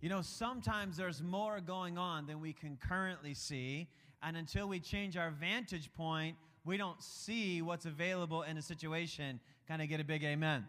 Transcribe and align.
You 0.00 0.08
know, 0.08 0.22
sometimes 0.22 0.96
there's 0.96 1.22
more 1.22 1.60
going 1.60 1.98
on 1.98 2.26
than 2.26 2.40
we 2.40 2.54
can 2.54 2.78
currently 2.88 3.34
see, 3.34 3.86
and 4.22 4.34
until 4.34 4.66
we 4.66 4.80
change 4.80 5.18
our 5.18 5.30
vantage 5.30 5.92
point, 5.92 6.36
we 6.64 6.78
don't 6.78 7.02
see 7.02 7.60
what's 7.60 7.84
available 7.84 8.40
in 8.42 8.56
a 8.56 8.62
situation. 8.62 9.40
Kind 9.68 9.82
of 9.82 9.90
get 9.90 10.00
a 10.00 10.04
big 10.04 10.24
amen. 10.24 10.64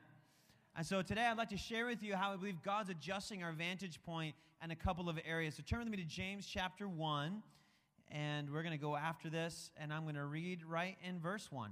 And 0.76 0.86
so 0.86 1.02
today 1.02 1.26
I'd 1.26 1.38
like 1.38 1.50
to 1.50 1.58
share 1.58 1.86
with 1.86 2.04
you 2.04 2.14
how 2.16 2.34
I 2.34 2.36
believe 2.36 2.62
God's 2.62 2.90
adjusting 2.90 3.42
our 3.42 3.54
vantage 3.54 4.04
point 4.04 4.36
in 4.62 4.72
a 4.72 4.76
couple 4.76 5.08
of 5.08 5.18
areas. 5.26 5.56
So 5.56 5.64
turn 5.66 5.80
with 5.80 5.88
me 5.88 5.98
to 5.98 6.04
James 6.04 6.46
chapter 6.46 6.90
1, 6.90 7.42
and 8.10 8.52
we're 8.52 8.64
going 8.64 8.78
to 8.78 8.82
go 8.82 8.98
after 8.98 9.30
this, 9.30 9.72
and 9.78 9.94
I'm 9.94 10.04
going 10.04 10.16
to 10.16 10.26
read 10.26 10.66
right 10.66 10.98
in 11.08 11.20
verse 11.22 11.50
1. 11.50 11.72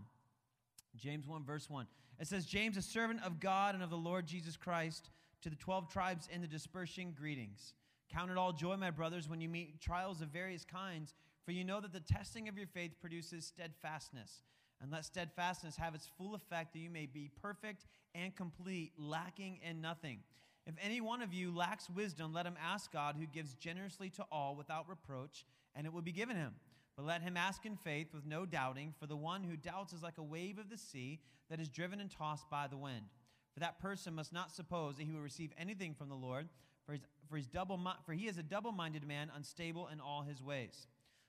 James 0.95 1.27
1, 1.27 1.43
verse 1.43 1.69
1. 1.69 1.87
It 2.21 2.27
says, 2.27 2.45
James, 2.45 2.77
a 2.77 2.81
servant 2.81 3.19
of 3.25 3.41
God 3.41 3.75
and 3.75 3.83
of 3.83 3.89
the 3.89 3.97
Lord 3.97 4.25
Jesus 4.27 4.55
Christ, 4.55 5.09
to 5.41 5.49
the 5.49 5.55
12 5.55 5.91
tribes 5.91 6.27
in 6.31 6.41
the 6.41 6.47
dispersion, 6.47 7.13
greetings. 7.17 7.73
Count 8.11 8.31
it 8.31 8.37
all 8.37 8.51
joy, 8.51 8.75
my 8.75 8.91
brothers, 8.91 9.29
when 9.29 9.41
you 9.41 9.49
meet 9.49 9.79
trials 9.79 10.21
of 10.21 10.29
various 10.29 10.65
kinds, 10.65 11.13
for 11.45 11.51
you 11.51 11.63
know 11.63 11.79
that 11.79 11.93
the 11.93 11.99
testing 11.99 12.47
of 12.49 12.57
your 12.57 12.67
faith 12.67 12.91
produces 12.99 13.45
steadfastness. 13.45 14.43
And 14.81 14.91
let 14.91 15.05
steadfastness 15.05 15.75
have 15.75 15.93
its 15.93 16.09
full 16.17 16.35
effect, 16.35 16.73
that 16.73 16.79
you 16.79 16.89
may 16.89 17.05
be 17.05 17.29
perfect 17.41 17.85
and 18.15 18.35
complete, 18.35 18.93
lacking 18.97 19.59
in 19.67 19.81
nothing. 19.81 20.19
If 20.65 20.75
any 20.81 21.01
one 21.01 21.21
of 21.21 21.33
you 21.33 21.53
lacks 21.55 21.89
wisdom, 21.89 22.33
let 22.33 22.45
him 22.45 22.55
ask 22.63 22.91
God, 22.91 23.15
who 23.19 23.25
gives 23.25 23.55
generously 23.55 24.09
to 24.11 24.25
all 24.31 24.55
without 24.55 24.87
reproach, 24.87 25.45
and 25.75 25.85
it 25.85 25.93
will 25.93 26.01
be 26.01 26.11
given 26.11 26.35
him. 26.35 26.53
But 26.95 27.05
let 27.05 27.21
him 27.21 27.37
ask 27.37 27.65
in 27.65 27.75
faith 27.75 28.13
with 28.13 28.25
no 28.25 28.45
doubting, 28.45 28.93
for 28.99 29.07
the 29.07 29.15
one 29.15 29.43
who 29.43 29.55
doubts 29.55 29.93
is 29.93 30.03
like 30.03 30.17
a 30.17 30.23
wave 30.23 30.57
of 30.57 30.69
the 30.69 30.77
sea 30.77 31.19
that 31.49 31.59
is 31.59 31.69
driven 31.69 31.99
and 31.99 32.11
tossed 32.11 32.49
by 32.49 32.67
the 32.67 32.77
wind. 32.77 33.05
For 33.53 33.59
that 33.59 33.79
person 33.79 34.13
must 34.13 34.33
not 34.33 34.51
suppose 34.51 34.97
that 34.97 35.03
he 35.03 35.11
will 35.11 35.21
receive 35.21 35.51
anything 35.57 35.93
from 35.93 36.09
the 36.09 36.15
Lord, 36.15 36.47
for, 36.85 36.93
he's, 36.93 37.01
for, 37.29 37.37
he's 37.37 37.47
double, 37.47 37.79
for 38.05 38.13
he 38.13 38.27
is 38.27 38.37
a 38.37 38.43
double 38.43 38.71
minded 38.71 39.05
man, 39.07 39.31
unstable 39.35 39.89
in 39.91 39.99
all 39.99 40.23
his 40.23 40.41
ways. 40.41 40.87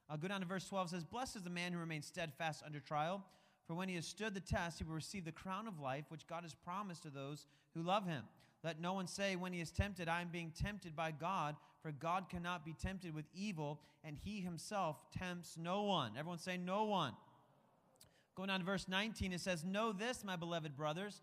I'll 0.09 0.17
go 0.17 0.29
down 0.29 0.41
to 0.41 0.47
verse 0.47 0.69
12. 0.69 0.89
It 0.89 0.91
says, 0.91 1.05
Blessed 1.05 1.37
is 1.37 1.43
the 1.43 1.51
man 1.51 1.73
who 1.73 1.79
remains 1.79 2.07
steadfast 2.07 2.63
under 2.65 2.81
trial, 2.81 3.25
for 3.67 3.75
when 3.75 3.89
he 3.89 3.95
has 3.95 4.07
stood 4.07 4.35
the 4.35 4.41
test, 4.41 4.79
he 4.79 4.85
will 4.85 4.95
receive 4.95 5.25
the 5.25 5.33
crown 5.33 5.69
of 5.69 5.79
life 5.79 6.05
which 6.09 6.27
God 6.27 6.43
has 6.43 6.55
promised 6.55 7.05
to 7.05 7.11
those 7.11 7.47
who 7.75 7.83
love 7.83 8.07
him. 8.07 8.25
Let 8.63 8.81
no 8.81 8.93
one 8.93 9.07
say 9.07 9.37
when 9.37 9.53
he 9.53 9.61
is 9.61 9.71
tempted, 9.71 10.09
I 10.09 10.21
am 10.21 10.29
being 10.29 10.51
tempted 10.51 10.95
by 10.95 11.13
God, 11.13 11.57
for 11.83 11.93
God 11.93 12.29
cannot 12.29 12.65
be 12.65 12.75
tempted 12.75 13.15
with 13.15 13.25
evil, 13.33 13.81
and 14.05 14.17
he 14.17 14.41
himself 14.41 14.97
tempts 15.17 15.57
no 15.57 15.83
one. 15.83 16.13
Everyone 16.19 16.39
say, 16.39 16.57
No 16.57 16.85
one. 16.85 17.13
Going 18.35 18.49
down 18.49 18.61
to 18.61 18.67
verse 18.67 18.87
19, 18.89 19.33
it 19.33 19.41
says, 19.41 19.65
Know 19.65 19.93
this, 19.93 20.25
my 20.25 20.37
beloved 20.37 20.77
brothers, 20.77 21.23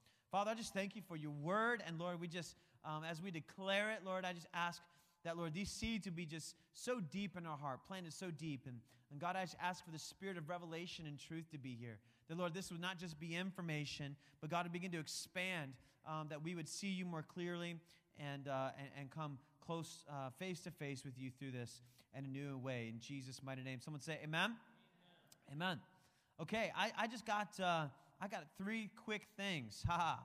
Father, 0.31 0.51
I 0.51 0.53
just 0.53 0.73
thank 0.73 0.95
you 0.95 1.01
for 1.01 1.17
your 1.17 1.31
word. 1.31 1.83
And 1.85 1.99
Lord, 1.99 2.21
we 2.21 2.27
just, 2.29 2.55
um, 2.85 3.03
as 3.03 3.21
we 3.21 3.31
declare 3.31 3.91
it, 3.91 3.99
Lord, 4.05 4.23
I 4.23 4.31
just 4.31 4.47
ask 4.53 4.81
that, 5.25 5.37
Lord, 5.37 5.53
these 5.53 5.69
seeds 5.69 6.05
would 6.05 6.15
be 6.15 6.25
just 6.25 6.55
so 6.73 7.01
deep 7.01 7.37
in 7.37 7.45
our 7.45 7.57
heart, 7.57 7.81
planted 7.85 8.13
so 8.13 8.31
deep. 8.31 8.61
And, 8.65 8.77
and 9.11 9.19
God, 9.19 9.35
I 9.35 9.41
just 9.41 9.57
ask 9.61 9.83
for 9.83 9.91
the 9.91 9.99
spirit 9.99 10.37
of 10.37 10.47
revelation 10.47 11.05
and 11.05 11.19
truth 11.19 11.51
to 11.51 11.57
be 11.57 11.75
here. 11.77 11.99
That, 12.29 12.37
Lord, 12.37 12.53
this 12.53 12.71
would 12.71 12.79
not 12.79 12.97
just 12.97 13.19
be 13.19 13.35
information, 13.35 14.15
but 14.39 14.49
God 14.49 14.63
would 14.63 14.71
begin 14.71 14.91
to 14.91 14.99
expand, 14.99 15.73
um, 16.07 16.27
that 16.29 16.41
we 16.41 16.55
would 16.55 16.69
see 16.69 16.87
you 16.87 17.05
more 17.05 17.23
clearly 17.23 17.75
and, 18.17 18.47
uh, 18.47 18.69
and, 18.77 18.87
and, 18.97 19.11
come 19.11 19.37
close 19.65 20.05
uh, 20.09 20.29
face 20.39 20.61
to 20.61 20.71
face 20.71 21.03
with 21.03 21.17
you 21.17 21.29
through 21.29 21.51
this 21.51 21.81
in 22.17 22.23
a 22.23 22.27
new 22.27 22.57
way. 22.57 22.87
In 22.87 22.99
Jesus' 22.99 23.41
mighty 23.43 23.63
name. 23.63 23.79
Someone 23.81 24.01
say, 24.01 24.17
Amen. 24.23 24.55
Amen. 25.51 25.53
amen. 25.53 25.79
Okay, 26.41 26.71
I, 26.75 26.91
I 26.97 27.07
just 27.07 27.25
got 27.25 27.59
uh, 27.59 27.85
I 28.23 28.27
got 28.27 28.43
three 28.55 28.91
quick 29.03 29.23
things, 29.35 29.83
haha, 29.87 30.17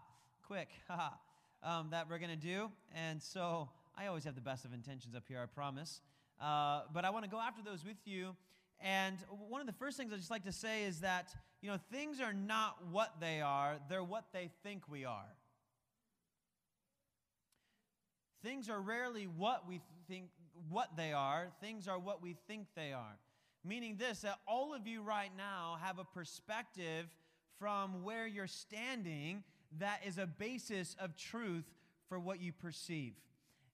quick, 0.47 0.69
haha, 0.87 1.15
um, 1.63 1.89
that 1.93 2.11
we're 2.11 2.19
gonna 2.19 2.37
do, 2.37 2.71
and 2.95 3.23
so 3.23 3.71
I 3.97 4.09
always 4.09 4.23
have 4.25 4.35
the 4.35 4.43
best 4.43 4.67
of 4.67 4.75
intentions 4.75 5.15
up 5.15 5.23
here, 5.27 5.41
I 5.43 5.47
promise. 5.47 6.03
Uh, 6.39 6.83
but 6.93 7.07
I 7.07 7.11
want 7.11 7.25
to 7.25 7.31
go 7.31 7.41
after 7.41 7.63
those 7.63 7.87
with 7.87 7.97
you. 8.05 8.37
And 8.83 9.17
one 9.49 9.63
of 9.63 9.67
the 9.67 9.73
first 9.73 9.97
things 9.97 10.13
I'd 10.13 10.19
just 10.19 10.31
like 10.31 10.45
to 10.45 10.53
say 10.53 10.85
is 10.85 11.01
that 11.01 11.35
you 11.63 11.71
know 11.71 11.79
things 11.91 12.21
are 12.21 12.35
not 12.35 12.77
what 12.91 13.15
they 13.19 13.41
are; 13.41 13.77
they're 13.89 14.05
what 14.05 14.27
they 14.31 14.51
think 14.63 14.83
we 14.91 15.07
are. 15.07 15.35
Things 18.45 18.69
are 18.69 18.79
rarely 18.79 19.27
what 19.27 19.67
we 19.67 19.81
think 20.07 20.29
what 20.69 20.99
they 20.99 21.15
are, 21.15 21.49
things 21.63 21.89
are 21.89 21.99
what 21.99 22.21
we 22.21 22.37
think 22.47 22.67
they 22.77 22.93
are. 22.93 23.17
Meaning 23.65 23.97
this 23.97 24.21
that 24.21 24.39
all 24.47 24.75
of 24.75 24.87
you 24.87 25.01
right 25.01 25.33
now 25.35 25.79
have 25.81 25.99
a 25.99 26.05
perspective 26.05 27.07
from 27.59 28.03
where 28.03 28.27
you're 28.27 28.47
standing 28.47 29.43
that 29.79 30.01
is 30.07 30.19
a 30.19 30.27
basis 30.27 30.97
of 31.01 31.17
truth 31.17 31.65
for 32.09 32.19
what 32.19 32.41
you 32.41 32.53
perceive. 32.53 33.15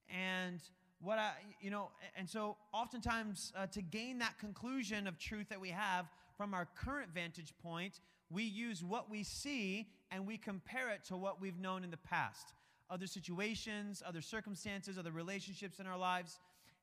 And 0.09 0.61
what 1.01 1.19
I, 1.19 1.33
you 1.61 1.71
know, 1.71 1.91
and 2.17 2.29
so 2.29 2.57
oftentimes 2.73 3.53
uh, 3.57 3.67
to 3.69 3.83
gain 3.83 4.19
that 4.19 4.39
conclusion 4.39 5.07
of 5.07 5.19
truth 5.19 5.49
that 5.49 5.61
we 5.61 5.71
have 5.71 6.07
from 6.37 6.55
our 6.55 6.69
current 6.77 7.11
vantage 7.15 7.53
point, 7.63 8.01
we 8.31 8.45
use 8.45 8.83
what 8.83 9.11
we 9.11 9.23
see 9.23 9.89
and 10.11 10.27
we 10.27 10.39
compare 10.39 10.91
it 10.91 11.05
to 11.07 11.17
what 11.17 11.41
we've 11.41 11.59
known 11.59 11.85
in 11.85 11.91
the 11.91 11.97
past 11.97 12.53
other 12.91 13.07
situations, 13.07 14.03
other 14.07 14.21
circumstances, 14.21 14.99
other 14.99 15.13
relationships 15.13 15.81
in 15.81 15.87
our 15.87 15.97
lives. 15.97 16.39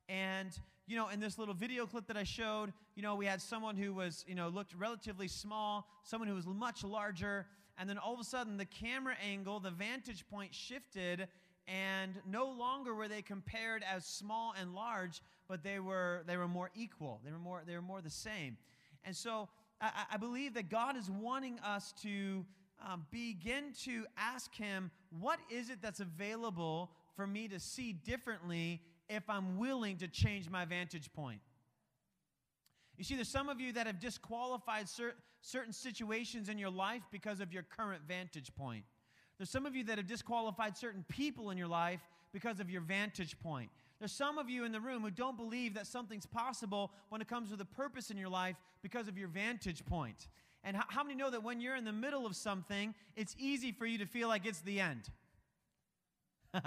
And, 0.08 0.50
you 0.90 0.96
know, 0.96 1.10
in 1.10 1.20
this 1.20 1.38
little 1.38 1.54
video 1.54 1.86
clip 1.86 2.08
that 2.08 2.18
I 2.18 2.24
showed, 2.24 2.74
you 2.96 3.04
know, 3.04 3.14
we 3.14 3.28
had 3.28 3.40
someone 3.40 3.78
who 3.78 3.94
was, 3.94 4.26
you 4.28 4.34
know, 4.34 4.50
looked 4.50 4.74
relatively 4.74 5.28
small, 5.28 5.88
someone 6.04 6.28
who 6.28 6.34
was 6.34 6.48
much 6.48 6.84
larger, 6.84 7.46
and 7.78 7.88
then 7.88 8.00
all 8.00 8.16
of 8.16 8.20
a 8.20 8.24
sudden 8.24 8.58
the 8.58 8.66
camera 8.66 9.14
angle, 9.24 9.60
the 9.60 9.70
vantage 9.70 10.26
point 10.28 10.54
shifted, 10.54 11.28
and 11.68 12.16
no 12.28 12.50
longer 12.50 12.96
were 12.96 13.08
they 13.08 13.22
compared 13.22 13.84
as 13.84 14.04
small 14.04 14.56
and 14.60 14.74
large, 14.74 15.22
but 15.48 15.64
they 15.64 15.80
were, 15.80 16.24
they 16.26 16.38
were 16.38 16.48
more 16.48 16.72
equal. 16.74 17.22
They 17.24 17.32
were 17.32 17.38
more, 17.38 17.62
they 17.68 17.76
were 17.76 17.84
more 17.84 18.02
the 18.02 18.10
same. 18.10 18.58
And 19.06 19.16
so 19.16 19.48
I, 19.80 20.06
I 20.14 20.18
believe 20.18 20.56
that 20.56 20.72
God 20.72 20.98
is 20.98 21.08
wanting 21.08 21.60
us 21.60 21.94
to 22.02 22.44
um, 22.84 23.06
begin 23.12 23.74
to 23.84 24.06
ask 24.18 24.56
Him, 24.56 24.90
what 25.20 25.38
is 25.52 25.70
it 25.70 25.84
that's 25.84 26.00
available 26.00 26.90
for 27.16 27.28
me 27.28 27.48
to 27.50 27.60
see 27.60 27.94
differently 27.94 28.82
if 29.10 29.30
I'm 29.30 29.58
willing 29.58 29.98
to 29.98 30.08
change 30.08 30.50
my 30.50 30.66
vantage 30.66 31.12
point? 31.14 31.42
You 32.98 33.04
see, 33.04 33.16
there's 33.16 33.30
some 33.30 33.50
of 33.50 33.60
you 33.62 33.74
that 33.74 33.88
have 33.88 34.00
disqualified 34.00 34.90
cer- 34.90 35.16
certain 35.42 35.74
situations 35.74 36.50
in 36.50 36.58
your 36.58 36.70
life 36.70 37.02
because 37.12 37.40
of 37.40 37.54
your 37.54 37.64
current 37.64 38.02
vantage 38.08 38.54
point. 38.56 38.84
There's 39.38 39.50
some 39.50 39.66
of 39.66 39.76
you 39.76 39.86
that 39.86 39.98
have 39.98 40.08
disqualified 40.08 40.78
certain 40.78 41.06
people 41.08 41.50
in 41.50 41.58
your 41.58 41.68
life 41.68 42.02
because 42.34 42.60
of 42.60 42.70
your 42.70 42.82
vantage 42.82 43.40
point. 43.40 43.70
There's 44.00 44.12
some 44.12 44.38
of 44.38 44.50
you 44.50 44.66
in 44.66 44.72
the 44.72 44.82
room 44.82 45.02
who 45.02 45.12
don't 45.12 45.38
believe 45.38 45.74
that 45.76 45.88
something's 45.88 46.26
possible 46.26 46.92
when 47.08 47.22
it 47.22 47.28
comes 47.28 47.50
to 47.50 47.56
the 47.56 47.66
purpose 47.66 48.12
in 48.12 48.18
your 48.18 48.30
life 48.30 48.58
because 48.82 49.08
of 49.08 49.18
your 49.18 49.30
vantage 49.30 49.86
point. 49.86 50.28
And 50.64 50.76
how, 50.76 50.84
how 50.88 51.04
many 51.04 51.16
know 51.16 51.30
that 51.30 51.44
when 51.44 51.62
you're 51.62 51.76
in 51.76 51.86
the 51.86 51.94
middle 51.94 52.26
of 52.26 52.36
something, 52.36 52.94
it's 53.16 53.36
easy 53.40 53.72
for 53.72 53.86
you 53.86 53.98
to 54.00 54.06
feel 54.06 54.28
like 54.28 54.46
it's 54.46 54.60
the 54.60 54.82
end? 54.82 55.10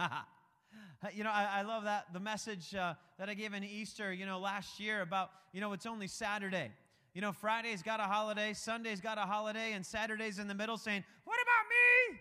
you 1.15 1.25
know, 1.25 1.31
I, 1.31 1.61
I, 1.61 1.63
love 1.63 1.85
that 1.85 2.07
the 2.13 2.21
message 2.21 2.75
uh, 2.75 2.95
that 3.19 3.29
I 3.29 3.35
gave 3.35 3.55
in 3.55 3.65
Easter, 3.65 4.13
you 4.13 4.27
know, 4.27 4.39
last 4.39 4.79
year 4.79 5.03
about, 5.03 5.31
you 5.53 5.61
know, 5.61 5.73
it's 5.73 5.87
only 5.87 6.07
Saturday. 6.07 6.71
You 7.15 7.21
know, 7.21 7.33
Friday's 7.33 7.83
got 7.83 8.01
a 8.01 8.05
holiday, 8.05 8.55
Sunday's 8.55 9.01
got 9.01 9.19
a 9.19 9.23
holiday, 9.23 9.73
and 9.73 9.85
Saturday's 9.85 10.39
in 10.39 10.49
the 10.49 10.55
middle 10.55 10.79
saying, 10.79 11.05
What 11.25 11.37
about 11.43 11.69
me? 11.69 12.21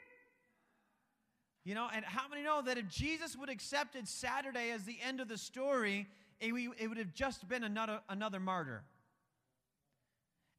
You 1.64 1.76
know, 1.76 1.88
and 1.94 2.04
how 2.04 2.28
many 2.28 2.44
know 2.44 2.62
that 2.64 2.78
if 2.78 2.88
Jesus 2.88 3.38
would 3.38 3.50
accepted 3.50 4.08
Saturday 4.08 4.72
as 4.72 4.84
the 4.84 4.98
end 5.02 5.22
of 5.22 5.28
the 5.28 5.38
story, 5.38 6.08
it, 6.40 6.54
it 6.80 6.88
would 6.88 6.98
have 6.98 7.14
just 7.14 7.48
been 7.48 7.64
another, 7.64 8.02
another 8.10 8.40
martyr? 8.40 8.84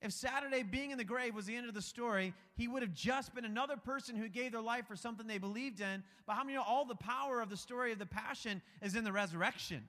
If 0.02 0.12
Saturday 0.12 0.64
being 0.64 0.90
in 0.90 0.98
the 0.98 1.04
grave 1.04 1.34
was 1.34 1.46
the 1.46 1.54
end 1.54 1.68
of 1.68 1.74
the 1.74 1.82
story, 1.82 2.34
he 2.56 2.66
would 2.66 2.82
have 2.82 2.92
just 2.92 3.34
been 3.34 3.44
another 3.44 3.76
person 3.76 4.16
who 4.16 4.28
gave 4.28 4.50
their 4.50 4.60
life 4.60 4.86
for 4.88 4.96
something 4.96 5.28
they 5.28 5.38
believed 5.38 5.80
in. 5.80 6.02
But 6.26 6.34
how 6.34 6.42
many 6.42 6.56
know 6.56 6.64
all 6.66 6.84
the 6.84 6.96
power 6.96 7.40
of 7.40 7.48
the 7.48 7.56
story 7.56 7.92
of 7.92 8.00
the 8.00 8.06
passion 8.06 8.60
is 8.82 8.96
in 8.96 9.04
the 9.04 9.12
resurrection? 9.12 9.88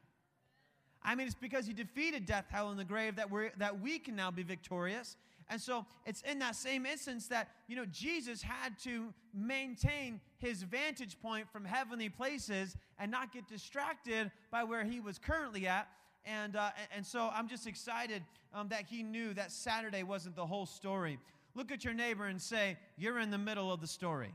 I 1.02 1.16
mean, 1.16 1.26
it's 1.26 1.36
because 1.36 1.66
he 1.66 1.74
defeated 1.74 2.28
death, 2.28 2.46
hell, 2.50 2.70
and 2.70 2.80
the 2.80 2.86
grave 2.86 3.16
that, 3.16 3.30
we're, 3.30 3.52
that 3.58 3.82
we 3.82 3.98
can 3.98 4.16
now 4.16 4.30
be 4.30 4.44
victorious. 4.44 5.18
And 5.50 5.60
so 5.60 5.86
it's 6.06 6.22
in 6.22 6.40
that 6.40 6.56
same 6.56 6.86
instance 6.86 7.28
that, 7.28 7.50
you 7.68 7.76
know, 7.76 7.86
Jesus 7.86 8.42
had 8.42 8.80
to 8.84 9.14
maintain 9.34 10.22
his 10.38 10.64
vantage 10.64 11.20
point 11.22 11.50
from 11.50 11.66
heavenly 11.66 12.08
places 12.08 12.78
and 13.00 13.12
not 13.12 13.34
get 13.34 13.48
distracted 13.48 14.32
by 14.52 14.64
where 14.64 14.84
he 14.84 15.00
was 15.00 15.18
currently 15.18 15.68
at. 15.68 15.88
And, 16.26 16.56
uh, 16.56 16.70
and 16.96 17.06
so 17.06 17.30
I'm 17.34 17.48
just 17.48 17.68
excited 17.68 18.24
um, 18.54 18.70
that 18.70 18.86
he 18.86 19.04
knew 19.04 19.34
that 19.34 19.52
Saturday 19.52 20.04
wasn't 20.04 20.36
the 20.36 20.46
whole 20.46 20.66
story. 20.66 21.20
Look 21.56 21.72
at 21.72 21.84
your 21.84 21.94
neighbor 21.94 22.26
and 22.26 22.42
say, 22.42 22.78
You're 22.98 23.20
in 23.20 23.30
the 23.30 23.38
middle 23.38 23.72
of 23.72 23.82
the 23.82 23.88
story. 23.88 24.34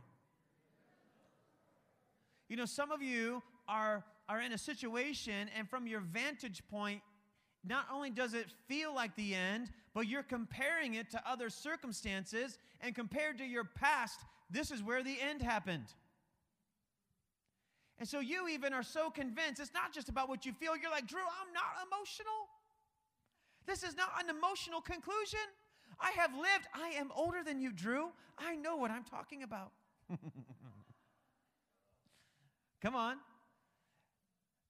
You 2.49 2.57
know, 2.57 2.65
some 2.65 2.91
of 2.91 3.03
you 3.03 3.43
are, 3.69 4.05
are 4.29 4.41
in 4.41 4.53
a 4.53 4.59
situation, 4.59 5.51
and 5.57 5.69
from 5.69 5.87
your 5.87 6.01
vantage 6.01 6.63
point, 6.71 7.03
not 7.67 7.87
only 7.93 8.11
does 8.11 8.35
it 8.35 8.47
feel 8.67 8.95
like 8.95 9.15
the 9.17 9.35
end, 9.35 9.71
but 9.95 10.07
you're 10.07 10.23
comparing 10.23 10.95
it 10.95 11.11
to 11.11 11.23
other 11.29 11.51
circumstances, 11.51 12.59
and 12.81 12.95
compared 12.95 13.37
to 13.39 13.45
your 13.45 13.65
past, 13.65 14.21
this 14.51 14.71
is 14.71 14.83
where 14.83 15.03
the 15.03 15.17
end 15.21 15.43
happened. 15.43 15.85
And 17.99 18.09
so 18.09 18.21
you 18.21 18.49
even 18.49 18.73
are 18.73 18.83
so 18.83 19.11
convinced 19.11 19.61
it's 19.61 19.75
not 19.75 19.93
just 19.93 20.09
about 20.09 20.29
what 20.29 20.47
you 20.47 20.53
feel. 20.53 20.77
You're 20.77 20.91
like, 20.91 21.07
Drew, 21.07 21.21
I'm 21.21 21.53
not 21.53 21.87
emotional. 21.87 22.49
This 23.67 23.83
is 23.83 23.97
not 23.97 24.11
an 24.23 24.31
emotional 24.31 24.81
conclusion. 24.81 25.41
I 26.01 26.13
have 26.13 26.33
lived. 26.35 26.69
I 26.75 26.91
am 26.91 27.11
older 27.15 27.43
than 27.45 27.61
you, 27.61 27.73
Drew. 27.73 28.11
I 28.39 28.55
know 28.55 28.77
what 28.77 28.91
I'm 28.91 29.05
talking 29.05 29.43
about. 29.43 29.73
Come 32.83 32.95
on. 32.95 33.17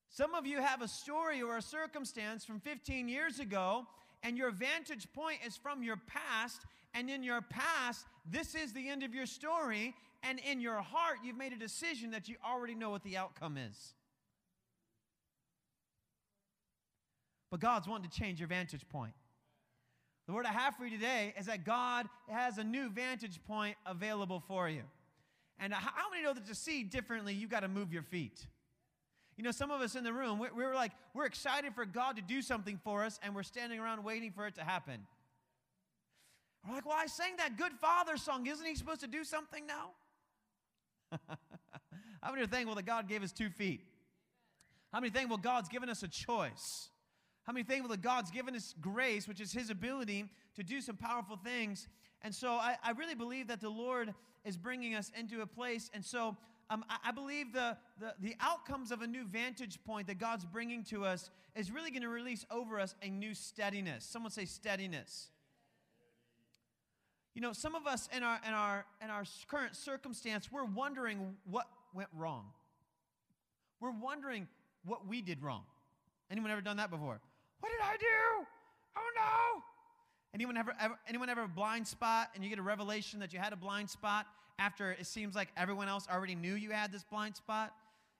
Some 0.09 0.35
of 0.35 0.47
you 0.47 0.61
have 0.63 0.81
a 0.81 0.89
story 0.89 1.43
or 1.43 1.59
a 1.59 1.63
circumstance 1.63 2.45
from 2.45 2.61
15 2.61 3.09
years 3.09 3.39
ago, 3.41 3.87
and 4.23 4.37
your 4.37 4.51
vantage 4.51 5.07
point 5.13 5.39
is 5.47 5.57
from 5.57 5.83
your 5.83 5.97
past. 6.07 6.63
And 6.95 7.11
in 7.11 7.23
your 7.23 7.43
past, 7.43 8.07
this 8.29 8.55
is 8.55 8.73
the 8.73 8.89
end 8.89 9.03
of 9.03 9.15
your 9.15 9.27
story. 9.27 9.95
And 10.23 10.41
in 10.41 10.61
your 10.61 10.81
heart, 10.81 11.19
you've 11.25 11.37
made 11.37 11.53
a 11.53 11.59
decision 11.59 12.11
that 12.11 12.29
you 12.29 12.37
already 12.45 12.75
know 12.75 12.91
what 12.91 13.05
the 13.05 13.17
outcome 13.17 13.57
is. 13.57 13.95
But 17.51 17.61
God's 17.61 17.87
wanting 17.87 18.11
to 18.11 18.19
change 18.19 18.41
your 18.41 18.49
vantage 18.49 18.87
point. 18.89 19.15
The 20.27 20.35
word 20.35 20.45
I 20.45 20.53
have 20.53 20.77
for 20.77 20.85
you 20.85 20.91
today 20.91 21.33
is 21.39 21.47
that 21.47 21.65
God 21.65 22.07
has 22.29 22.59
a 22.59 22.65
new 22.65 22.91
vantage 22.91 23.41
point 23.47 23.77
available 23.87 24.43
for 24.47 24.69
you. 24.69 24.83
And 25.59 25.73
how 25.73 26.11
many 26.11 26.23
know 26.23 26.35
that 26.35 26.47
to 26.47 26.55
see 26.55 26.83
differently, 26.83 27.33
you've 27.33 27.51
got 27.51 27.61
to 27.61 27.69
move 27.69 27.93
your 27.93 28.03
feet? 28.03 28.47
You 29.39 29.45
know, 29.45 29.53
some 29.53 29.71
of 29.71 29.81
us 29.81 29.95
in 29.95 30.03
the 30.03 30.13
room, 30.13 30.41
we're, 30.41 30.53
we're 30.53 30.75
like, 30.75 30.91
we're 31.15 31.25
excited 31.25 31.73
for 31.73 31.87
God 31.87 32.17
to 32.17 32.23
do 32.23 32.43
something 32.43 32.77
for 32.83 33.05
us, 33.05 33.21
and 33.23 33.37
we're 33.37 33.45
standing 33.45 33.79
around 33.79 34.03
waiting 34.03 34.33
for 34.33 34.49
it 34.49 34.57
to 34.57 34.65
happen. 34.65 35.07
We're 36.69 36.75
like, 36.75 36.87
well, 36.87 36.97
I 36.99 37.07
sang 37.07 37.37
that 37.39 37.57
Good 37.57 37.73
Father 37.81 38.17
song. 38.17 38.49
Isn't 38.49 38.67
he 38.67 38.75
supposed 38.75 39.01
to 39.01 39.07
do 39.07 39.23
something 39.23 39.65
now? 39.65 39.91
How 42.21 42.33
many 42.33 42.43
are 42.43 42.49
thankful 42.49 42.75
that 42.75 42.85
God 42.85 43.09
gave 43.09 43.23
us 43.23 43.31
two 43.31 43.49
feet? 43.49 43.81
How 44.93 44.99
many 44.99 45.11
thankful 45.11 45.39
God's 45.39 45.69
given 45.69 45.89
us 45.89 46.03
a 46.03 46.09
choice? 46.09 46.89
How 47.45 47.53
many 47.53 47.63
thankful 47.63 47.91
that 47.91 48.03
God's 48.03 48.33
given 48.33 48.57
us 48.57 48.75
grace, 48.81 49.29
which 49.29 49.41
is 49.41 49.53
His 49.53 49.71
ability 49.71 50.25
to 50.57 50.65
do 50.65 50.81
some 50.81 50.97
powerful 50.97 51.37
things? 51.37 51.87
And 52.23 52.35
so 52.35 52.55
I, 52.55 52.77
I 52.83 52.91
really 52.91 53.15
believe 53.15 53.47
that 53.47 53.61
the 53.61 53.71
Lord 53.71 54.13
is 54.45 54.57
bringing 54.57 54.97
us 54.97 55.13
into 55.17 55.43
a 55.43 55.47
place. 55.47 55.91
And 55.95 56.05
so 56.05 56.37
um, 56.71 56.85
I, 57.03 57.13
believe 57.13 57.53
the, 57.53 57.79
the, 57.99 58.15
the 58.21 58.37
outcomes 58.41 58.93
of 58.93 59.01
a 59.01 59.07
new 59.07 59.25
vantage 59.25 59.79
point 59.85 60.07
that 60.09 60.19
God's 60.19 60.45
bringing 60.45 60.85
to 60.85 61.05
us 61.05 61.31
is 61.55 61.71
really 61.71 61.91
going 61.91 62.03
to 62.03 62.11
release 62.11 62.45
over 62.51 62.79
us 62.79 62.95
a 63.03 63.09
new 63.09 63.35
steadiness. 63.35 64.05
Someone 64.05 64.31
say 64.31 64.45
steadiness. 64.45 65.31
You 67.35 67.41
know, 67.41 67.53
some 67.53 67.75
of 67.75 67.87
us 67.87 68.09
in 68.15 68.23
our, 68.23 68.39
in 68.47 68.53
our, 68.53 68.85
in 69.03 69.11
our 69.11 69.25
current 69.47 69.77
circumstance, 69.77 70.53
we're 70.53 70.65
wondering 70.65 71.37
what 71.49 71.67
went 71.95 72.09
wrong. 72.15 72.47
We're 73.81 73.99
wondering 73.99 74.47
what 74.85 75.07
we 75.07 75.23
did 75.23 75.43
wrong. 75.43 75.63
Anyone 76.31 76.51
ever 76.51 76.61
done 76.61 76.77
that 76.77 76.91
before? 76.91 77.21
What 77.61 77.71
did 77.71 77.81
I 77.83 77.97
do? 77.97 78.47
Oh 78.97 79.11
no! 79.15 79.63
Anyone 80.35 80.57
ever, 80.57 80.75
ever, 80.81 80.99
anyone 81.09 81.29
ever 81.29 81.45
a 81.45 81.49
blind 81.49 81.87
spot 81.87 82.29
and 82.35 82.45
you 82.45 82.51
get 82.51 82.59
a 82.59 82.63
revelation 82.63 83.21
that 83.21 83.33
you 83.33 83.39
had 83.39 83.53
a 83.53 83.57
blind 83.57 83.89
spot 83.89 84.27
after 84.59 84.93
it 84.93 85.07
seems 85.07 85.35
like 85.35 85.49
everyone 85.57 85.89
else 85.89 86.07
already 86.13 86.35
knew 86.35 86.55
you 86.55 86.71
had 86.71 86.93
this 86.93 87.05
blind 87.05 87.37
spot? 87.37 87.73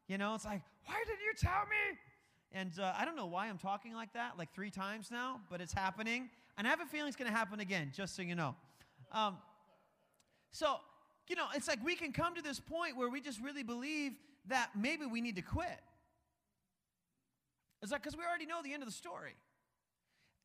You 0.09 0.17
know, 0.17 0.35
it's 0.35 0.45
like, 0.45 0.63
why 0.87 0.95
didn't 1.07 1.21
you 1.21 1.33
tell 1.39 1.65
me? 1.69 1.99
And 2.53 2.73
uh, 2.81 2.95
I 2.97 3.05
don't 3.05 3.17
know 3.17 3.27
why 3.27 3.49
I'm 3.49 3.59
talking 3.59 3.93
like 3.93 4.15
that, 4.15 4.39
like 4.39 4.55
three 4.55 4.71
times 4.71 5.11
now, 5.11 5.41
but 5.51 5.61
it's 5.61 5.73
happening. 5.73 6.31
And 6.57 6.67
I 6.67 6.71
have 6.71 6.81
a 6.81 6.87
feeling 6.87 7.09
it's 7.09 7.17
going 7.17 7.31
to 7.31 7.37
happen 7.37 7.61
again, 7.61 7.93
just 7.95 8.17
so 8.17 8.23
you 8.23 8.35
know. 8.35 8.57
Um, 9.13 9.37
so, 10.51 10.77
you 11.29 11.37
know, 11.37 11.45
it's 11.55 11.69
like 11.69 11.85
we 11.85 11.95
can 11.95 12.13
come 12.13 12.35
to 12.35 12.43
this 12.43 12.59
point 12.59 12.97
where 12.97 13.11
we 13.11 13.21
just 13.21 13.41
really 13.43 13.63
believe 13.63 14.13
that 14.47 14.71
maybe 14.75 15.05
we 15.05 15.21
need 15.21 15.37
to 15.37 15.43
quit. 15.43 15.81
It's 17.83 17.93
like, 17.93 18.03
because 18.03 18.17
we 18.17 18.25
already 18.25 18.47
know 18.47 18.63
the 18.65 18.73
end 18.73 18.83
of 18.83 18.89
the 18.89 18.95
story. 18.95 19.35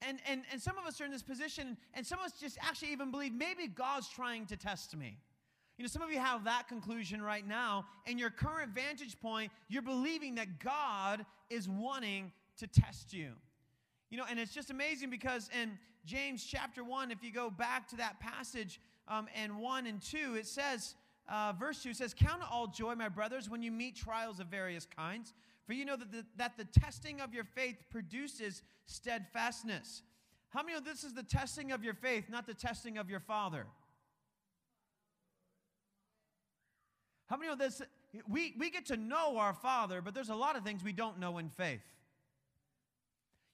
And, 0.08 0.20
and, 0.28 0.44
and 0.52 0.62
some 0.62 0.78
of 0.78 0.86
us 0.86 1.00
are 1.02 1.06
in 1.06 1.12
this 1.12 1.24
position, 1.24 1.78
and 1.94 2.06
some 2.06 2.20
of 2.20 2.26
us 2.26 2.34
just 2.40 2.58
actually 2.62 2.92
even 2.92 3.12
believe 3.12 3.34
maybe 3.34 3.68
God's 3.68 4.08
trying 4.10 4.46
to 4.48 4.58
test 4.58 4.96
me. 4.96 5.18
You 5.78 5.84
know, 5.84 5.88
some 5.88 6.02
of 6.02 6.12
you 6.12 6.20
have 6.20 6.44
that 6.44 6.68
conclusion 6.68 7.22
right 7.22 7.46
now. 7.48 7.86
In 8.06 8.18
your 8.18 8.30
current 8.30 8.74
vantage 8.74 9.20
point, 9.20 9.52
you're 9.70 9.82
believing 9.82 10.36
that 10.36 10.60
God 10.60 11.26
is 11.50 11.68
wanting 11.68 12.32
to 12.58 12.68
test 12.68 13.14
you. 13.14 13.32
You 14.10 14.18
know, 14.18 14.26
and 14.30 14.40
it's 14.40 14.54
just 14.54 14.70
amazing 14.70 15.10
because 15.10 15.50
in 15.60 15.78
James 16.06 16.44
chapter 16.44 16.84
1, 16.84 17.10
if 17.12 17.24
you 17.24 17.32
go 17.32 17.50
back 17.50 17.88
to 17.90 17.96
that 17.96 18.20
passage 18.20 18.80
um, 19.08 19.28
and 19.36 19.58
1 19.58 19.88
and 19.88 20.02
2, 20.02 20.36
it 20.36 20.46
says, 20.46 20.96
uh, 21.28 21.54
verse 21.58 21.82
2 21.82 21.94
says, 21.94 22.14
Count 22.14 22.42
all 22.52 22.68
joy, 22.68 22.94
my 22.94 23.10
brothers, 23.10 23.50
when 23.50 23.64
you 23.64 23.72
meet 23.72 23.96
trials 23.96 24.40
of 24.40 24.48
various 24.48 24.86
kinds, 24.86 25.34
for 25.66 25.74
you 25.74 25.86
know 25.86 25.96
that 25.96 26.12
the, 26.12 26.26
that 26.38 26.58
the 26.58 26.66
testing 26.66 27.22
of 27.22 27.34
your 27.34 27.44
faith 27.44 27.78
produces 27.90 28.62
steadfastness. 28.86 30.02
How 30.50 30.62
many 30.62 30.74
know 30.74 30.82
this 30.82 31.04
is 31.04 31.14
the 31.14 31.24
testing 31.24 31.72
of 31.72 31.84
your 31.84 31.94
faith, 31.94 32.26
not 32.30 32.46
the 32.46 32.54
testing 32.54 32.98
of 32.98 33.10
your 33.10 33.20
father? 33.20 33.66
How 37.28 37.38
many 37.38 37.50
know 37.50 37.56
this? 37.56 37.82
We, 38.28 38.54
we 38.60 38.70
get 38.70 38.86
to 38.88 38.98
know 38.98 39.38
our 39.38 39.54
father, 39.54 40.02
but 40.02 40.14
there's 40.14 40.30
a 40.30 40.36
lot 40.36 40.56
of 40.56 40.64
things 40.64 40.84
we 40.84 40.94
don't 40.94 41.20
know 41.20 41.38
in 41.38 41.50
faith. 41.50 41.82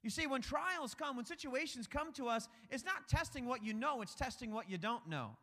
You 0.04 0.10
see, 0.10 0.28
when 0.28 0.42
trials 0.42 0.96
come, 0.96 1.16
when 1.16 1.26
situations 1.26 1.88
come 1.88 2.12
to 2.14 2.28
us, 2.28 2.48
it's 2.70 2.86
not 2.86 3.08
testing 3.08 3.46
what 3.46 3.64
you 3.64 3.74
know, 3.74 4.02
it's 4.02 4.16
testing 4.16 4.52
what 4.52 4.70
you 4.70 4.78
don't 4.78 5.08
know. 5.08 5.38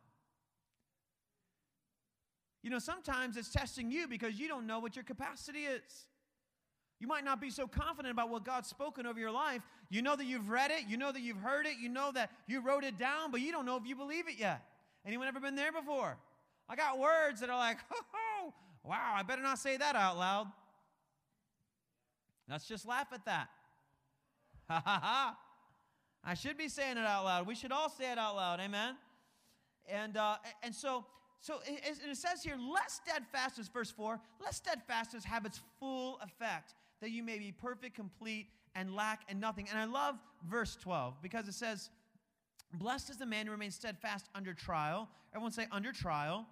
You 2.63 2.71
know, 2.71 2.79
sometimes 2.79 3.37
it's 3.37 3.51
testing 3.51 3.91
you 3.91 4.07
because 4.07 4.39
you 4.39 4.47
don't 4.47 4.67
know 4.67 4.79
what 4.79 4.95
your 4.95 5.03
capacity 5.03 5.59
is. 5.59 6.07
You 6.99 7.07
might 7.07 7.23
not 7.23 7.39
be 7.39 7.49
so 7.49 7.67
confident 7.67 8.11
about 8.11 8.29
what 8.29 8.43
God's 8.43 8.67
spoken 8.67 9.05
over 9.05 9.19
your 9.19 9.31
life. 9.31 9.61
You 9.89 10.01
know 10.01 10.15
that 10.15 10.25
you've 10.25 10.49
read 10.49 10.71
it, 10.71 10.83
you 10.87 10.97
know 10.97 11.11
that 11.11 11.21
you've 11.21 11.37
heard 11.37 11.67
it, 11.67 11.77
you 11.79 11.89
know 11.89 12.11
that 12.13 12.31
you 12.47 12.59
wrote 12.59 12.83
it 12.83 12.97
down, 12.97 13.31
but 13.31 13.41
you 13.41 13.51
don't 13.51 13.65
know 13.65 13.77
if 13.77 13.85
you 13.85 13.95
believe 13.95 14.27
it 14.27 14.35
yet. 14.39 14.63
Anyone 15.05 15.27
ever 15.27 15.39
been 15.39 15.55
there 15.55 15.71
before? 15.71 16.17
I 16.67 16.75
got 16.75 16.97
words 16.97 17.39
that 17.41 17.49
are 17.49 17.57
like, 17.57 17.77
oh, 17.93 18.53
wow, 18.83 19.13
I 19.15 19.23
better 19.23 19.41
not 19.43 19.59
say 19.59 19.77
that 19.77 19.95
out 19.95 20.17
loud. 20.17 20.47
Let's 22.49 22.67
just 22.67 22.87
laugh 22.87 23.07
at 23.13 23.25
that. 23.25 23.49
Ha 24.69 24.81
ha 24.83 24.99
ha. 25.01 25.37
I 26.25 26.33
should 26.33 26.57
be 26.57 26.67
saying 26.67 26.97
it 26.97 27.05
out 27.05 27.23
loud. 27.23 27.47
We 27.47 27.55
should 27.55 27.71
all 27.71 27.89
say 27.89 28.11
it 28.11 28.17
out 28.17 28.35
loud. 28.35 28.59
Amen. 28.59 28.95
And 29.87 30.17
uh, 30.17 30.35
and 30.61 30.75
so 30.75 31.05
so 31.39 31.59
it, 31.65 31.99
it 32.05 32.17
says 32.17 32.43
here, 32.43 32.57
let 32.57 32.91
steadfastness, 32.91 33.69
verse 33.69 33.91
four, 33.91 34.19
let 34.43 34.53
steadfastness 34.53 35.23
have 35.23 35.45
its 35.45 35.61
full 35.79 36.19
effect, 36.21 36.73
that 37.01 37.11
you 37.11 37.23
may 37.23 37.37
be 37.37 37.51
perfect, 37.51 37.95
complete, 37.95 38.47
and 38.75 38.95
lack 38.95 39.21
and 39.29 39.39
nothing. 39.39 39.67
And 39.69 39.79
I 39.79 39.85
love 39.85 40.15
verse 40.49 40.75
twelve 40.75 41.21
because 41.21 41.47
it 41.47 41.53
says, 41.53 41.89
"Blessed 42.73 43.09
is 43.09 43.17
the 43.17 43.25
man 43.25 43.45
who 43.45 43.51
remains 43.51 43.75
steadfast 43.75 44.29
under 44.35 44.53
trial." 44.53 45.09
Everyone 45.33 45.51
say 45.51 45.67
under 45.71 45.91
trial. 45.91 46.47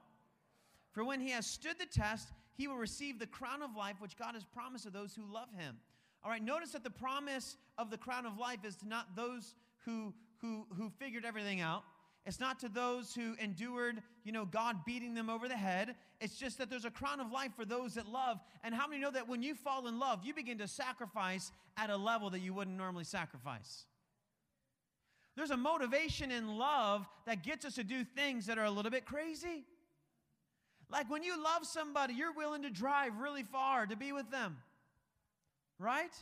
For 0.92 1.04
when 1.04 1.20
he 1.20 1.32
has 1.32 1.46
stood 1.46 1.78
the 1.80 1.86
test, 1.86 2.32
he 2.56 2.68
will 2.68 2.78
receive 2.78 3.20
the 3.20 3.28
crown 3.28 3.62
of 3.62 3.76
life 3.76 3.98
which 4.00 4.16
God 4.16 4.34
has 4.34 4.46
promised 4.46 4.86
to 4.86 4.90
those 4.90 5.14
who 5.14 5.24
love 5.32 5.50
him. 5.58 5.78
All 6.24 6.32
right, 6.32 6.42
notice 6.42 6.72
that 6.72 6.84
the 6.84 6.90
promise 6.90 7.58
of 7.78 7.90
the 7.90 7.98
crown 7.98 8.26
of 8.26 8.38
life 8.38 8.64
is 8.64 8.76
to 8.78 8.88
not 8.88 9.16
those 9.16 9.56
who, 9.84 10.14
who, 10.42 10.66
who 10.76 10.90
figured 10.90 11.26
everything 11.26 11.62
out. 11.62 11.84
It's 12.26 12.40
not 12.40 12.60
to 12.62 12.70
those 12.70 13.14
who 13.14 13.36
endured, 13.40 14.02
you 14.24 14.32
know, 14.32 14.46
God 14.46 14.84
beating 14.84 15.14
them 15.14 15.30
over 15.30 15.48
the 15.48 15.56
head. 15.56 15.96
It's 16.20 16.38
just 16.38 16.58
that 16.58 16.72
there's 16.72 16.86
a 16.86 16.90
crown 16.90 17.20
of 17.20 17.32
life 17.32 17.52
for 17.56 17.66
those 17.66 17.94
that 17.96 18.08
love. 18.08 18.40
And 18.64 18.74
how 18.74 18.88
many 18.88 19.00
know 19.00 19.12
that 19.12 19.28
when 19.28 19.44
you 19.44 19.54
fall 19.54 19.88
in 19.88 20.00
love, 20.00 20.22
you 20.24 20.34
begin 20.34 20.58
to 20.58 20.68
sacrifice 20.68 21.52
at 21.78 21.92
a 21.92 21.98
level 21.98 22.32
that 22.32 22.40
you 22.40 22.52
wouldn't 22.54 22.76
normally 22.76 23.04
sacrifice? 23.04 23.86
There's 25.36 25.52
a 25.52 25.58
motivation 25.58 26.32
in 26.32 26.58
love 26.58 27.06
that 27.28 27.44
gets 27.44 27.64
us 27.64 27.76
to 27.76 27.84
do 27.84 28.04
things 28.04 28.48
that 28.48 28.58
are 28.58 28.64
a 28.64 28.72
little 28.72 28.92
bit 28.92 29.06
crazy. 29.06 29.66
Like 30.90 31.10
when 31.10 31.22
you 31.22 31.42
love 31.42 31.66
somebody, 31.66 32.16
you're 32.16 32.34
willing 32.34 32.64
to 32.64 32.70
drive 32.72 33.18
really 33.18 33.44
far 33.44 33.86
to 33.86 33.96
be 33.96 34.14
with 34.14 34.32
them, 34.32 34.58
right? 35.78 36.14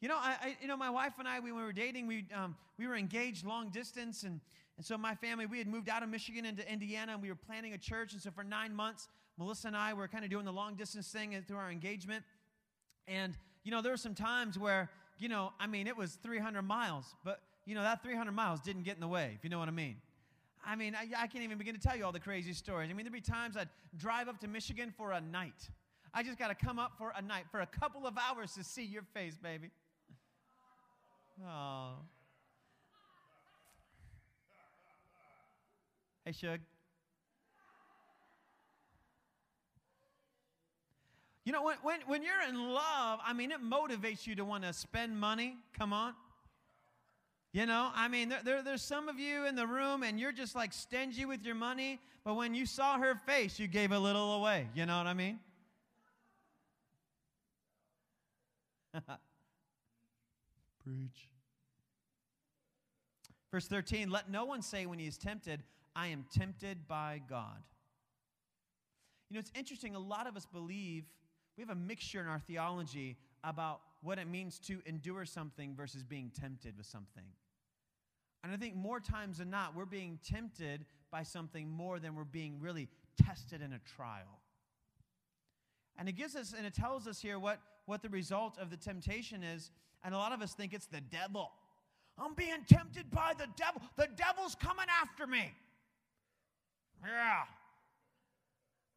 You 0.00 0.08
know, 0.08 0.16
I, 0.16 0.36
I 0.42 0.56
you 0.60 0.68
know, 0.68 0.76
my 0.76 0.90
wife 0.90 1.14
and 1.18 1.28
I, 1.28 1.40
we, 1.40 1.52
when 1.52 1.60
we 1.60 1.66
were 1.66 1.72
dating, 1.72 2.06
we, 2.06 2.26
um, 2.34 2.56
we 2.78 2.86
were 2.86 2.96
engaged 2.96 3.46
long 3.46 3.68
distance, 3.68 4.22
and, 4.22 4.40
and 4.80 4.86
so 4.86 4.96
my 4.96 5.14
family, 5.14 5.44
we 5.44 5.58
had 5.58 5.66
moved 5.66 5.90
out 5.90 6.02
of 6.02 6.08
Michigan 6.08 6.46
into 6.46 6.66
Indiana, 6.66 7.12
and 7.12 7.20
we 7.20 7.28
were 7.28 7.34
planning 7.34 7.74
a 7.74 7.76
church, 7.76 8.14
and 8.14 8.22
so 8.22 8.30
for 8.30 8.42
nine 8.42 8.74
months, 8.74 9.08
Melissa 9.36 9.66
and 9.66 9.76
I 9.76 9.92
were 9.92 10.08
kind 10.08 10.24
of 10.24 10.30
doing 10.30 10.46
the 10.46 10.54
long 10.54 10.74
distance 10.74 11.06
thing 11.08 11.36
through 11.46 11.58
our 11.58 11.70
engagement, 11.70 12.24
and 13.06 13.36
you 13.62 13.72
know, 13.72 13.82
there 13.82 13.92
were 13.92 13.98
some 13.98 14.14
times 14.14 14.58
where, 14.58 14.88
you 15.18 15.28
know, 15.28 15.52
I 15.60 15.66
mean, 15.66 15.86
it 15.86 15.98
was 15.98 16.14
300 16.22 16.62
miles, 16.62 17.14
but 17.26 17.42
you 17.66 17.74
know, 17.74 17.82
that 17.82 18.02
300 18.02 18.32
miles 18.32 18.62
didn't 18.62 18.84
get 18.84 18.94
in 18.94 19.02
the 19.02 19.06
way, 19.06 19.32
if 19.36 19.44
you 19.44 19.50
know 19.50 19.58
what 19.58 19.68
I 19.68 19.72
mean. 19.72 19.96
I 20.64 20.76
mean, 20.76 20.94
I, 20.94 21.06
I, 21.14 21.26
can't 21.26 21.44
even 21.44 21.58
begin 21.58 21.74
to 21.74 21.80
tell 21.80 21.94
you 21.94 22.06
all 22.06 22.12
the 22.12 22.18
crazy 22.18 22.54
stories. 22.54 22.88
I 22.88 22.94
mean, 22.94 23.04
there'd 23.04 23.12
be 23.12 23.20
times 23.20 23.58
I'd 23.58 23.68
drive 23.98 24.28
up 24.28 24.40
to 24.40 24.48
Michigan 24.48 24.94
for 24.96 25.12
a 25.12 25.20
night. 25.20 25.68
I 26.14 26.22
just 26.22 26.38
got 26.38 26.48
to 26.48 26.54
come 26.54 26.78
up 26.78 26.92
for 26.96 27.12
a 27.14 27.20
night, 27.20 27.44
for 27.50 27.60
a 27.60 27.66
couple 27.66 28.06
of 28.06 28.16
hours 28.16 28.54
to 28.54 28.64
see 28.64 28.84
your 28.84 29.02
face, 29.12 29.36
baby. 29.36 29.68
Oh. 31.46 31.96
Hey. 36.32 36.58
You 41.44 41.52
know, 41.52 41.64
when, 41.64 41.76
when, 41.82 42.00
when 42.06 42.22
you're 42.22 42.42
in 42.48 42.72
love, 42.72 43.18
I 43.26 43.32
mean, 43.32 43.50
it 43.50 43.60
motivates 43.60 44.26
you 44.26 44.36
to 44.36 44.44
want 44.44 44.62
to 44.64 44.72
spend 44.72 45.18
money. 45.18 45.56
Come 45.76 45.92
on. 45.92 46.14
You 47.52 47.66
know, 47.66 47.90
I 47.94 48.06
mean, 48.06 48.28
there, 48.28 48.40
there, 48.44 48.62
there's 48.62 48.82
some 48.82 49.08
of 49.08 49.18
you 49.18 49.46
in 49.46 49.56
the 49.56 49.66
room 49.66 50.04
and 50.04 50.20
you're 50.20 50.30
just 50.30 50.54
like 50.54 50.72
stingy 50.72 51.24
with 51.24 51.44
your 51.44 51.56
money, 51.56 51.98
but 52.22 52.34
when 52.34 52.54
you 52.54 52.64
saw 52.64 52.96
her 52.98 53.16
face, 53.26 53.58
you 53.58 53.66
gave 53.66 53.90
a 53.90 53.98
little 53.98 54.34
away. 54.34 54.68
You 54.74 54.86
know 54.86 54.98
what 54.98 55.08
I 55.08 55.14
mean? 55.14 55.40
Preach. 60.84 61.28
Verse 63.50 63.66
13 63.66 64.10
Let 64.10 64.30
no 64.30 64.44
one 64.44 64.62
say 64.62 64.86
when 64.86 65.00
he 65.00 65.08
is 65.08 65.18
tempted, 65.18 65.64
I 65.94 66.08
am 66.08 66.24
tempted 66.32 66.86
by 66.86 67.20
God. 67.28 67.62
You 69.28 69.34
know, 69.34 69.40
it's 69.40 69.52
interesting. 69.54 69.94
A 69.94 70.00
lot 70.00 70.26
of 70.26 70.36
us 70.36 70.46
believe 70.46 71.04
we 71.56 71.62
have 71.62 71.70
a 71.70 71.80
mixture 71.80 72.20
in 72.20 72.26
our 72.26 72.38
theology 72.38 73.16
about 73.44 73.80
what 74.02 74.18
it 74.18 74.26
means 74.26 74.58
to 74.60 74.80
endure 74.86 75.24
something 75.24 75.74
versus 75.74 76.02
being 76.02 76.30
tempted 76.38 76.76
with 76.76 76.86
something. 76.86 77.24
And 78.42 78.52
I 78.52 78.56
think 78.56 78.74
more 78.74 79.00
times 79.00 79.38
than 79.38 79.50
not, 79.50 79.76
we're 79.76 79.84
being 79.84 80.18
tempted 80.24 80.86
by 81.10 81.22
something 81.22 81.68
more 81.68 81.98
than 81.98 82.14
we're 82.14 82.24
being 82.24 82.58
really 82.60 82.88
tested 83.22 83.60
in 83.60 83.72
a 83.72 83.78
trial. 83.96 84.40
And 85.98 86.08
it 86.08 86.12
gives 86.12 86.34
us, 86.34 86.54
and 86.56 86.66
it 86.66 86.72
tells 86.72 87.06
us 87.06 87.20
here 87.20 87.38
what, 87.38 87.60
what 87.84 88.02
the 88.02 88.08
result 88.08 88.56
of 88.58 88.70
the 88.70 88.76
temptation 88.76 89.42
is. 89.42 89.70
And 90.02 90.14
a 90.14 90.18
lot 90.18 90.32
of 90.32 90.40
us 90.40 90.54
think 90.54 90.72
it's 90.72 90.86
the 90.86 91.02
devil. 91.02 91.50
I'm 92.16 92.34
being 92.34 92.64
tempted 92.66 93.10
by 93.10 93.32
the 93.36 93.46
devil. 93.56 93.82
The 93.96 94.08
devil's 94.16 94.54
coming 94.54 94.86
after 95.02 95.26
me. 95.26 95.52
Yeah. 97.04 97.42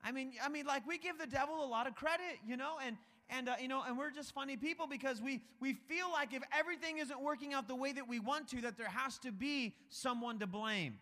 I 0.03 0.11
mean, 0.11 0.33
I 0.43 0.49
mean, 0.49 0.65
like 0.65 0.85
we 0.87 0.97
give 0.97 1.17
the 1.17 1.27
devil 1.27 1.63
a 1.63 1.67
lot 1.67 1.87
of 1.87 1.95
credit, 1.95 2.39
you 2.45 2.57
know, 2.57 2.73
and 2.85 2.97
and 3.29 3.47
uh, 3.47 3.55
you 3.61 3.69
know 3.69 3.83
and 3.87 3.97
we're 3.97 4.11
just 4.11 4.33
funny 4.33 4.57
people 4.57 4.85
because 4.85 5.21
we 5.21 5.41
we 5.61 5.73
feel 5.73 6.11
like 6.11 6.33
if 6.33 6.43
everything 6.57 6.97
isn't 6.97 7.21
working 7.21 7.53
out 7.53 7.67
the 7.67 7.75
way 7.75 7.93
that 7.93 8.07
we 8.07 8.19
want 8.19 8.49
to 8.49 8.61
that 8.61 8.77
there 8.77 8.89
has 8.89 9.17
to 9.19 9.31
be 9.31 9.73
someone 9.89 10.39
to 10.39 10.47
blame 10.47 10.99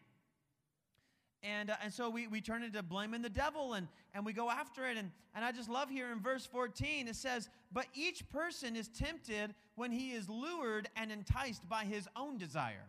and, 1.43 1.71
uh, 1.71 1.75
and 1.83 1.91
so 1.91 2.09
we, 2.09 2.27
we 2.27 2.39
turn 2.39 2.63
into 2.63 2.83
blaming 2.83 3.21
the 3.21 3.29
devil 3.29 3.73
and, 3.73 3.87
and 4.13 4.25
we 4.25 4.33
go 4.33 4.49
after 4.49 4.87
it. 4.87 4.97
And, 4.97 5.11
and 5.33 5.43
I 5.43 5.51
just 5.51 5.69
love 5.69 5.89
here 5.89 6.11
in 6.11 6.19
verse 6.19 6.45
14, 6.45 7.07
it 7.07 7.15
says, 7.15 7.49
But 7.71 7.87
each 7.95 8.29
person 8.29 8.75
is 8.75 8.87
tempted 8.89 9.55
when 9.75 9.91
he 9.91 10.11
is 10.11 10.29
lured 10.29 10.87
and 10.95 11.11
enticed 11.11 11.67
by 11.67 11.83
his 11.85 12.07
own 12.15 12.37
desire. 12.37 12.85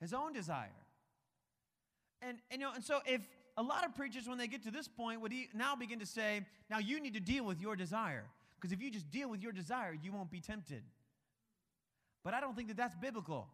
His 0.00 0.12
own 0.12 0.32
desire. 0.32 0.68
And, 2.26 2.38
and, 2.50 2.60
you 2.60 2.66
know, 2.66 2.72
and 2.74 2.84
so 2.84 3.00
if 3.04 3.20
a 3.56 3.62
lot 3.62 3.84
of 3.84 3.94
preachers, 3.94 4.28
when 4.28 4.38
they 4.38 4.46
get 4.46 4.62
to 4.64 4.70
this 4.70 4.88
point, 4.88 5.20
would 5.20 5.32
now 5.54 5.76
begin 5.76 5.98
to 5.98 6.06
say, 6.06 6.46
now 6.70 6.78
you 6.78 7.00
need 7.00 7.14
to 7.14 7.20
deal 7.20 7.44
with 7.44 7.60
your 7.60 7.76
desire. 7.76 8.24
Because 8.56 8.72
if 8.72 8.80
you 8.80 8.90
just 8.90 9.10
deal 9.10 9.28
with 9.28 9.42
your 9.42 9.52
desire, 9.52 9.96
you 10.00 10.12
won't 10.12 10.30
be 10.30 10.40
tempted. 10.40 10.82
But 12.24 12.34
I 12.34 12.40
don't 12.40 12.54
think 12.54 12.68
that 12.68 12.76
that's 12.76 12.94
biblical. 12.94 13.48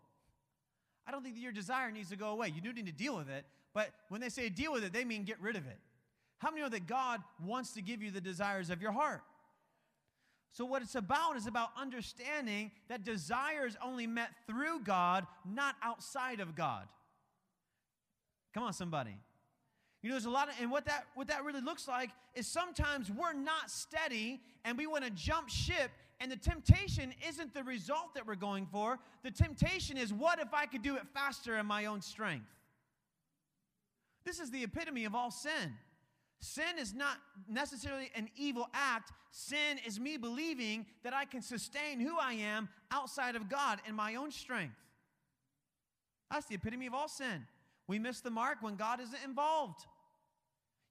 I 1.06 1.10
don't 1.10 1.22
think 1.22 1.36
that 1.36 1.40
your 1.40 1.52
desire 1.52 1.90
needs 1.90 2.10
to 2.10 2.16
go 2.16 2.28
away. 2.28 2.52
You 2.54 2.60
do 2.60 2.72
need 2.72 2.86
to 2.86 2.92
deal 2.92 3.16
with 3.16 3.30
it. 3.30 3.46
But 3.72 3.90
when 4.08 4.20
they 4.20 4.28
say 4.28 4.48
deal 4.50 4.72
with 4.72 4.84
it, 4.84 4.92
they 4.92 5.04
mean 5.04 5.24
get 5.24 5.40
rid 5.40 5.56
of 5.56 5.66
it. 5.66 5.78
How 6.38 6.50
many 6.50 6.62
know 6.62 6.68
that 6.68 6.86
God 6.86 7.22
wants 7.44 7.72
to 7.72 7.82
give 7.82 8.02
you 8.02 8.10
the 8.10 8.20
desires 8.20 8.70
of 8.70 8.82
your 8.82 8.92
heart? 8.92 9.22
So, 10.52 10.64
what 10.64 10.82
it's 10.82 10.94
about 10.94 11.36
is 11.36 11.46
about 11.46 11.70
understanding 11.76 12.70
that 12.88 13.04
desire 13.04 13.66
is 13.66 13.76
only 13.82 14.06
met 14.06 14.30
through 14.46 14.80
God, 14.80 15.26
not 15.44 15.76
outside 15.82 16.40
of 16.40 16.54
God. 16.54 16.86
Come 18.54 18.64
on, 18.64 18.72
somebody. 18.72 19.16
You 20.02 20.10
know, 20.10 20.14
there's 20.14 20.26
a 20.26 20.30
lot 20.30 20.48
of, 20.48 20.54
and 20.60 20.70
what 20.70 20.84
that 20.84 21.06
what 21.14 21.26
that 21.26 21.44
really 21.44 21.60
looks 21.60 21.88
like 21.88 22.10
is 22.34 22.46
sometimes 22.46 23.10
we're 23.10 23.32
not 23.32 23.68
steady 23.68 24.40
and 24.64 24.78
we 24.78 24.86
want 24.86 25.04
to 25.04 25.10
jump 25.10 25.48
ship, 25.48 25.90
and 26.20 26.30
the 26.30 26.36
temptation 26.36 27.12
isn't 27.28 27.52
the 27.52 27.64
result 27.64 28.14
that 28.14 28.26
we're 28.26 28.36
going 28.36 28.66
for. 28.66 28.98
The 29.24 29.30
temptation 29.30 29.96
is, 29.96 30.12
what 30.12 30.38
if 30.38 30.54
I 30.54 30.66
could 30.66 30.82
do 30.82 30.96
it 30.96 31.02
faster 31.12 31.58
in 31.58 31.66
my 31.66 31.86
own 31.86 32.00
strength? 32.00 32.46
This 34.24 34.38
is 34.38 34.50
the 34.50 34.62
epitome 34.62 35.04
of 35.04 35.14
all 35.14 35.30
sin. 35.30 35.74
Sin 36.40 36.78
is 36.78 36.94
not 36.94 37.16
necessarily 37.48 38.10
an 38.14 38.28
evil 38.36 38.68
act. 38.72 39.10
Sin 39.32 39.78
is 39.84 39.98
me 39.98 40.16
believing 40.16 40.86
that 41.02 41.12
I 41.12 41.24
can 41.24 41.42
sustain 41.42 41.98
who 41.98 42.16
I 42.18 42.34
am 42.34 42.68
outside 42.92 43.34
of 43.34 43.48
God 43.48 43.80
in 43.88 43.94
my 43.94 44.14
own 44.14 44.30
strength. 44.30 44.76
That's 46.30 46.46
the 46.46 46.54
epitome 46.54 46.86
of 46.86 46.94
all 46.94 47.08
sin. 47.08 47.46
We 47.88 47.98
miss 47.98 48.20
the 48.20 48.30
mark 48.30 48.58
when 48.60 48.76
God 48.76 49.00
isn't 49.00 49.24
involved. 49.24 49.80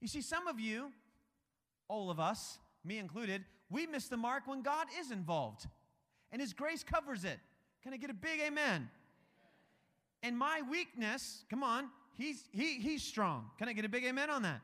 You 0.02 0.08
see, 0.08 0.22
some 0.22 0.48
of 0.48 0.60
you, 0.60 0.92
all 1.88 2.10
of 2.10 2.20
us, 2.20 2.58
me 2.84 2.98
included, 2.98 3.46
we 3.70 3.88
miss 3.88 4.08
the 4.08 4.18
mark 4.18 4.48
when 4.48 4.62
God 4.62 4.88
is 5.00 5.12
involved. 5.12 5.66
And 6.32 6.42
His 6.42 6.54
grace 6.54 6.84
covers 6.84 7.24
it. 7.24 7.40
Can 7.84 7.94
I 7.94 7.98
get 7.98 8.10
a 8.10 8.16
big 8.16 8.42
amen? 8.46 8.90
And 10.24 10.38
my 10.38 10.62
weakness, 10.70 11.46
come 11.50 11.64
on, 11.64 11.90
he's, 12.18 12.44
he, 12.52 12.80
he's 12.80 13.04
strong. 13.04 13.46
Can 13.58 13.70
I 13.70 13.74
get 13.74 13.86
a 13.86 13.90
big 13.90 14.04
amen 14.04 14.30
on 14.30 14.42
that? 14.42 14.62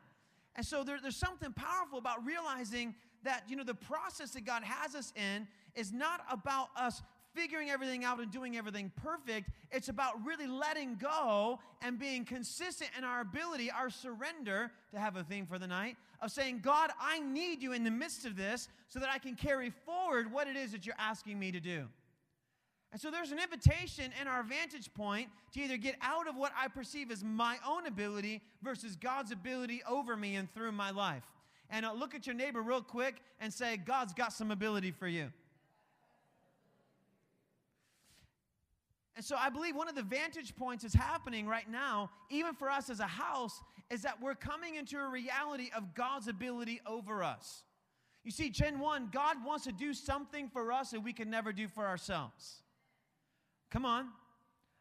And 0.56 0.66
so 0.66 0.84
there, 0.84 0.98
there's 1.00 1.16
something 1.16 1.52
powerful 1.52 1.98
about 1.98 2.24
realizing 2.24 2.94
that, 3.22 3.44
you 3.48 3.56
know, 3.56 3.64
the 3.64 3.74
process 3.74 4.32
that 4.32 4.44
God 4.44 4.62
has 4.62 4.94
us 4.94 5.12
in 5.16 5.46
is 5.74 5.92
not 5.92 6.20
about 6.30 6.68
us 6.76 7.02
figuring 7.34 7.70
everything 7.70 8.04
out 8.04 8.20
and 8.20 8.30
doing 8.30 8.56
everything 8.56 8.92
perfect. 9.02 9.50
It's 9.70 9.88
about 9.88 10.24
really 10.24 10.46
letting 10.46 10.96
go 10.96 11.58
and 11.82 11.98
being 11.98 12.24
consistent 12.24 12.90
in 12.96 13.04
our 13.04 13.20
ability, 13.20 13.70
our 13.70 13.90
surrender, 13.90 14.70
to 14.92 14.98
have 14.98 15.16
a 15.16 15.24
theme 15.24 15.46
for 15.46 15.58
the 15.58 15.66
night, 15.66 15.96
of 16.20 16.30
saying, 16.30 16.60
God, 16.60 16.90
I 17.00 17.20
need 17.20 17.62
you 17.62 17.72
in 17.72 17.84
the 17.84 17.90
midst 17.90 18.24
of 18.24 18.36
this 18.36 18.68
so 18.88 19.00
that 19.00 19.08
I 19.08 19.18
can 19.18 19.34
carry 19.34 19.70
forward 19.84 20.32
what 20.32 20.46
it 20.46 20.56
is 20.56 20.72
that 20.72 20.86
you're 20.86 20.94
asking 20.98 21.38
me 21.38 21.52
to 21.52 21.60
do. 21.60 21.88
And 22.92 23.00
so 23.00 23.10
there's 23.10 23.32
an 23.32 23.40
invitation 23.40 24.12
in 24.20 24.28
our 24.28 24.44
vantage 24.44 24.94
point 24.94 25.28
to 25.54 25.60
either 25.60 25.76
get 25.76 25.96
out 26.00 26.28
of 26.28 26.36
what 26.36 26.52
I 26.56 26.68
perceive 26.68 27.10
as 27.10 27.24
my 27.24 27.58
own 27.66 27.86
ability 27.86 28.40
versus 28.62 28.94
God's 28.94 29.32
ability 29.32 29.82
over 29.88 30.16
me 30.16 30.36
and 30.36 30.48
through 30.54 30.70
my 30.70 30.92
life. 30.92 31.24
And 31.70 31.84
uh, 31.84 31.92
look 31.92 32.14
at 32.14 32.24
your 32.24 32.36
neighbor 32.36 32.62
real 32.62 32.82
quick 32.82 33.16
and 33.40 33.52
say, 33.52 33.76
God's 33.76 34.12
got 34.14 34.32
some 34.32 34.52
ability 34.52 34.92
for 34.92 35.08
you. 35.08 35.32
And 39.16 39.24
so 39.24 39.36
I 39.36 39.48
believe 39.48 39.76
one 39.76 39.88
of 39.88 39.94
the 39.94 40.02
vantage 40.02 40.56
points 40.56 40.82
that's 40.82 40.94
happening 40.94 41.46
right 41.46 41.70
now, 41.70 42.10
even 42.30 42.54
for 42.54 42.68
us 42.68 42.90
as 42.90 42.98
a 42.98 43.06
house, 43.06 43.60
is 43.90 44.02
that 44.02 44.20
we're 44.20 44.34
coming 44.34 44.74
into 44.74 44.98
a 44.98 45.08
reality 45.08 45.70
of 45.76 45.94
God's 45.94 46.26
ability 46.26 46.80
over 46.86 47.22
us. 47.22 47.62
You 48.24 48.30
see, 48.30 48.50
Gen 48.50 48.80
1, 48.80 49.10
God 49.12 49.36
wants 49.44 49.64
to 49.64 49.72
do 49.72 49.92
something 49.94 50.48
for 50.48 50.72
us 50.72 50.90
that 50.90 51.00
we 51.00 51.12
can 51.12 51.30
never 51.30 51.52
do 51.52 51.68
for 51.68 51.86
ourselves. 51.86 52.62
Come 53.70 53.84
on. 53.84 54.08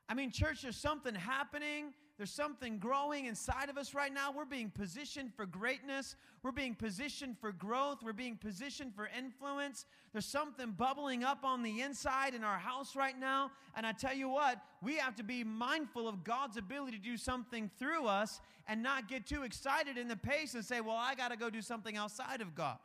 I 0.10 0.14
mean, 0.14 0.32
church, 0.32 0.62
there's 0.62 0.78
something 0.78 1.14
happening 1.14 1.94
there's 2.18 2.32
something 2.32 2.78
growing 2.78 3.26
inside 3.26 3.70
of 3.70 3.78
us 3.78 3.96
right 3.96 4.14
now. 4.14 4.32
We're 4.32 4.46
being 4.46 4.70
positioned 4.70 5.34
for 5.34 5.48
greatness. 5.48 6.16
We're 6.44 6.52
being 6.52 6.76
positioned 6.76 7.38
for 7.40 7.52
growth. 7.52 8.04
We're 8.04 8.14
being 8.14 8.38
positioned 8.38 8.94
for 8.96 9.10
influence. 9.18 9.86
There's 10.12 10.28
something 10.28 10.72
bubbling 10.72 11.24
up 11.24 11.44
on 11.44 11.64
the 11.64 11.82
inside 11.82 12.36
in 12.36 12.44
our 12.44 12.60
house 12.60 12.96
right 12.96 13.20
now. 13.20 13.50
And 13.76 13.86
I 13.86 13.94
tell 13.94 14.14
you 14.14 14.30
what, 14.30 14.60
we 14.84 14.98
have 14.98 15.16
to 15.16 15.24
be 15.24 15.44
mindful 15.44 16.08
of 16.08 16.24
God's 16.24 16.58
ability 16.58 16.98
to 16.98 17.04
do 17.04 17.18
something 17.18 17.72
through 17.80 18.06
us 18.06 18.42
and 18.68 18.84
not 18.84 19.10
get 19.10 19.26
too 19.26 19.42
excited 19.42 19.98
in 19.98 20.08
the 20.08 20.16
pace 20.16 20.54
and 20.54 20.64
say, 20.64 20.82
well, 20.82 20.96
I 20.96 21.16
got 21.16 21.32
to 21.32 21.38
go 21.38 21.50
do 21.50 21.64
something 21.64 21.98
outside 21.98 22.42
of 22.42 22.54
God. 22.54 22.78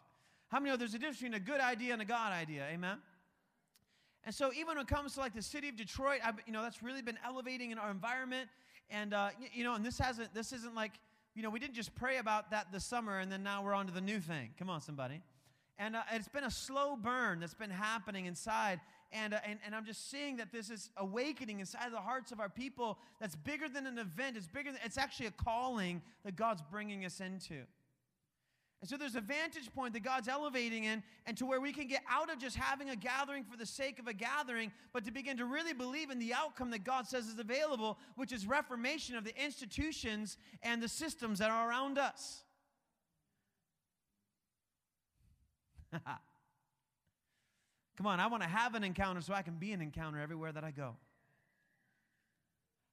How 0.49 0.59
many 0.59 0.71
know 0.71 0.79
there's 0.79 0.95
a 0.95 0.99
difference 0.99 1.19
between 1.19 1.35
a 1.35 1.41
good 1.41 1.61
idea 1.61 1.93
and 1.93 2.01
a 2.01 2.07
God 2.07 2.33
idea? 2.33 2.67
Amen? 2.73 2.97
And 4.25 4.35
so 4.35 4.53
even 4.53 4.69
when 4.69 4.79
it 4.79 4.89
comes 4.89 5.15
to 5.15 5.21
like 5.21 5.35
the 5.35 5.43
city 5.43 5.69
of 5.69 5.77
Detroit, 5.77 6.21
I've, 6.25 6.35
you 6.47 6.53
know, 6.53 6.63
that's 6.63 6.83
really 6.83 7.03
been 7.03 7.19
elevating 7.25 7.71
in 7.71 7.79
our 7.79 7.91
environment. 7.91 8.49
And, 8.91 9.13
uh, 9.13 9.31
you 9.53 9.65
know, 9.65 9.75
and 9.75 9.85
this 9.85 9.99
hasn't, 9.99 10.35
this 10.35 10.53
isn't 10.53 10.75
like, 10.75 10.93
you 11.35 11.43
know, 11.43 11.51
we 11.51 11.59
didn't 11.59 11.75
just 11.75 11.95
pray 11.95 12.19
about 12.19 12.51
that 12.51 12.73
this 12.73 12.85
summer 12.85 13.19
and 13.19 13.31
then 13.31 13.43
now 13.43 13.63
we're 13.63 13.75
on 13.75 13.87
to 13.87 13.93
the 13.93 14.01
new 14.01 14.21
thing. 14.21 14.51
Come 14.59 14.71
on, 14.71 14.81
somebody. 14.81 15.21
And 15.79 15.95
uh, 15.95 16.03
it's 16.13 16.29
been 16.29 16.45
a 16.45 16.51
slow 16.51 16.97
burn 16.97 17.41
that's 17.41 17.55
been 17.55 17.71
happening 17.71 18.27
inside. 18.27 18.81
And, 19.13 19.33
uh, 19.33 19.39
and, 19.45 19.59
and 19.65 19.75
I'm 19.75 19.85
just 19.85 20.11
seeing 20.11 20.37
that 20.39 20.53
this 20.53 20.71
is 20.71 20.91
awakening 20.97 21.61
inside 21.61 21.93
the 21.93 22.01
hearts 22.01 22.33
of 22.33 22.41
our 22.41 22.49
people 22.49 22.99
that's 23.21 23.37
bigger 23.37 23.69
than 23.69 23.87
an 23.87 23.99
event. 23.99 24.37
It's 24.37 24.49
bigger 24.49 24.73
than, 24.73 24.81
it's 24.85 24.99
actually 24.99 25.27
a 25.27 25.31
calling 25.31 26.03
that 26.25 26.35
God's 26.35 26.63
bringing 26.71 27.05
us 27.05 27.21
into. 27.21 27.63
And 28.81 28.89
so 28.89 28.97
there's 28.97 29.17
a 29.17 29.21
vantage 29.21 29.73
point 29.75 29.93
that 29.95 30.05
God's 30.05 30.29
elevating 30.29 30.85
in, 30.85 31.03
and 31.27 31.37
to 31.37 31.47
where 31.47 31.61
we 31.61 31.73
can 31.73 31.89
get 31.89 32.03
out 32.09 32.33
of 32.33 32.39
just 32.39 32.55
having 32.55 32.91
a 32.91 32.97
gathering 32.97 33.43
for 33.43 33.57
the 33.57 33.67
sake 33.67 33.99
of 33.99 34.07
a 34.07 34.13
gathering, 34.13 34.71
but 34.93 35.05
to 35.05 35.11
begin 35.11 35.37
to 35.39 35.47
really 35.47 35.73
believe 35.73 36.11
in 36.11 36.21
the 36.21 36.33
outcome 36.33 36.71
that 36.71 36.85
God 36.85 37.09
says 37.09 37.27
is 37.27 37.41
available, 37.41 37.99
which 38.15 38.31
is 38.31 38.47
reformation 38.47 39.17
of 39.17 39.25
the 39.25 39.37
institutions 39.43 40.37
and 40.63 40.81
the 40.81 40.89
systems 40.89 41.41
that 41.41 41.51
are 41.51 41.69
around 41.69 41.99
us. 41.99 42.45
Come 47.97 48.07
on, 48.07 48.21
I 48.21 48.29
want 48.29 48.45
to 48.45 48.49
have 48.49 48.77
an 48.77 48.85
encounter 48.85 49.21
so 49.21 49.35
I 49.35 49.43
can 49.43 49.55
be 49.55 49.73
an 49.73 49.81
encounter 49.81 50.21
everywhere 50.21 50.53
that 50.53 50.63
I 50.63 50.71
go. 50.71 50.95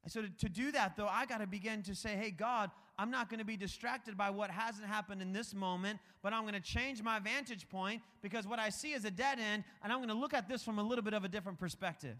And 0.02 0.12
so 0.12 0.24
to, 0.24 0.30
to 0.30 0.50
do 0.50 0.72
that, 0.72 0.96
though, 0.96 1.08
I 1.08 1.28
got 1.28 1.42
to 1.42 1.48
begin 1.48 1.84
to 1.84 1.94
say, 1.94 2.16
hey, 2.16 2.32
God, 2.32 2.72
I'm 2.98 3.12
not 3.12 3.30
going 3.30 3.40
to 3.40 3.46
be 3.46 3.58
distracted 3.58 4.18
by 4.18 4.30
what 4.30 4.50
hasn't 4.50 4.88
happened 4.88 5.22
in 5.22 5.34
this 5.34 5.54
moment, 5.54 6.00
but 6.22 6.32
I'm 6.34 6.44
going 6.44 6.54
to 6.54 6.62
change 6.62 7.04
my 7.04 7.20
vantage 7.20 7.68
point 7.68 8.02
because 8.22 8.48
what 8.48 8.58
I 8.58 8.70
see 8.70 8.94
is 8.94 9.04
a 9.04 9.12
dead 9.12 9.40
end, 9.40 9.64
and 9.84 9.92
I'm 9.92 10.00
going 10.00 10.10
to 10.10 10.16
look 10.16 10.34
at 10.34 10.48
this 10.48 10.64
from 10.64 10.80
a 10.80 10.84
little 10.84 11.04
bit 11.04 11.14
of 11.14 11.24
a 11.26 11.28
different 11.28 11.60
perspective. 11.60 12.16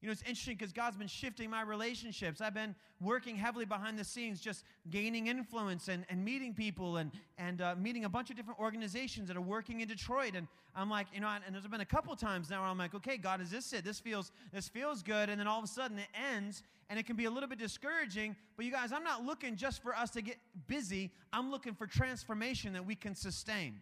You 0.00 0.06
know, 0.06 0.12
it's 0.12 0.22
interesting 0.22 0.54
because 0.56 0.72
God's 0.72 0.96
been 0.96 1.08
shifting 1.08 1.50
my 1.50 1.62
relationships. 1.62 2.40
I've 2.40 2.54
been 2.54 2.76
working 3.00 3.34
heavily 3.34 3.64
behind 3.64 3.98
the 3.98 4.04
scenes, 4.04 4.40
just 4.40 4.64
gaining 4.90 5.26
influence 5.26 5.88
and, 5.88 6.06
and 6.08 6.24
meeting 6.24 6.54
people 6.54 6.98
and, 6.98 7.10
and 7.36 7.60
uh, 7.60 7.74
meeting 7.76 8.04
a 8.04 8.08
bunch 8.08 8.30
of 8.30 8.36
different 8.36 8.60
organizations 8.60 9.26
that 9.26 9.36
are 9.36 9.40
working 9.40 9.80
in 9.80 9.88
Detroit. 9.88 10.34
And 10.36 10.46
I'm 10.76 10.88
like, 10.88 11.08
you 11.12 11.20
know, 11.20 11.28
and 11.44 11.52
there's 11.52 11.66
been 11.66 11.80
a 11.80 11.84
couple 11.84 12.14
times 12.14 12.48
now 12.48 12.60
where 12.60 12.70
I'm 12.70 12.78
like, 12.78 12.94
okay, 12.94 13.16
God, 13.16 13.40
is 13.40 13.50
this 13.50 13.72
it? 13.72 13.84
This 13.84 13.98
feels, 13.98 14.30
this 14.52 14.68
feels 14.68 15.02
good. 15.02 15.30
And 15.30 15.40
then 15.40 15.48
all 15.48 15.58
of 15.58 15.64
a 15.64 15.68
sudden 15.68 15.98
it 15.98 16.08
ends 16.32 16.62
and 16.88 16.98
it 16.98 17.04
can 17.04 17.16
be 17.16 17.24
a 17.24 17.30
little 17.30 17.48
bit 17.48 17.58
discouraging. 17.58 18.36
But 18.56 18.66
you 18.66 18.72
guys, 18.72 18.92
I'm 18.92 19.04
not 19.04 19.24
looking 19.24 19.56
just 19.56 19.82
for 19.82 19.96
us 19.96 20.10
to 20.10 20.22
get 20.22 20.36
busy. 20.68 21.10
I'm 21.32 21.50
looking 21.50 21.74
for 21.74 21.88
transformation 21.88 22.72
that 22.74 22.86
we 22.86 22.94
can 22.94 23.16
sustain. 23.16 23.80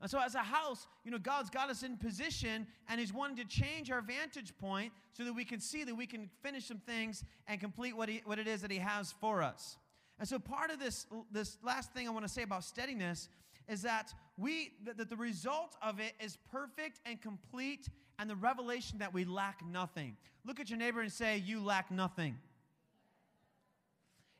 And 0.00 0.10
so, 0.10 0.18
as 0.18 0.34
a 0.34 0.38
house, 0.38 0.86
you 1.04 1.10
know, 1.10 1.18
God's 1.18 1.50
got 1.50 1.68
us 1.68 1.82
in 1.82 1.96
position 1.96 2.66
and 2.88 2.98
He's 2.98 3.12
wanting 3.12 3.36
to 3.36 3.44
change 3.44 3.90
our 3.90 4.00
vantage 4.00 4.56
point 4.58 4.92
so 5.12 5.24
that 5.24 5.34
we 5.34 5.44
can 5.44 5.60
see 5.60 5.84
that 5.84 5.94
we 5.94 6.06
can 6.06 6.30
finish 6.42 6.66
some 6.66 6.78
things 6.78 7.22
and 7.46 7.60
complete 7.60 7.96
what, 7.96 8.08
he, 8.08 8.22
what 8.24 8.38
it 8.38 8.48
is 8.48 8.62
that 8.62 8.70
He 8.70 8.78
has 8.78 9.12
for 9.20 9.42
us. 9.42 9.76
And 10.18 10.26
so, 10.26 10.38
part 10.38 10.70
of 10.70 10.78
this, 10.78 11.06
this 11.30 11.58
last 11.62 11.92
thing 11.92 12.08
I 12.08 12.12
want 12.12 12.26
to 12.26 12.32
say 12.32 12.42
about 12.42 12.64
steadiness 12.64 13.28
is 13.68 13.82
that 13.82 14.12
we 14.38 14.72
that 14.84 15.08
the 15.08 15.16
result 15.16 15.76
of 15.82 16.00
it 16.00 16.14
is 16.18 16.38
perfect 16.50 17.00
and 17.04 17.20
complete 17.20 17.88
and 18.18 18.28
the 18.28 18.36
revelation 18.36 18.98
that 18.98 19.12
we 19.12 19.24
lack 19.24 19.64
nothing. 19.66 20.16
Look 20.46 20.60
at 20.60 20.70
your 20.70 20.78
neighbor 20.78 21.00
and 21.00 21.12
say, 21.12 21.38
You 21.38 21.62
lack 21.62 21.90
nothing. 21.90 22.38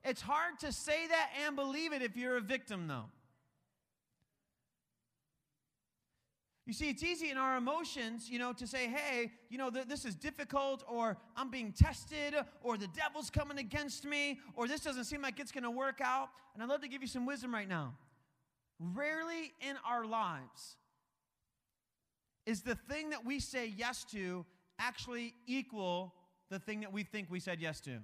It's 0.04 0.22
hard 0.22 0.58
to 0.60 0.72
say 0.72 1.06
that 1.08 1.30
and 1.44 1.54
believe 1.56 1.92
it 1.92 2.00
if 2.00 2.16
you're 2.16 2.38
a 2.38 2.40
victim, 2.40 2.88
though. 2.88 3.04
You 6.66 6.72
see, 6.72 6.90
it's 6.90 7.02
easy 7.02 7.30
in 7.30 7.36
our 7.36 7.56
emotions, 7.56 8.28
you 8.28 8.38
know, 8.38 8.52
to 8.52 8.66
say, 8.66 8.86
hey, 8.86 9.32
you 9.48 9.58
know, 9.58 9.70
th- 9.70 9.86
this 9.86 10.04
is 10.04 10.14
difficult, 10.14 10.84
or 10.86 11.16
I'm 11.36 11.50
being 11.50 11.72
tested, 11.72 12.34
or 12.62 12.76
the 12.76 12.86
devil's 12.88 13.30
coming 13.30 13.58
against 13.58 14.04
me, 14.04 14.38
or 14.54 14.68
this 14.68 14.80
doesn't 14.80 15.04
seem 15.04 15.22
like 15.22 15.40
it's 15.40 15.52
going 15.52 15.64
to 15.64 15.70
work 15.70 16.00
out. 16.02 16.28
And 16.54 16.62
I'd 16.62 16.68
love 16.68 16.82
to 16.82 16.88
give 16.88 17.02
you 17.02 17.08
some 17.08 17.26
wisdom 17.26 17.52
right 17.52 17.68
now. 17.68 17.94
Rarely 18.78 19.52
in 19.60 19.76
our 19.86 20.04
lives 20.04 20.76
is 22.46 22.62
the 22.62 22.74
thing 22.74 23.10
that 23.10 23.24
we 23.24 23.40
say 23.40 23.66
yes 23.66 24.04
to 24.12 24.44
actually 24.78 25.34
equal 25.46 26.14
the 26.50 26.58
thing 26.58 26.80
that 26.80 26.92
we 26.92 27.04
think 27.04 27.28
we 27.30 27.40
said 27.40 27.60
yes 27.60 27.80
to. 27.80 27.98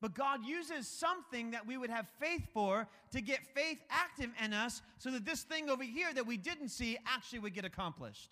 But 0.00 0.14
God 0.14 0.44
uses 0.46 0.88
something 0.88 1.50
that 1.50 1.66
we 1.66 1.76
would 1.76 1.90
have 1.90 2.08
faith 2.18 2.46
for 2.54 2.88
to 3.12 3.20
get 3.20 3.40
faith 3.54 3.78
active 3.90 4.30
in 4.42 4.54
us 4.54 4.80
so 4.98 5.10
that 5.10 5.26
this 5.26 5.42
thing 5.42 5.68
over 5.68 5.82
here 5.82 6.12
that 6.14 6.26
we 6.26 6.38
didn't 6.38 6.70
see 6.70 6.96
actually 7.06 7.40
would 7.40 7.54
get 7.54 7.66
accomplished. 7.66 8.30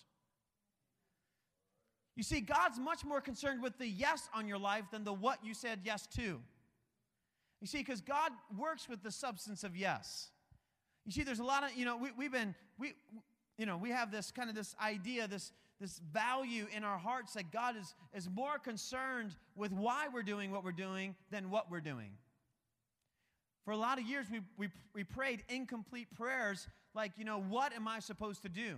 You 2.17 2.23
see, 2.23 2.41
God's 2.41 2.81
much 2.81 3.05
more 3.05 3.21
concerned 3.21 3.63
with 3.63 3.79
the 3.79 3.87
yes 3.87 4.29
on 4.35 4.49
your 4.49 4.59
life 4.59 4.85
than 4.91 5.05
the 5.05 5.13
what 5.13 5.45
you 5.45 5.55
said 5.55 5.81
yes 5.85 6.07
to. 6.17 6.41
You 7.61 7.67
see, 7.67 7.79
because 7.79 8.01
God 8.01 8.33
works 8.57 8.89
with 8.89 9.03
the 9.03 9.11
substance 9.11 9.63
of 9.63 9.77
yes. 9.77 10.31
You 11.05 11.13
see, 11.13 11.23
there's 11.23 11.39
a 11.39 11.45
lot 11.45 11.65
of, 11.65 11.77
you 11.77 11.85
know, 11.85 11.97
we, 11.97 12.11
we've 12.17 12.33
been, 12.33 12.55
we, 12.79 12.95
you 13.57 13.67
know, 13.67 13.77
we 13.77 13.91
have 13.91 14.11
this 14.11 14.31
kind 14.31 14.49
of 14.49 14.57
this 14.57 14.75
idea, 14.83 15.29
this, 15.29 15.53
this 15.81 16.01
value 16.13 16.67
in 16.75 16.85
our 16.85 16.99
hearts 16.99 17.35
that 17.35 17.53
God 17.53 17.77
is, 17.77 17.95
is 18.15 18.29
more 18.29 18.59
concerned 18.59 19.37
with 19.55 19.73
why 19.73 20.07
we're 20.13 20.23
doing 20.23 20.51
what 20.51 20.65
we're 20.65 20.73
doing 20.73 21.15
than 21.31 21.51
what 21.51 21.71
we're 21.71 21.81
doing. 21.81 22.11
For 23.65 23.71
a 23.73 23.77
lot 23.77 23.99
of 23.99 24.05
years, 24.05 24.27
we, 24.33 24.41
we, 24.57 24.69
we 24.95 25.05
prayed 25.05 25.43
incomplete 25.49 26.09
prayers 26.17 26.67
like, 26.95 27.13
you 27.17 27.25
know, 27.25 27.41
what 27.41 27.73
am 27.75 27.87
I 27.87 28.01
supposed 28.01 28.43
to 28.43 28.49
do? 28.49 28.77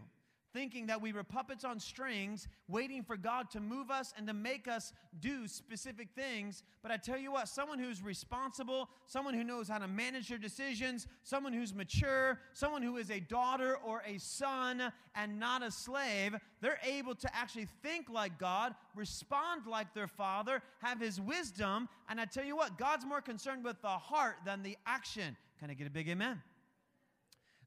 Thinking 0.53 0.87
that 0.87 1.01
we 1.01 1.13
were 1.13 1.23
puppets 1.23 1.65
on 1.65 1.79
strings, 1.79 2.49
waiting 2.69 3.03
for 3.03 3.17
God 3.17 3.51
to 3.51 3.61
move 3.61 3.91
us 3.91 4.13
and 4.17 4.27
to 4.27 4.33
make 4.33 4.69
us 4.69 4.93
do 5.21 5.47
specific 5.47 6.09
things. 6.15 6.63
But 6.83 6.91
I 6.91 6.97
tell 6.97 7.19
you 7.19 7.33
what, 7.33 7.49
someone 7.49 7.79
who's 7.79 8.03
responsible, 8.03 8.89
someone 9.07 9.35
who 9.35 9.45
knows 9.45 9.69
how 9.69 9.79
to 9.79 9.89
manage 9.89 10.29
their 10.29 10.39
decisions, 10.39 11.07
someone 11.23 11.53
who's 11.53 11.75
mature, 11.75 12.39
someone 12.53 12.83
who 12.83 12.97
is 12.97 13.11
a 13.11 13.21
daughter 13.21 13.77
or 13.85 14.03
a 14.07 14.19
son 14.19 14.93
and 15.15 15.39
not 15.39 15.63
a 15.63 15.71
slave, 15.71 16.37
they're 16.61 16.81
able 16.85 17.15
to 17.15 17.37
actually 17.37 17.69
think 17.83 18.09
like 18.11 18.39
God, 18.39 18.75
respond 18.95 19.67
like 19.67 19.95
their 19.95 20.09
father, 20.09 20.63
have 20.81 21.01
his 21.01 21.21
wisdom. 21.21 21.89
And 22.09 22.21
I 22.21 22.25
tell 22.25 22.45
you 22.45 22.57
what, 22.57 22.79
God's 22.79 23.07
more 23.07 23.21
concerned 23.21 23.65
with 23.65 23.81
the 23.83 23.89
heart 23.89 24.37
than 24.45 24.63
the 24.63 24.77
action. 24.87 25.37
Can 25.59 25.71
I 25.71 25.75
get 25.75 25.87
a 25.87 25.91
big 25.91 26.09
amen? 26.09 26.41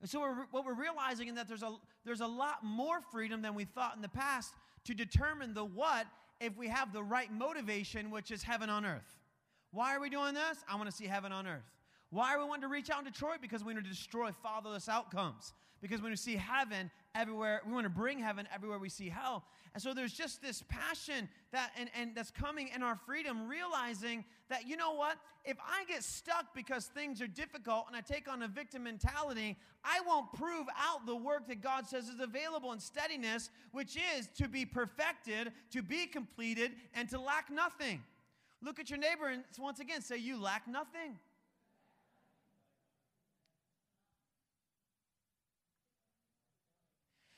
And 0.04 0.10
so 0.10 0.20
we're, 0.20 0.36
what 0.52 0.66
we're 0.66 0.74
realizing 0.74 1.30
is 1.30 1.36
that 1.36 1.48
there's 1.48 1.64
a, 1.64 1.72
there's 2.04 2.20
a 2.20 2.28
lot 2.28 2.62
more 2.62 3.00
freedom 3.10 3.42
than 3.42 3.56
we 3.56 3.64
thought 3.64 3.96
in 3.96 4.02
the 4.02 4.10
past 4.10 4.54
to 4.84 4.94
determine 4.94 5.54
the 5.54 5.64
what 5.64 6.08
if 6.42 6.58
we 6.58 6.68
have 6.68 6.92
the 6.92 7.02
right 7.02 7.32
motivation, 7.32 8.12
which 8.12 8.30
is 8.30 8.44
heaven 8.44 8.70
on 8.70 8.86
earth. 8.86 9.18
Why 9.72 9.96
are 9.96 10.02
we 10.02 10.10
doing 10.10 10.34
this? 10.34 10.58
I 10.70 10.76
want 10.76 10.90
to 10.90 10.92
see 10.96 11.06
heaven 11.06 11.32
on 11.32 11.48
earth. 11.48 11.64
Why 12.10 12.36
are 12.36 12.40
we 12.40 12.44
wanting 12.44 12.64
to 12.64 12.68
reach 12.68 12.90
out 12.90 13.00
in 13.00 13.06
Detroit? 13.06 13.38
Because 13.42 13.64
we 13.64 13.74
want 13.74 13.86
to 13.86 13.90
destroy 13.90 14.32
fatherless 14.44 14.90
outcomes. 14.90 15.54
Because 15.84 16.02
when 16.02 16.12
we 16.12 16.16
see 16.16 16.38
heaven 16.38 16.90
everywhere, 17.14 17.62
we 17.66 17.74
want 17.74 17.84
to 17.84 17.90
bring 17.90 18.18
heaven 18.18 18.48
everywhere 18.56 18.80
we 18.80 18.88
see 18.88 19.10
hell. 19.10 19.44
And 19.74 19.84
so 19.84 19.94
there's 19.94 20.14
just 20.14 20.42
this 20.42 20.64
passion 20.70 21.28
that 21.52 21.72
and, 21.78 21.90
and 21.94 22.16
that's 22.16 22.32
coming 22.32 22.70
in 22.74 22.82
our 22.82 22.96
freedom, 22.96 23.50
realizing 23.50 24.24
that 24.48 24.66
you 24.66 24.78
know 24.78 24.94
what? 24.94 25.18
If 25.44 25.58
I 25.60 25.84
get 25.84 26.06
stuck 26.06 26.56
because 26.56 26.86
things 26.86 27.22
are 27.22 27.28
difficult 27.28 27.88
and 27.88 27.98
I 27.98 28.00
take 28.00 28.32
on 28.32 28.44
a 28.44 28.48
victim 28.48 28.84
mentality, 28.84 29.58
I 29.84 30.00
won't 30.08 30.32
prove 30.32 30.68
out 30.78 31.06
the 31.06 31.18
work 31.18 31.50
that 31.50 31.62
God 31.62 31.86
says 31.86 32.08
is 32.08 32.22
available 32.22 32.72
in 32.72 32.80
steadiness, 32.80 33.50
which 33.74 33.98
is 34.18 34.30
to 34.38 34.48
be 34.48 34.66
perfected, 34.66 35.52
to 35.72 35.84
be 35.84 36.06
completed, 36.06 36.72
and 36.94 37.10
to 37.10 37.20
lack 37.20 37.52
nothing. 37.52 38.02
Look 38.62 38.80
at 38.80 38.90
your 38.90 39.00
neighbor 39.00 39.28
and 39.28 39.44
once 39.60 39.82
again 39.82 40.02
say, 40.02 40.16
You 40.16 40.40
lack 40.40 40.66
nothing. 40.66 41.20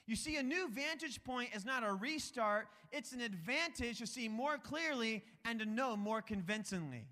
You 0.08 0.16
see, 0.16 0.38
a 0.38 0.44
new 0.44 0.70
vantage 0.70 1.24
point 1.24 1.50
is 1.56 1.66
not 1.66 1.84
a 1.84 1.92
restart, 1.92 2.68
it's 2.92 3.12
an 3.12 3.22
advantage 3.22 4.00
to 4.00 4.08
see 4.08 4.28
more 4.28 4.58
clearly 4.58 5.24
and 5.46 5.60
to 5.60 5.66
know 5.66 5.98
more 5.98 6.22
convincingly. 6.22 7.06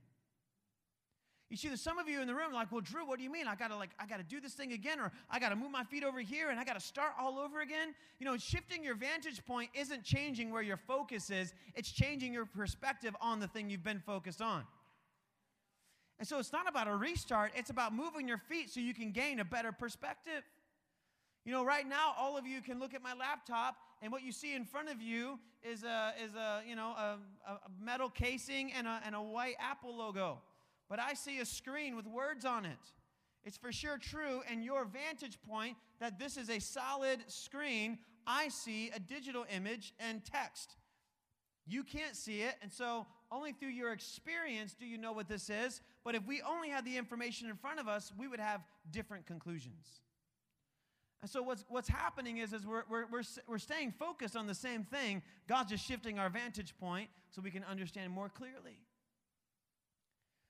You 1.49 1.57
see, 1.57 1.67
there's 1.67 1.81
some 1.81 1.99
of 1.99 2.07
you 2.07 2.19
in 2.19 2.27
the 2.27 2.33
room 2.33 2.51
like, 2.51 2.71
well, 2.71 2.81
Drew, 2.81 3.05
what 3.05 3.19
do 3.19 3.23
you 3.23 3.31
mean? 3.31 3.47
I 3.47 3.55
gotta 3.55 3.75
like, 3.75 3.91
I 3.99 4.07
gotta 4.07 4.23
do 4.23 4.39
this 4.39 4.53
thing 4.53 4.73
again, 4.73 4.99
or 4.99 5.11
I 5.29 5.39
gotta 5.39 5.55
move 5.55 5.69
my 5.69 5.83
feet 5.83 6.03
over 6.03 6.19
here, 6.19 6.49
and 6.49 6.59
I 6.59 6.63
gotta 6.63 6.79
start 6.79 7.13
all 7.19 7.37
over 7.37 7.61
again. 7.61 7.93
You 8.19 8.25
know, 8.25 8.37
shifting 8.37 8.83
your 8.83 8.95
vantage 8.95 9.45
point 9.45 9.69
isn't 9.75 10.03
changing 10.03 10.51
where 10.51 10.63
your 10.63 10.77
focus 10.77 11.29
is; 11.29 11.53
it's 11.75 11.91
changing 11.91 12.33
your 12.33 12.47
perspective 12.47 13.15
on 13.21 13.39
the 13.39 13.47
thing 13.47 13.69
you've 13.69 13.83
been 13.83 13.99
focused 13.99 14.41
on. 14.41 14.63
And 16.17 16.27
so, 16.27 16.39
it's 16.39 16.51
not 16.51 16.67
about 16.67 16.87
a 16.87 16.95
restart; 16.95 17.51
it's 17.55 17.69
about 17.69 17.93
moving 17.93 18.27
your 18.27 18.39
feet 18.39 18.71
so 18.71 18.79
you 18.79 18.95
can 18.95 19.11
gain 19.11 19.39
a 19.39 19.45
better 19.45 19.71
perspective. 19.71 20.43
You 21.45 21.51
know, 21.51 21.65
right 21.65 21.87
now, 21.87 22.13
all 22.17 22.37
of 22.37 22.47
you 22.47 22.61
can 22.61 22.79
look 22.79 22.93
at 22.93 23.01
my 23.01 23.13
laptop, 23.13 23.75
and 24.01 24.11
what 24.11 24.23
you 24.23 24.31
see 24.31 24.55
in 24.55 24.63
front 24.63 24.89
of 24.89 25.01
you 25.01 25.39
is 25.61 25.83
a, 25.83 26.13
is 26.23 26.33
a 26.35 26.61
you 26.67 26.75
know, 26.75 26.91
a, 26.91 27.17
a 27.47 27.59
metal 27.81 28.09
casing 28.09 28.71
and 28.71 28.87
a, 28.87 29.01
and 29.05 29.13
a 29.13 29.21
white 29.21 29.55
Apple 29.59 29.95
logo. 29.95 30.41
But 30.89 30.99
I 30.99 31.13
see 31.13 31.39
a 31.39 31.45
screen 31.45 31.95
with 31.95 32.07
words 32.07 32.45
on 32.45 32.65
it. 32.65 32.77
It's 33.43 33.57
for 33.57 33.73
sure 33.73 33.97
true, 33.97 34.41
and 34.49 34.63
your 34.63 34.85
vantage 34.85 35.37
point 35.49 35.75
that 35.99 36.17
this 36.17 36.37
is 36.37 36.49
a 36.49 36.59
solid 36.59 37.19
screen. 37.27 37.97
I 38.25 38.47
see 38.47 38.89
a 38.95 38.99
digital 38.99 39.45
image 39.53 39.93
and 39.99 40.23
text. 40.23 40.77
You 41.65 41.83
can't 41.83 42.15
see 42.15 42.41
it, 42.41 42.55
and 42.61 42.71
so 42.71 43.05
only 43.31 43.51
through 43.51 43.69
your 43.69 43.91
experience 43.91 44.73
do 44.73 44.85
you 44.85 44.97
know 44.97 45.11
what 45.11 45.27
this 45.27 45.49
is. 45.49 45.81
But 46.05 46.15
if 46.15 46.25
we 46.25 46.41
only 46.41 46.69
had 46.69 46.85
the 46.85 46.95
information 46.95 47.49
in 47.49 47.55
front 47.57 47.79
of 47.79 47.87
us, 47.89 48.13
we 48.17 48.29
would 48.29 48.39
have 48.39 48.61
different 48.91 49.25
conclusions. 49.25 50.01
And 51.23 51.29
so 51.29 51.41
what's, 51.41 51.63
what's 51.69 51.87
happening 51.87 52.39
is, 52.39 52.51
is 52.51 52.67
we're, 52.67 52.83
we're, 52.89 53.05
we're, 53.09 53.23
we're 53.47 53.57
staying 53.57 53.93
focused 53.97 54.35
on 54.35 54.45
the 54.45 54.53
same 54.53 54.83
thing. 54.83 55.21
God's 55.47 55.71
just 55.71 55.87
shifting 55.87 56.19
our 56.19 56.29
vantage 56.29 56.77
point 56.77 57.07
so 57.29 57.41
we 57.41 57.49
can 57.49 57.63
understand 57.63 58.11
more 58.11 58.27
clearly. 58.27 58.81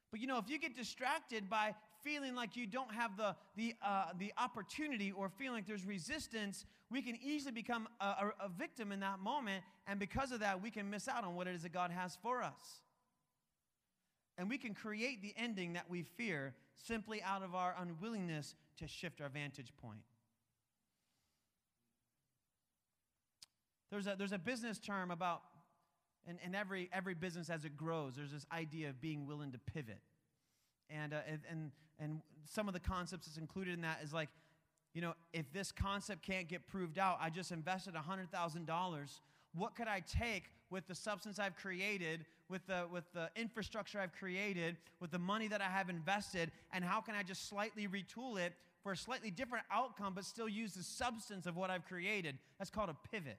But 0.09 0.19
you 0.19 0.25
know, 0.25 0.39
if 0.39 0.49
you 0.49 0.57
get 0.57 0.75
distracted 0.75 1.47
by 1.47 1.75
feeling 2.03 2.33
like 2.33 2.55
you 2.55 2.65
don't 2.65 2.91
have 2.91 3.15
the, 3.17 3.35
the, 3.55 3.75
uh, 3.85 4.05
the 4.17 4.33
opportunity 4.39 5.11
or 5.11 5.29
feeling 5.29 5.57
like 5.57 5.67
there's 5.67 5.85
resistance, 5.85 6.65
we 6.89 7.03
can 7.03 7.19
easily 7.23 7.51
become 7.51 7.87
a, 8.01 8.05
a, 8.05 8.31
a 8.45 8.49
victim 8.49 8.91
in 8.91 8.99
that 9.01 9.19
moment. 9.19 9.63
And 9.85 9.99
because 9.99 10.31
of 10.31 10.39
that, 10.39 10.63
we 10.63 10.71
can 10.71 10.89
miss 10.89 11.07
out 11.07 11.23
on 11.23 11.35
what 11.35 11.45
it 11.45 11.53
is 11.53 11.61
that 11.61 11.71
God 11.71 11.91
has 11.91 12.17
for 12.19 12.41
us. 12.41 12.81
And 14.39 14.49
we 14.49 14.57
can 14.57 14.73
create 14.73 15.21
the 15.21 15.35
ending 15.37 15.73
that 15.73 15.87
we 15.87 16.01
fear 16.01 16.55
simply 16.77 17.21
out 17.21 17.43
of 17.43 17.53
our 17.53 17.75
unwillingness 17.79 18.55
to 18.77 18.87
shift 18.87 19.21
our 19.21 19.29
vantage 19.29 19.71
point. 19.79 20.01
There's 23.93 24.07
a, 24.07 24.15
there's 24.17 24.31
a 24.31 24.39
business 24.39 24.79
term 24.79 25.11
about, 25.11 25.43
and, 26.27 26.39
and 26.43 26.55
every, 26.55 26.89
every 26.91 27.13
business 27.13 27.51
as 27.51 27.63
it 27.63 27.77
grows, 27.77 28.15
there's 28.15 28.31
this 28.31 28.47
idea 28.51 28.89
of 28.89 28.99
being 28.99 29.27
willing 29.27 29.51
to 29.51 29.59
pivot. 29.59 29.99
And, 30.89 31.13
uh, 31.13 31.17
and, 31.47 31.69
and 31.99 32.21
some 32.43 32.67
of 32.67 32.73
the 32.73 32.79
concepts 32.79 33.27
that's 33.27 33.37
included 33.37 33.75
in 33.75 33.81
that 33.81 33.99
is 34.03 34.11
like, 34.11 34.29
you 34.95 35.01
know, 35.01 35.13
if 35.31 35.45
this 35.53 35.71
concept 35.71 36.23
can't 36.23 36.47
get 36.47 36.65
proved 36.65 36.97
out, 36.97 37.19
I 37.21 37.29
just 37.29 37.51
invested 37.51 37.93
$100,000. 37.93 39.19
What 39.53 39.75
could 39.75 39.87
I 39.87 39.99
take 39.99 40.45
with 40.71 40.87
the 40.87 40.95
substance 40.95 41.37
I've 41.37 41.55
created, 41.55 42.25
with 42.49 42.65
the, 42.65 42.87
with 42.91 43.03
the 43.13 43.29
infrastructure 43.35 43.99
I've 43.99 44.13
created, 44.13 44.75
with 45.01 45.11
the 45.11 45.19
money 45.19 45.47
that 45.49 45.61
I 45.61 45.69
have 45.69 45.91
invested, 45.91 46.49
and 46.73 46.83
how 46.83 46.99
can 46.99 47.13
I 47.13 47.21
just 47.21 47.47
slightly 47.47 47.87
retool 47.87 48.39
it 48.39 48.53
for 48.81 48.91
a 48.91 48.97
slightly 48.97 49.29
different 49.29 49.65
outcome, 49.71 50.13
but 50.15 50.25
still 50.25 50.49
use 50.49 50.73
the 50.73 50.81
substance 50.81 51.45
of 51.45 51.55
what 51.55 51.69
I've 51.69 51.85
created? 51.85 52.39
That's 52.57 52.71
called 52.71 52.89
a 52.89 52.97
pivot. 53.11 53.37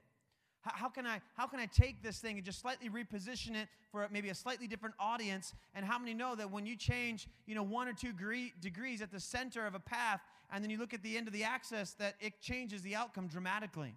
How, 0.73 0.89
can 0.89 1.05
I, 1.05 1.21
how 1.35 1.47
can 1.47 1.59
I 1.59 1.67
take 1.67 2.01
this 2.01 2.19
thing 2.19 2.37
and 2.37 2.45
just 2.45 2.59
slightly 2.59 2.89
reposition 2.89 3.55
it 3.55 3.67
for 3.91 4.07
maybe 4.11 4.29
a 4.29 4.35
slightly 4.35 4.67
different 4.67 4.95
audience? 4.99 5.53
And 5.75 5.85
how 5.85 5.99
many 5.99 6.13
know 6.13 6.35
that 6.35 6.49
when 6.49 6.65
you 6.65 6.75
change, 6.75 7.27
you 7.45 7.55
know, 7.55 7.63
one 7.63 7.87
or 7.87 7.93
two 7.93 8.11
degree, 8.11 8.53
degrees 8.61 9.01
at 9.01 9.11
the 9.11 9.19
center 9.19 9.65
of 9.65 9.75
a 9.75 9.79
path, 9.79 10.21
and 10.51 10.63
then 10.63 10.71
you 10.71 10.77
look 10.77 10.93
at 10.93 11.03
the 11.03 11.17
end 11.17 11.27
of 11.27 11.33
the 11.33 11.43
axis, 11.43 11.93
that 11.99 12.15
it 12.19 12.41
changes 12.41 12.81
the 12.81 12.95
outcome 12.95 13.27
dramatically? 13.27 13.93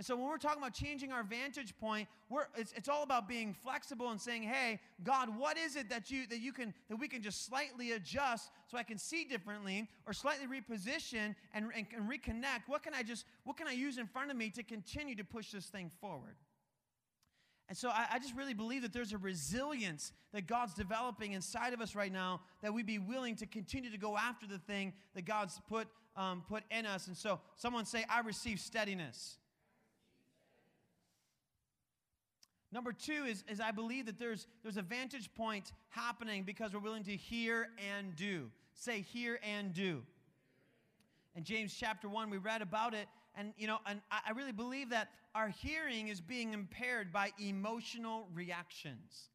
And 0.00 0.06
so 0.06 0.16
when 0.16 0.30
we're 0.30 0.38
talking 0.38 0.62
about 0.62 0.72
changing 0.72 1.12
our 1.12 1.22
vantage 1.22 1.76
point, 1.78 2.08
it's, 2.56 2.72
it's 2.74 2.88
all 2.88 3.02
about 3.02 3.28
being 3.28 3.52
flexible 3.52 4.08
and 4.08 4.18
saying, 4.18 4.44
hey, 4.44 4.80
God, 5.04 5.28
what 5.36 5.58
is 5.58 5.76
it 5.76 5.90
that 5.90 6.10
you 6.10 6.26
that 6.28 6.40
you 6.40 6.54
can 6.54 6.72
that 6.88 6.96
we 6.96 7.06
can 7.06 7.20
just 7.20 7.44
slightly 7.44 7.92
adjust 7.92 8.50
so 8.66 8.78
I 8.78 8.82
can 8.82 8.96
see 8.96 9.24
differently 9.24 9.86
or 10.06 10.14
slightly 10.14 10.46
reposition 10.46 11.34
and, 11.52 11.66
and, 11.76 11.86
and 11.94 12.10
reconnect? 12.10 12.62
What 12.66 12.82
can 12.82 12.94
I 12.94 13.02
just 13.02 13.26
what 13.44 13.58
can 13.58 13.68
I 13.68 13.72
use 13.72 13.98
in 13.98 14.06
front 14.06 14.30
of 14.30 14.38
me 14.38 14.48
to 14.48 14.62
continue 14.62 15.14
to 15.16 15.22
push 15.22 15.50
this 15.50 15.66
thing 15.66 15.90
forward? 16.00 16.36
And 17.68 17.76
so 17.76 17.90
I, 17.90 18.06
I, 18.12 18.18
just 18.18 18.34
really 18.34 18.54
believe 18.54 18.80
that 18.80 18.94
there's 18.94 19.12
a 19.12 19.18
resilience 19.18 20.12
that 20.32 20.46
God's 20.46 20.72
developing 20.72 21.34
inside 21.34 21.74
of 21.74 21.82
us 21.82 21.94
right 21.94 22.10
now 22.10 22.40
that 22.62 22.72
we 22.72 22.82
be 22.82 22.98
willing 22.98 23.36
to 23.36 23.46
continue 23.46 23.90
to 23.90 23.98
go 23.98 24.16
after 24.16 24.46
the 24.46 24.58
thing 24.58 24.94
that 25.14 25.26
God's 25.26 25.60
put, 25.68 25.88
um, 26.16 26.42
put 26.48 26.64
in 26.70 26.86
us. 26.86 27.06
And 27.06 27.16
so 27.16 27.38
someone 27.56 27.84
say, 27.84 28.06
I 28.08 28.20
receive 28.20 28.60
steadiness. 28.60 29.36
Number 32.72 32.92
two 32.92 33.24
is, 33.26 33.42
is 33.48 33.60
I 33.60 33.72
believe 33.72 34.06
that 34.06 34.18
there's, 34.18 34.46
there's 34.62 34.76
a 34.76 34.82
vantage 34.82 35.32
point 35.34 35.72
happening 35.88 36.44
because 36.44 36.72
we're 36.72 36.80
willing 36.80 37.02
to 37.04 37.16
hear 37.16 37.68
and 37.92 38.14
do. 38.14 38.50
Say, 38.74 39.00
hear 39.00 39.40
and 39.42 39.74
do. 39.74 40.02
In 41.34 41.44
James 41.44 41.74
chapter 41.78 42.08
1, 42.08 42.30
we 42.30 42.38
read 42.38 42.62
about 42.62 42.94
it, 42.94 43.06
and 43.36 43.52
you 43.56 43.66
know, 43.66 43.78
and 43.86 44.00
I 44.10 44.32
really 44.32 44.52
believe 44.52 44.90
that 44.90 45.08
our 45.34 45.48
hearing 45.48 46.08
is 46.08 46.20
being 46.20 46.52
impaired 46.52 47.12
by 47.12 47.30
emotional 47.38 48.28
reactions. 48.34 49.30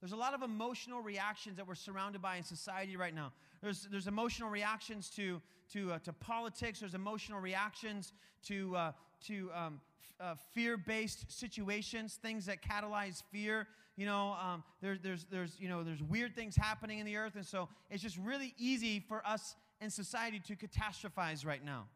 There's 0.00 0.12
a 0.12 0.16
lot 0.16 0.34
of 0.34 0.42
emotional 0.42 1.00
reactions 1.00 1.56
that 1.56 1.66
we're 1.66 1.74
surrounded 1.74 2.22
by 2.22 2.36
in 2.36 2.44
society 2.44 2.96
right 2.96 3.14
now. 3.14 3.32
There's, 3.60 3.88
there's 3.90 4.06
emotional 4.06 4.48
reactions 4.48 5.10
to, 5.10 5.42
to, 5.72 5.92
uh, 5.92 5.98
to 6.00 6.12
politics, 6.12 6.80
there's 6.80 6.94
emotional 6.94 7.40
reactions 7.40 8.12
to, 8.46 8.76
uh, 8.76 8.92
to 9.26 9.50
um, 9.52 9.80
uh, 10.20 10.34
fear-based 10.54 11.30
situations, 11.30 12.18
things 12.20 12.46
that 12.46 12.62
catalyze 12.62 13.22
fear. 13.30 13.66
You 13.96 14.06
know, 14.06 14.36
um, 14.40 14.62
there, 14.80 14.98
there's, 15.02 15.26
there's, 15.30 15.56
you 15.58 15.68
know, 15.68 15.82
there's 15.82 16.02
weird 16.02 16.34
things 16.34 16.54
happening 16.56 16.98
in 16.98 17.06
the 17.06 17.16
earth, 17.16 17.34
and 17.34 17.44
so 17.44 17.68
it's 17.90 18.02
just 18.02 18.16
really 18.18 18.54
easy 18.56 19.00
for 19.00 19.26
us 19.26 19.56
in 19.80 19.90
society 19.90 20.40
to 20.46 20.56
catastrophize 20.56 21.44
right 21.46 21.64
now. 21.64 21.86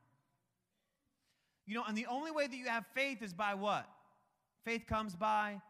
You 1.66 1.74
know, 1.74 1.84
and 1.86 1.96
the 1.96 2.06
only 2.06 2.30
way 2.30 2.46
that 2.46 2.56
you 2.56 2.66
have 2.66 2.84
faith 2.94 3.22
is 3.22 3.32
by 3.32 3.54
what? 3.54 3.88
Faith 4.64 4.86
comes 4.86 5.14
by 5.14 5.60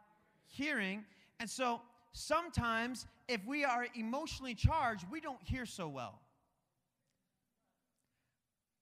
hearing. 0.47 1.05
And 1.39 1.49
so 1.49 1.81
sometimes 2.13 3.07
if 3.29 3.45
we 3.47 3.65
are 3.65 3.87
emotionally 3.95 4.55
charged, 4.55 5.05
we 5.11 5.21
don't 5.21 5.43
hear 5.43 5.67
so 5.67 5.89
well. 5.89 6.19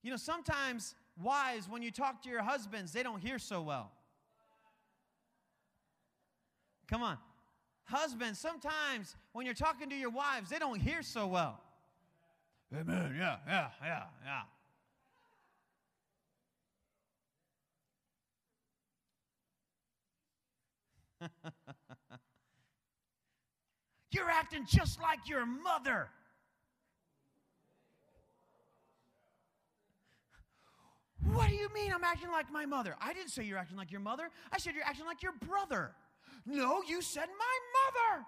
You 0.02 0.10
know, 0.10 0.16
sometimes 0.16 0.94
Wives, 1.22 1.68
when 1.68 1.82
you 1.82 1.90
talk 1.90 2.22
to 2.22 2.30
your 2.30 2.42
husbands, 2.42 2.92
they 2.92 3.02
don't 3.02 3.20
hear 3.20 3.38
so 3.38 3.60
well. 3.62 3.92
Come 6.88 7.02
on. 7.02 7.18
Husbands, 7.84 8.38
sometimes 8.38 9.16
when 9.32 9.44
you're 9.44 9.54
talking 9.54 9.90
to 9.90 9.96
your 9.96 10.10
wives, 10.10 10.50
they 10.50 10.58
don't 10.58 10.80
hear 10.80 11.02
so 11.02 11.26
well. 11.26 11.60
Amen. 12.72 13.14
Yeah, 13.18 13.36
yeah, 13.46 13.68
yeah, 13.82 14.02
yeah. 14.24 14.42
You're 24.12 24.30
acting 24.30 24.66
just 24.66 25.00
like 25.00 25.28
your 25.28 25.46
mother. 25.46 26.08
What 31.24 31.48
do 31.48 31.54
you 31.54 31.68
mean 31.74 31.92
I'm 31.92 32.04
acting 32.04 32.30
like 32.30 32.50
my 32.50 32.66
mother? 32.66 32.96
I 33.00 33.12
didn't 33.12 33.30
say 33.30 33.44
you're 33.44 33.58
acting 33.58 33.76
like 33.76 33.92
your 33.92 34.00
mother. 34.00 34.30
I 34.52 34.58
said 34.58 34.74
you're 34.74 34.84
acting 34.84 35.06
like 35.06 35.22
your 35.22 35.34
brother. 35.46 35.92
No, 36.46 36.82
you 36.86 37.02
said 37.02 37.28
my 37.38 38.14
mother. 38.16 38.26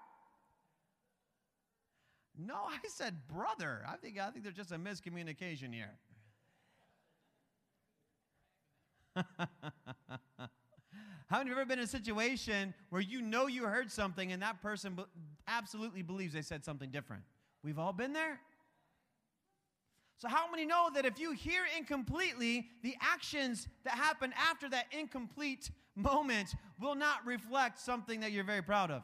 No, 2.39 2.55
I 2.69 2.79
said 2.89 3.27
brother. 3.29 3.83
I 3.89 3.97
think, 3.97 4.19
I 4.21 4.31
think 4.31 4.45
there's 4.45 4.57
just 4.57 4.73
a 4.73 4.79
miscommunication 4.79 5.73
here. 5.73 5.93
How 11.29 11.39
many 11.39 11.51
you 11.51 11.57
ever 11.57 11.65
been 11.65 11.79
in 11.79 11.85
a 11.85 11.89
situation 11.89 12.75
where 12.91 13.01
you 13.01 13.23
know 13.23 13.47
you 13.47 13.65
heard 13.65 13.91
something 13.91 14.33
and 14.33 14.43
that 14.43 14.61
person 14.61 14.99
absolutely 15.49 16.03
believes 16.03 16.35
they 16.35 16.43
said 16.43 16.65
something 16.65 16.91
different? 16.91 17.23
We've 17.63 17.79
all 17.79 17.93
been 17.93 18.13
there. 18.13 18.39
So, 20.23 20.29
how 20.29 20.49
many 20.49 20.65
know 20.65 20.89
that 20.95 21.05
if 21.05 21.19
you 21.19 21.33
hear 21.33 21.65
incompletely, 21.77 22.69
the 22.85 22.95
actions 23.01 23.67
that 23.83 23.95
happen 23.95 24.33
after 24.39 24.69
that 24.69 24.85
incomplete 24.97 25.69
moment 25.97 26.55
will 26.81 26.95
not 26.95 27.27
reflect 27.27 27.81
something 27.81 28.21
that 28.21 28.31
you're 28.31 28.45
very 28.45 28.63
proud 28.63 28.93
of? 28.93 29.03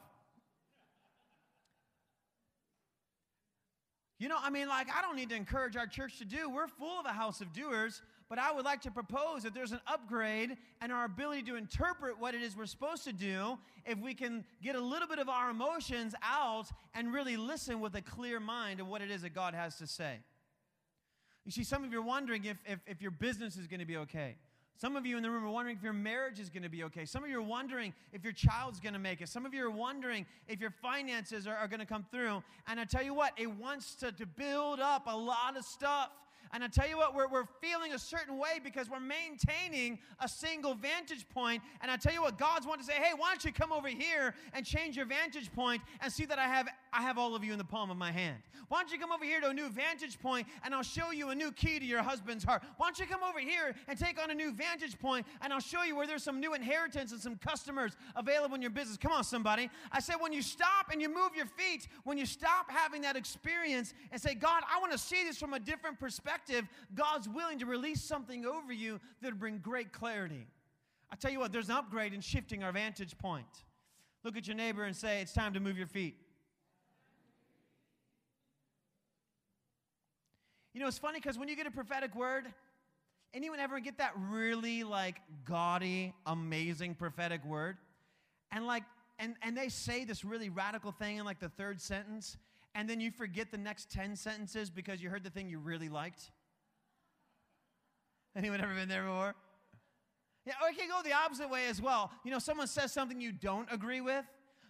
You 4.21 4.29
know, 4.29 4.37
I 4.41 4.49
mean, 4.49 4.69
like, 4.69 4.87
I 4.97 5.03
don't 5.03 5.17
need 5.17 5.31
to 5.31 5.35
encourage 5.35 5.77
our 5.77 5.89
church 5.89 6.19
to 6.19 6.25
do. 6.25 6.49
We're 6.49 6.69
full 6.69 7.01
of 7.01 7.07
a 7.07 7.13
house 7.13 7.41
of 7.41 7.53
doers, 7.53 8.01
but 8.29 8.39
I 8.39 8.53
would 8.53 8.65
like 8.65 8.83
to 8.83 8.93
propose 8.93 9.43
that 9.43 9.55
there's 9.55 9.73
an 9.73 9.81
upgrade 9.89 10.57
in 10.85 10.93
our 10.93 11.05
ability 11.05 11.43
to 11.51 11.57
interpret 11.57 12.21
what 12.21 12.37
it 12.37 12.43
is 12.43 12.57
we're 12.57 12.67
supposed 12.67 13.03
to 13.03 13.13
do 13.13 13.59
if 13.85 13.99
we 13.99 14.15
can 14.15 14.45
get 14.63 14.77
a 14.77 14.81
little 14.81 15.09
bit 15.09 15.19
of 15.19 15.29
our 15.29 15.51
emotions 15.51 16.15
out 16.23 16.69
and 16.95 17.13
really 17.13 17.37
listen 17.37 17.81
with 17.81 17.97
a 17.97 18.03
clear 18.03 18.39
mind 18.39 18.79
of 18.79 18.87
what 18.87 19.03
it 19.03 19.11
is 19.11 19.23
that 19.23 19.35
God 19.35 19.53
has 19.53 19.79
to 19.79 19.87
say. 19.89 20.21
You 21.49 21.53
see, 21.53 21.65
some 21.65 21.83
of 21.83 21.91
you 21.91 21.99
are 21.99 22.03
wondering 22.03 22.45
if, 22.45 22.59
if, 22.67 22.79
if 22.87 23.01
your 23.01 23.11
business 23.11 23.57
is 23.57 23.67
going 23.67 23.81
to 23.81 23.87
be 23.87 23.97
okay. 23.97 24.37
Some 24.77 24.97
of 24.97 25.07
you 25.07 25.17
in 25.17 25.23
the 25.23 25.31
room 25.31 25.47
are 25.47 25.51
wondering 25.51 25.79
if 25.79 25.83
your 25.83 25.95
marriage 25.95 26.39
is 26.39 26.51
going 26.51 26.63
to 26.63 26.69
be 26.69 26.85
okay. 26.85 27.07
Some 27.07 27.25
of 27.25 27.31
you 27.31 27.39
are 27.39 27.43
wondering 27.43 27.95
if 28.13 28.23
your 28.23 28.35
child's 28.35 28.81
going 28.81 28.93
to 28.93 28.99
make 28.99 29.23
it. 29.23 29.31
Some 29.31 29.47
of 29.47 29.55
you 29.55 29.65
are 29.65 29.71
wondering 29.71 30.27
if 30.47 30.61
your 30.61 30.69
finances 30.71 31.47
are, 31.47 31.57
are 31.57 31.67
going 31.67 31.81
to 31.81 31.87
come 31.87 32.05
through. 32.11 32.43
And 32.67 32.79
I 32.79 32.85
tell 32.85 33.03
you 33.03 33.15
what, 33.15 33.33
it 33.39 33.51
wants 33.51 33.95
to, 33.95 34.13
to 34.13 34.27
build 34.27 34.79
up 34.79 35.05
a 35.07 35.17
lot 35.17 35.57
of 35.57 35.65
stuff 35.65 36.11
And 36.53 36.65
I 36.65 36.69
tell 36.69 36.89
you 36.89 36.97
what, 36.97 37.15
we're, 37.15 37.29
we're 37.29 37.47
feeling 37.61 37.93
a 37.93 37.99
certain 37.99 38.39
way 38.39 38.61
because 38.63 38.89
we're 38.89 39.01
maintaining 39.01 39.99
a 40.21 40.29
single 40.29 40.75
vantage 40.75 41.29
point. 41.29 41.63
And 41.81 41.91
I 41.91 41.97
tell 41.97 42.13
you 42.13 42.23
what, 42.23 42.39
God's 42.39 42.67
wanting 42.67 42.87
to 42.87 42.93
say, 42.93 42.99
hey, 42.99 43.13
why 43.17 43.29
don't 43.29 43.45
you 43.45 43.53
come 43.53 43.73
over 43.73 43.89
here 43.89 44.35
and 44.53 44.65
change 44.65 44.97
your 44.97 45.07
vantage 45.07 45.53
point 45.53 45.83
and 46.01 46.13
see 46.13 46.25
that 46.27 46.39
I 46.39 46.47
have, 46.47 46.69
I 46.93 47.03
have 47.03 47.19
all 47.19 47.35
of 47.35 47.45
you 47.45 47.53
in 47.53 47.59
the 47.59 47.65
palm 47.65 47.91
of 47.91 47.97
my 47.97 48.13
hand? 48.13 48.39
Why 48.69 48.81
don't 48.81 48.93
you 48.93 48.99
come 48.99 49.13
over 49.13 49.25
here 49.25 49.41
to 49.41 49.49
a 49.49 49.55
new 49.55 49.69
vantage 49.71 50.19
point 50.21 50.47
and 50.63 50.75
I'll 50.75 50.83
show 50.83 51.11
you 51.11 51.31
a 51.31 51.35
new 51.35 51.53
key 51.53 51.79
to 51.79 51.85
your 51.85 52.03
husband's 52.03 52.45
heart? 52.45 52.63
Why 52.77 52.87
don't 52.87 52.99
you 52.99 53.07
come 53.07 53.23
over 53.23 53.39
here 53.39 53.75
and 53.89 53.99
take 53.99 54.23
on 54.23 54.31
a 54.31 54.35
new 54.35 54.53
vantage 54.53 54.99
point 54.99 55.27
and 55.41 55.53
I'll 55.53 55.61
show 55.61 55.83
you 55.85 55.97
where 55.97 56.07
there's 56.07 56.23
some 56.23 56.41
new 56.41 56.55
inheritance 56.55 57.13
and 57.13 57.21
some 57.21 57.37
customers 57.37 57.97
available 58.17 58.55
in 58.55 58.63
your 58.63 58.71
business? 58.71 58.97
Come 58.97 59.13
on, 59.13 59.25
somebody. 59.25 59.71
I 59.91 60.01
said, 60.01 60.17
when 60.21 60.33
you 60.33 60.43
stop 60.43 60.91
and 60.93 61.01
you 61.01 61.09
move 61.09 61.35
your 61.35 61.47
feet, 61.47 61.89
when 62.05 62.19
you 62.19 62.27
stop 62.27 62.71
having 62.71 63.03
that 63.03 63.17
experience 63.17 63.95
and 64.13 64.21
say, 64.21 64.35
God, 64.35 64.63
I 64.75 64.81
want 64.81 64.93
to 64.93 64.99
see 64.99 65.25
this 65.25 65.39
from 65.39 65.55
a 65.55 65.61
different 65.61 65.99
perspective, 65.99 66.67
God's 66.95 67.29
willing 67.29 67.59
to 67.61 67.67
release 67.67 68.03
something 68.03 68.45
over 68.45 68.73
you 68.73 69.01
that'll 69.23 69.39
bring 69.39 69.59
great 69.59 69.93
clarity. 69.93 70.47
I 71.11 71.17
tell 71.17 71.31
you 71.31 71.39
what, 71.39 71.53
there's 71.53 71.69
an 71.69 71.77
upgrade 71.77 72.13
in 72.13 72.21
shifting 72.21 72.63
our 72.63 72.73
vantage 72.73 73.17
point. 73.17 73.47
Look 74.25 74.37
at 74.37 74.47
your 74.47 74.57
neighbor 74.57 74.85
and 74.85 74.95
say, 74.95 75.21
It's 75.23 75.33
time 75.33 75.55
to 75.55 75.61
move 75.61 75.79
your 75.79 75.87
feet. 75.87 76.17
You 80.79 80.85
know, 80.85 80.89
it's 80.89 80.99
funny 80.99 81.19
because 81.19 81.37
when 81.37 81.49
you 81.49 81.57
get 81.57 81.67
a 81.67 81.73
prophetic 81.73 82.15
word, 82.15 82.45
anyone 83.35 83.59
ever 83.59 83.81
get 83.81 83.99
that 83.99 84.13
really 84.17 84.85
like 84.85 85.17
gaudy, 85.45 86.15
amazing 86.25 86.95
prophetic 86.95 87.45
word? 87.45 87.79
And 88.53 88.65
like, 88.65 88.85
and, 89.19 89.35
and 89.43 89.57
they 89.57 89.71
say 89.71 90.05
this 90.05 90.25
really 90.25 90.51
radical 90.51 90.93
thing 90.93 91.17
in 91.17 91.25
like 91.25 91.41
the 91.41 91.49
third 91.49 91.81
sentence, 91.81 92.37
and 92.77 92.89
then 92.89 93.01
you 93.01 93.11
forget 93.11 93.51
the 93.51 93.59
next 93.59 93.91
10 93.91 94.15
sentences 94.15 94.71
because 94.71 95.03
you 95.03 95.11
heard 95.11 95.25
the 95.25 95.31
thing 95.31 95.49
you 95.49 95.59
really 95.59 95.89
liked? 95.89 96.31
Anyone 98.37 98.61
ever 98.61 98.73
been 98.73 98.89
there 98.89 99.03
before? 99.03 99.35
Yeah, 100.47 100.53
or 100.63 100.69
it 100.69 100.79
can 100.79 100.89
go 100.89 101.01
the 101.03 101.13
opposite 101.13 101.51
way 101.51 101.67
as 101.67 101.83
well. 101.83 102.13
You 102.23 102.31
know, 102.31 102.39
someone 102.39 102.69
says 102.69 102.93
something 102.93 103.21
you 103.21 103.33
don't 103.33 103.67
agree 103.73 104.01
with. 104.01 104.25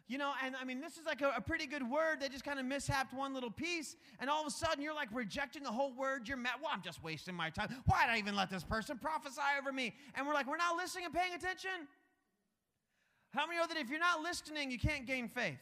You 0.08 0.16
know, 0.16 0.32
and 0.42 0.56
I 0.56 0.64
mean, 0.64 0.80
this 0.80 0.96
is 0.96 1.04
like 1.04 1.20
a, 1.20 1.34
a 1.36 1.40
pretty 1.40 1.66
good 1.66 1.82
word. 1.82 2.20
They 2.20 2.30
just 2.30 2.44
kind 2.44 2.58
of 2.58 2.64
mishapped 2.64 3.12
one 3.12 3.34
little 3.34 3.50
piece, 3.50 3.94
and 4.18 4.30
all 4.30 4.40
of 4.40 4.46
a 4.46 4.50
sudden 4.50 4.82
you're 4.82 4.94
like 4.94 5.10
rejecting 5.12 5.62
the 5.62 5.70
whole 5.70 5.92
word. 5.92 6.26
You're 6.26 6.38
mad. 6.38 6.54
Well, 6.62 6.70
I'm 6.72 6.80
just 6.80 7.04
wasting 7.04 7.34
my 7.34 7.50
time. 7.50 7.68
Why 7.84 8.06
did 8.06 8.14
I 8.14 8.18
even 8.18 8.34
let 8.34 8.48
this 8.48 8.64
person 8.64 8.98
prophesy 8.98 9.42
over 9.60 9.70
me? 9.70 9.94
And 10.14 10.26
we're 10.26 10.32
like, 10.32 10.46
we're 10.46 10.56
not 10.56 10.76
listening 10.76 11.04
and 11.04 11.12
paying 11.12 11.34
attention. 11.34 11.86
How 13.34 13.46
many 13.46 13.58
know 13.58 13.66
that 13.66 13.76
if 13.76 13.90
you're 13.90 14.00
not 14.00 14.22
listening, 14.22 14.70
you 14.70 14.78
can't 14.78 15.06
gain 15.06 15.28
faith? 15.28 15.58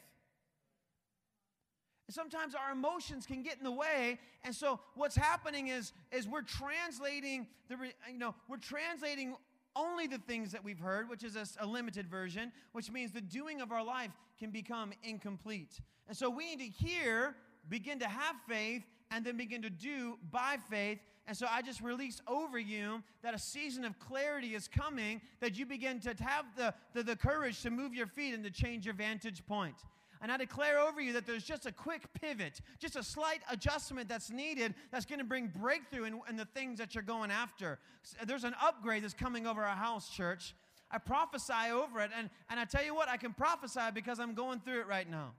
sometimes 2.08 2.54
our 2.54 2.72
emotions 2.72 3.26
can 3.26 3.42
get 3.42 3.58
in 3.58 3.64
the 3.64 3.72
way 3.72 4.18
and 4.44 4.54
so 4.54 4.78
what's 4.94 5.16
happening 5.16 5.68
is 5.68 5.92
is 6.12 6.28
we're 6.28 6.42
translating 6.42 7.48
the 7.68 7.76
you 8.12 8.18
know 8.18 8.34
we're 8.48 8.56
translating 8.56 9.34
only 9.76 10.06
the 10.06 10.18
things 10.18 10.52
that 10.52 10.64
we've 10.64 10.78
heard 10.78 11.08
which 11.08 11.22
is 11.22 11.36
a, 11.36 11.46
a, 11.60 11.66
limited 11.66 12.08
version 12.08 12.50
which 12.72 12.90
means 12.90 13.12
the 13.12 13.20
doing 13.20 13.60
of 13.60 13.70
our 13.72 13.84
life 13.84 14.10
can 14.38 14.50
become 14.50 14.92
incomplete. 15.02 15.80
And 16.08 16.16
so 16.16 16.30
we 16.30 16.54
need 16.54 16.64
to 16.64 16.84
hear 16.84 17.36
begin 17.68 17.98
to 17.98 18.08
have 18.08 18.36
faith 18.48 18.82
and 19.10 19.24
then 19.24 19.36
begin 19.36 19.62
to 19.62 19.70
do 19.70 20.18
by 20.30 20.56
faith. 20.70 20.98
And 21.26 21.36
so 21.36 21.46
i 21.50 21.62
just 21.62 21.80
release 21.80 22.20
over 22.26 22.58
you 22.58 23.02
that 23.22 23.34
a 23.34 23.38
season 23.38 23.84
of 23.84 23.98
clarity 23.98 24.54
is 24.54 24.68
coming 24.68 25.20
that 25.40 25.58
you 25.58 25.66
begin 25.66 26.00
to 26.00 26.14
have 26.22 26.46
the, 26.56 26.74
the, 26.94 27.02
the 27.02 27.16
courage 27.16 27.62
to 27.62 27.70
move 27.70 27.94
your 27.94 28.06
feet 28.06 28.34
and 28.34 28.44
to 28.44 28.50
change 28.50 28.84
your 28.84 28.94
vantage 28.94 29.44
point 29.46 29.76
and 30.20 30.32
I 30.32 30.36
declare 30.36 30.78
over 30.78 31.00
you 31.00 31.12
that 31.14 31.26
there's 31.26 31.44
just 31.44 31.66
a 31.66 31.72
quick 31.72 32.02
pivot, 32.20 32.60
just 32.78 32.96
a 32.96 33.02
slight 33.02 33.40
adjustment 33.50 34.08
that's 34.08 34.30
needed 34.30 34.74
that's 34.90 35.04
going 35.04 35.18
to 35.18 35.24
bring 35.24 35.48
breakthrough 35.48 36.04
in, 36.04 36.20
in, 36.28 36.36
the 36.36 36.44
things 36.44 36.78
that 36.78 36.94
you're 36.94 37.02
going 37.02 37.30
after. 37.30 37.78
There's 38.24 38.44
an 38.44 38.54
upgrade 38.62 39.04
that's 39.04 39.14
coming 39.14 39.46
over 39.46 39.62
our 39.62 39.76
house, 39.76 40.08
church. 40.08 40.54
I 40.90 40.98
prophesy 40.98 41.70
over 41.72 42.00
it. 42.00 42.10
And, 42.16 42.30
and 42.48 42.60
I 42.60 42.64
tell 42.64 42.84
you 42.84 42.94
what, 42.94 43.08
I 43.08 43.16
can 43.16 43.32
prophesy 43.32 43.80
because 43.94 44.20
I'm 44.20 44.34
going 44.34 44.60
through 44.60 44.80
it 44.80 44.86
right 44.86 45.08
now. 45.08 45.32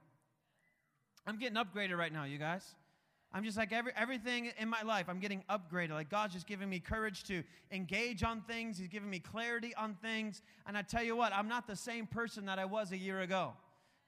I'm 1.26 1.38
getting 1.38 1.56
upgraded 1.56 1.96
right 1.96 2.12
now, 2.12 2.24
you 2.24 2.38
guys. 2.38 2.74
I'm 3.32 3.44
just 3.44 3.58
like 3.58 3.72
every, 3.72 3.92
everything 3.94 4.50
in 4.58 4.68
my 4.70 4.80
life, 4.82 5.06
I'm 5.08 5.18
getting 5.18 5.44
upgraded. 5.50 5.90
Like 5.90 6.08
God's 6.08 6.32
just 6.32 6.46
giving 6.46 6.70
me 6.70 6.78
courage 6.80 7.24
to 7.24 7.42
engage 7.70 8.22
on 8.22 8.40
things, 8.42 8.78
He's 8.78 8.88
giving 8.88 9.10
me 9.10 9.18
clarity 9.18 9.74
on 9.74 9.94
things. 10.00 10.40
And 10.66 10.78
I 10.78 10.82
tell 10.82 11.02
you 11.02 11.14
what, 11.14 11.34
I'm 11.34 11.48
not 11.48 11.66
the 11.66 11.76
same 11.76 12.06
person 12.06 12.46
that 12.46 12.58
I 12.58 12.64
was 12.64 12.92
a 12.92 12.96
year 12.96 13.20
ago. 13.20 13.52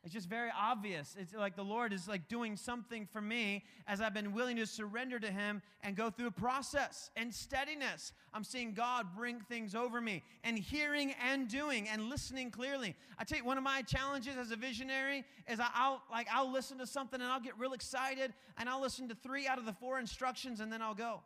It's 0.03 0.15
just 0.15 0.31
very 0.31 0.49
obvious. 0.59 1.15
It's 1.19 1.35
like 1.35 1.57
the 1.57 1.65
Lord 1.65 1.93
is 1.93 2.09
like 2.09 2.27
doing 2.27 2.57
something 2.57 3.07
for 3.13 3.21
me 3.21 3.65
as 3.87 4.01
I've 4.01 4.15
been 4.15 4.33
willing 4.33 4.57
to 4.57 4.67
surrender 4.67 5.21
to 5.21 5.31
Him 5.31 5.61
and 5.83 5.95
go 5.95 6.09
through 6.09 6.29
a 6.29 6.31
process 6.33 7.11
and 7.17 7.35
steadiness. 7.35 8.15
I'm 8.33 8.43
seeing 8.43 8.73
God 8.73 9.15
bring 9.15 9.41
things 9.41 9.75
over 9.75 10.01
me 10.01 10.23
and 10.43 10.59
hearing 10.59 11.13
and 11.23 11.49
doing 11.49 11.87
and 11.87 12.09
listening 12.09 12.51
clearly. 12.51 12.97
I 13.19 13.25
tell 13.25 13.37
you, 13.37 13.45
one 13.45 13.59
of 13.59 13.65
my 13.65 13.83
challenges 13.83 14.39
as 14.39 14.53
a 14.53 14.57
visionary 14.57 15.23
is 15.47 15.61
I'll 15.61 16.01
like 16.11 16.29
I'll 16.33 16.51
listen 16.51 16.79
to 16.79 16.87
something 16.87 17.21
and 17.21 17.31
I'll 17.31 17.39
get 17.39 17.59
real 17.59 17.75
excited 17.75 18.33
and 18.57 18.71
I'll 18.71 18.81
listen 18.81 19.07
to 19.11 19.15
three 19.15 19.47
out 19.47 19.59
of 19.59 19.67
the 19.67 19.75
four 19.75 19.99
instructions 19.99 20.61
and 20.61 20.73
then 20.73 20.81
I'll 20.81 20.95
go. 20.95 21.21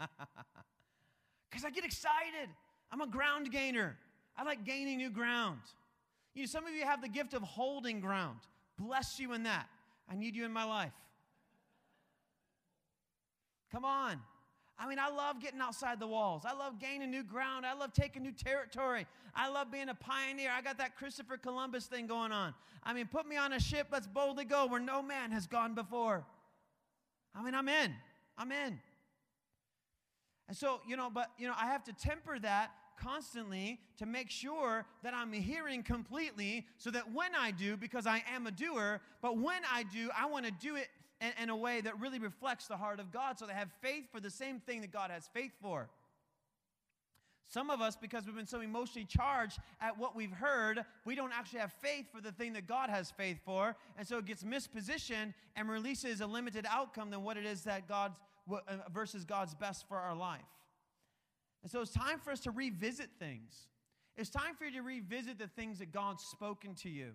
Because 1.50 1.64
I 1.64 1.70
get 1.70 1.84
excited. 1.84 2.48
I'm 2.90 3.00
a 3.00 3.06
ground 3.06 3.52
gainer. 3.52 3.96
I 4.36 4.42
like 4.44 4.64
gaining 4.64 4.98
new 4.98 5.10
ground. 5.10 5.60
You 6.34 6.42
know, 6.42 6.46
some 6.46 6.66
of 6.66 6.74
you 6.74 6.84
have 6.84 7.00
the 7.00 7.08
gift 7.08 7.34
of 7.34 7.42
holding 7.42 8.00
ground. 8.00 8.38
Bless 8.78 9.20
you 9.20 9.32
in 9.32 9.44
that. 9.44 9.68
I 10.10 10.16
need 10.16 10.34
you 10.34 10.44
in 10.44 10.52
my 10.52 10.64
life. 10.64 10.92
Come 13.70 13.84
on. 13.84 14.20
I 14.76 14.88
mean, 14.88 14.98
I 14.98 15.08
love 15.08 15.40
getting 15.40 15.60
outside 15.60 16.00
the 16.00 16.06
walls. 16.06 16.42
I 16.44 16.52
love 16.52 16.80
gaining 16.80 17.10
new 17.10 17.22
ground. 17.22 17.64
I 17.64 17.74
love 17.74 17.92
taking 17.92 18.22
new 18.22 18.32
territory. 18.32 19.06
I 19.34 19.48
love 19.48 19.70
being 19.70 19.88
a 19.88 19.94
pioneer. 19.94 20.50
I 20.52 20.62
got 20.62 20.78
that 20.78 20.96
Christopher 20.96 21.36
Columbus 21.36 21.86
thing 21.86 22.08
going 22.08 22.32
on. 22.32 22.54
I 22.82 22.92
mean, 22.92 23.06
put 23.06 23.26
me 23.26 23.36
on 23.36 23.52
a 23.52 23.60
ship, 23.60 23.86
let's 23.92 24.06
boldly 24.06 24.44
go 24.44 24.66
where 24.66 24.80
no 24.80 25.00
man 25.00 25.30
has 25.30 25.46
gone 25.46 25.74
before. 25.74 26.24
I 27.34 27.42
mean, 27.42 27.54
I'm 27.54 27.68
in. 27.68 27.92
I'm 28.36 28.50
in. 28.50 28.78
And 30.48 30.56
so, 30.56 30.80
you 30.86 30.96
know, 30.96 31.08
but, 31.12 31.30
you 31.38 31.46
know, 31.46 31.54
I 31.56 31.66
have 31.66 31.84
to 31.84 31.92
temper 31.92 32.38
that 32.40 32.72
constantly 32.96 33.80
to 33.98 34.06
make 34.06 34.30
sure 34.30 34.84
that 35.02 35.14
I'm 35.14 35.32
hearing 35.32 35.82
completely 35.82 36.66
so 36.78 36.90
that 36.90 37.12
when 37.12 37.34
I 37.38 37.50
do, 37.50 37.76
because 37.76 38.06
I 38.06 38.22
am 38.34 38.46
a 38.46 38.50
doer, 38.50 39.00
but 39.22 39.38
when 39.38 39.62
I 39.72 39.84
do, 39.84 40.10
I 40.16 40.26
want 40.26 40.46
to 40.46 40.52
do 40.52 40.76
it 40.76 40.88
in, 41.20 41.44
in, 41.44 41.50
a 41.50 41.56
way 41.56 41.80
that 41.80 41.98
really 42.00 42.18
reflects 42.18 42.66
the 42.66 42.76
heart 42.76 43.00
of 43.00 43.12
God 43.12 43.38
so 43.38 43.46
they 43.46 43.52
have 43.52 43.70
faith 43.80 44.04
for 44.12 44.20
the 44.20 44.30
same 44.30 44.60
thing 44.60 44.80
that 44.80 44.92
God 44.92 45.10
has 45.10 45.28
faith 45.32 45.52
for. 45.62 45.88
Some 47.46 47.70
of 47.70 47.80
us, 47.80 47.94
because 47.94 48.26
we've 48.26 48.34
been 48.34 48.46
so 48.46 48.60
emotionally 48.62 49.06
charged 49.06 49.58
at 49.80 49.98
what 49.98 50.16
we've 50.16 50.32
heard, 50.32 50.84
we 51.04 51.14
don't 51.14 51.32
actually 51.32 51.60
have 51.60 51.72
faith 51.72 52.06
for 52.12 52.20
the 52.20 52.32
thing 52.32 52.54
that 52.54 52.66
God 52.66 52.90
has 52.90 53.10
faith 53.10 53.38
for. 53.44 53.76
And 53.96 54.06
so 54.06 54.18
it 54.18 54.24
gets 54.24 54.42
mispositioned 54.42 55.34
and 55.54 55.68
releases 55.68 56.20
a 56.20 56.26
limited 56.26 56.66
outcome 56.68 57.10
than 57.10 57.22
what 57.22 57.36
it 57.36 57.44
is 57.44 57.62
that 57.62 57.86
God's 57.86 58.16
uh, 58.50 58.58
versus 58.92 59.24
God's 59.24 59.54
best 59.54 59.86
for 59.88 59.96
our 59.96 60.14
life. 60.14 60.42
And 61.64 61.72
so 61.72 61.80
it's 61.80 61.90
time 61.90 62.20
for 62.20 62.30
us 62.30 62.40
to 62.40 62.50
revisit 62.50 63.08
things. 63.18 63.68
It's 64.16 64.30
time 64.30 64.54
for 64.54 64.66
you 64.66 64.72
to 64.72 64.82
revisit 64.82 65.38
the 65.38 65.48
things 65.48 65.78
that 65.80 65.90
God's 65.90 66.22
spoken 66.22 66.74
to 66.76 66.90
you. 66.90 67.12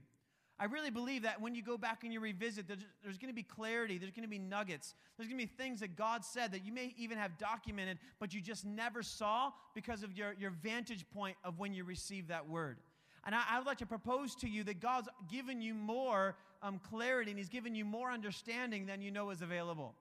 I 0.59 0.65
really 0.65 0.89
believe 0.89 1.21
that 1.21 1.39
when 1.39 1.55
you 1.55 1.61
go 1.61 1.77
back 1.77 2.03
and 2.03 2.11
you 2.11 2.19
revisit, 2.19 2.67
there's, 2.67 2.85
there's 3.01 3.17
going 3.17 3.29
to 3.29 3.35
be 3.35 3.43
clarity, 3.43 3.97
there's 3.97 4.11
going 4.11 4.23
to 4.23 4.29
be 4.29 4.39
nuggets, 4.39 4.93
there's 5.15 5.29
going 5.29 5.39
to 5.39 5.47
be 5.47 5.53
things 5.53 5.79
that 5.79 5.95
God 5.95 6.25
said 6.25 6.51
that 6.51 6.65
you 6.65 6.73
may 6.73 6.93
even 6.97 7.17
have 7.17 7.37
documented, 7.37 7.99
but 8.19 8.33
you 8.33 8.41
just 8.41 8.65
never 8.65 9.01
saw 9.01 9.51
because 9.73 10.03
of 10.03 10.17
your, 10.17 10.33
your 10.37 10.49
vantage 10.49 11.05
point 11.13 11.37
of 11.45 11.59
when 11.59 11.73
you 11.73 11.85
received 11.85 12.27
that 12.27 12.49
word. 12.49 12.79
And 13.25 13.33
I, 13.33 13.43
I 13.51 13.57
would 13.59 13.67
like 13.67 13.77
to 13.77 13.85
propose 13.85 14.35
to 14.37 14.49
you 14.49 14.63
that 14.65 14.81
God's 14.81 15.07
given 15.29 15.61
you 15.61 15.73
more 15.73 16.35
um, 16.61 16.81
clarity 16.89 17.31
and 17.31 17.37
He's 17.37 17.49
given 17.49 17.73
you 17.73 17.85
more 17.85 18.11
understanding 18.11 18.85
than 18.85 19.01
you 19.01 19.11
know 19.11 19.29
is 19.29 19.41
available. 19.41 19.95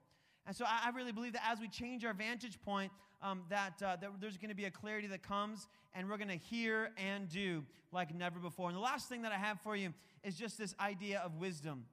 And 0.48 0.56
so 0.56 0.64
I, 0.64 0.86
I 0.86 0.90
really 0.96 1.12
believe 1.12 1.34
that 1.34 1.46
as 1.46 1.60
we 1.60 1.68
change 1.68 2.04
our 2.06 2.14
vantage 2.14 2.58
point, 2.62 2.90
um, 3.22 3.42
that, 3.50 3.82
uh, 3.82 3.96
that 3.96 4.10
there's 4.18 4.38
going 4.38 4.48
to 4.48 4.56
be 4.56 4.64
a 4.64 4.70
clarity 4.70 5.06
that 5.08 5.22
comes 5.22 5.68
and 5.94 6.08
we're 6.08 6.16
going 6.16 6.28
to 6.28 6.36
hear 6.36 6.90
and 6.96 7.28
do 7.28 7.64
like 7.92 8.14
never 8.14 8.38
before. 8.38 8.68
And 8.68 8.76
the 8.76 8.80
last 8.80 9.10
thing 9.10 9.22
that 9.22 9.32
I 9.32 9.36
have 9.36 9.60
for 9.60 9.76
you 9.76 9.92
is 10.24 10.36
just 10.36 10.56
this 10.56 10.74
idea 10.80 11.20
of 11.20 11.34
wisdom. 11.36 11.84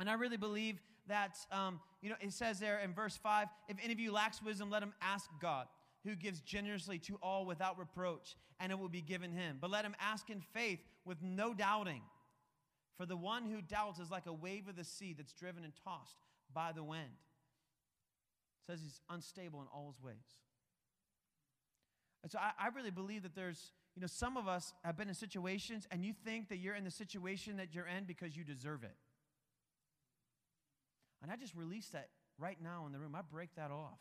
And 0.00 0.10
I 0.10 0.14
really 0.14 0.36
believe 0.36 0.80
that, 1.06 1.36
um, 1.52 1.80
you 2.02 2.10
know, 2.10 2.16
it 2.20 2.32
says 2.32 2.58
there 2.58 2.80
in 2.80 2.92
verse 2.92 3.16
5 3.16 3.46
if 3.68 3.76
any 3.82 3.92
of 3.92 4.00
you 4.00 4.10
lacks 4.10 4.42
wisdom, 4.42 4.70
let 4.70 4.82
him 4.82 4.92
ask 5.00 5.30
God, 5.40 5.66
who 6.02 6.16
gives 6.16 6.40
generously 6.40 6.98
to 6.98 7.16
all 7.22 7.46
without 7.46 7.78
reproach, 7.78 8.34
and 8.58 8.72
it 8.72 8.78
will 8.78 8.88
be 8.88 9.02
given 9.02 9.30
him. 9.30 9.58
But 9.60 9.70
let 9.70 9.84
him 9.84 9.94
ask 10.00 10.30
in 10.30 10.40
faith 10.40 10.80
with 11.04 11.22
no 11.22 11.54
doubting. 11.54 12.02
For 12.96 13.06
the 13.06 13.16
one 13.16 13.44
who 13.44 13.60
doubts 13.60 14.00
is 14.00 14.10
like 14.10 14.26
a 14.26 14.32
wave 14.32 14.66
of 14.68 14.76
the 14.76 14.84
sea 14.84 15.14
that's 15.16 15.32
driven 15.32 15.62
and 15.62 15.72
tossed 15.84 16.16
by 16.52 16.72
the 16.72 16.82
wind. 16.82 17.10
Says 18.66 18.80
he's 18.82 19.00
unstable 19.10 19.60
in 19.60 19.66
all 19.74 19.88
his 19.88 20.02
ways. 20.02 20.38
And 22.22 22.32
so 22.32 22.38
I, 22.38 22.52
I 22.58 22.68
really 22.68 22.90
believe 22.90 23.22
that 23.24 23.34
there's, 23.34 23.72
you 23.94 24.00
know, 24.00 24.06
some 24.06 24.36
of 24.36 24.48
us 24.48 24.72
have 24.82 24.96
been 24.96 25.08
in 25.08 25.14
situations 25.14 25.86
and 25.90 26.04
you 26.04 26.14
think 26.24 26.48
that 26.48 26.56
you're 26.56 26.74
in 26.74 26.84
the 26.84 26.90
situation 26.90 27.58
that 27.58 27.74
you're 27.74 27.86
in 27.86 28.04
because 28.04 28.36
you 28.36 28.44
deserve 28.44 28.82
it. 28.82 28.96
And 31.22 31.30
I 31.30 31.36
just 31.36 31.54
release 31.54 31.88
that 31.88 32.08
right 32.38 32.56
now 32.62 32.84
in 32.86 32.92
the 32.92 32.98
room. 32.98 33.14
I 33.14 33.20
break 33.22 33.54
that 33.56 33.70
off. 33.70 33.98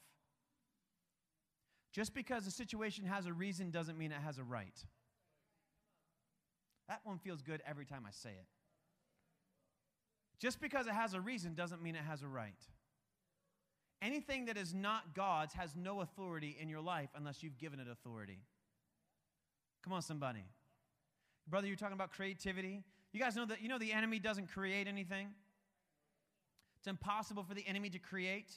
Just 1.91 2.13
because 2.13 2.47
a 2.47 2.52
situation 2.52 3.06
has 3.06 3.26
a 3.26 3.34
reason 3.34 3.69
doesn't 3.69 3.97
mean 3.97 4.12
it 4.12 4.21
has 4.23 4.39
a 4.39 4.43
right. 4.43 4.84
That 6.88 7.02
one 7.04 7.19
feels 7.19 7.41
good 7.41 7.62
every 7.67 7.86
time 7.86 8.04
I 8.08 8.12
say 8.12 8.32
it. 8.32 8.47
Just 10.39 10.60
because 10.60 10.88
it 10.88 10.93
has 10.93 11.13
a 11.13 11.21
reason 11.21 11.54
doesn't 11.54 11.82
mean 11.82 11.95
it 11.95 12.04
has 12.04 12.21
a 12.21 12.28
right. 12.28 12.60
Anything 14.03 14.45
that 14.45 14.57
is 14.57 14.73
not 14.73 15.15
God's 15.15 15.53
has 15.53 15.77
no 15.77 16.01
authority 16.01 16.57
in 16.59 16.67
your 16.67 16.81
life 16.81 17.09
unless 17.15 17.41
you've 17.41 17.57
given 17.57 17.79
it 17.79 17.87
authority. 17.89 18.39
Come 19.81 19.93
on, 19.93 20.01
somebody. 20.01 20.43
Brother, 21.47 21.67
you're 21.67 21.77
talking 21.77 21.93
about 21.93 22.11
creativity. 22.11 22.83
You 23.13 23.19
guys 23.21 23.37
know 23.37 23.45
that 23.45 23.61
you 23.61 23.69
know 23.69 23.79
the 23.79 23.93
enemy 23.93 24.19
doesn't 24.19 24.51
create 24.51 24.89
anything. 24.89 25.29
It's 26.77 26.87
impossible 26.87 27.43
for 27.43 27.53
the 27.53 27.65
enemy 27.65 27.89
to 27.91 27.99
create. 27.99 28.51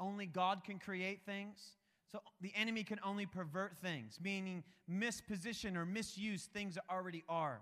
Only 0.00 0.26
God 0.26 0.64
can 0.64 0.80
create 0.80 1.20
things. 1.24 1.76
So 2.10 2.20
the 2.40 2.52
enemy 2.56 2.82
can 2.82 2.98
only 3.04 3.26
pervert 3.26 3.76
things, 3.78 4.18
meaning 4.20 4.64
misposition 4.90 5.76
or 5.76 5.86
misuse 5.86 6.46
things 6.52 6.74
that 6.74 6.84
already 6.90 7.22
are. 7.28 7.60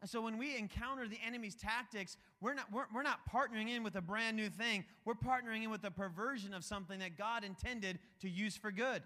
And 0.00 0.08
so 0.08 0.20
when 0.20 0.38
we 0.38 0.56
encounter 0.56 1.08
the 1.08 1.18
enemy's 1.26 1.56
tactics, 1.56 2.16
we're 2.40 2.54
not, 2.54 2.72
we're, 2.72 2.86
we're 2.94 3.02
not 3.02 3.20
partnering 3.32 3.68
in 3.68 3.82
with 3.82 3.96
a 3.96 4.00
brand 4.00 4.36
new 4.36 4.48
thing. 4.48 4.84
We're 5.04 5.14
partnering 5.14 5.64
in 5.64 5.70
with 5.70 5.82
a 5.84 5.90
perversion 5.90 6.54
of 6.54 6.64
something 6.64 7.00
that 7.00 7.18
God 7.18 7.42
intended 7.42 7.98
to 8.20 8.28
use 8.28 8.56
for 8.56 8.70
good. 8.70 9.02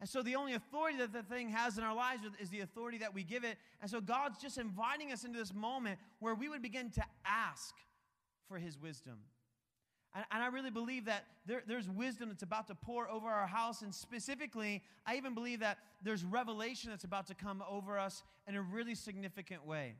And 0.00 0.08
so 0.08 0.22
the 0.22 0.36
only 0.36 0.54
authority 0.54 0.98
that 0.98 1.12
the 1.12 1.22
thing 1.22 1.50
has 1.50 1.78
in 1.78 1.84
our 1.84 1.94
lives 1.94 2.22
is 2.40 2.50
the 2.50 2.60
authority 2.60 2.98
that 2.98 3.14
we 3.14 3.24
give 3.24 3.44
it. 3.44 3.58
And 3.80 3.90
so 3.90 4.00
God's 4.00 4.38
just 4.38 4.58
inviting 4.58 5.12
us 5.12 5.24
into 5.24 5.38
this 5.38 5.54
moment 5.54 5.98
where 6.20 6.34
we 6.34 6.48
would 6.48 6.62
begin 6.62 6.90
to 6.90 7.04
ask 7.24 7.74
for 8.48 8.58
his 8.58 8.80
wisdom. 8.80 9.18
And, 10.14 10.24
and 10.30 10.42
I 10.42 10.48
really 10.48 10.70
believe 10.70 11.04
that 11.06 11.24
there, 11.46 11.62
there's 11.66 11.88
wisdom 11.88 12.28
that's 12.28 12.44
about 12.44 12.68
to 12.68 12.74
pour 12.74 13.08
over 13.08 13.28
our 13.28 13.46
house. 13.46 13.82
And 13.82 13.94
specifically, 13.94 14.82
I 15.04 15.16
even 15.16 15.34
believe 15.34 15.60
that 15.60 15.78
there's 16.02 16.24
revelation 16.24 16.90
that's 16.90 17.04
about 17.04 17.26
to 17.28 17.34
come 17.34 17.62
over 17.68 17.98
us 17.98 18.22
in 18.46 18.54
a 18.54 18.62
really 18.62 18.94
significant 18.94 19.66
way. 19.66 19.94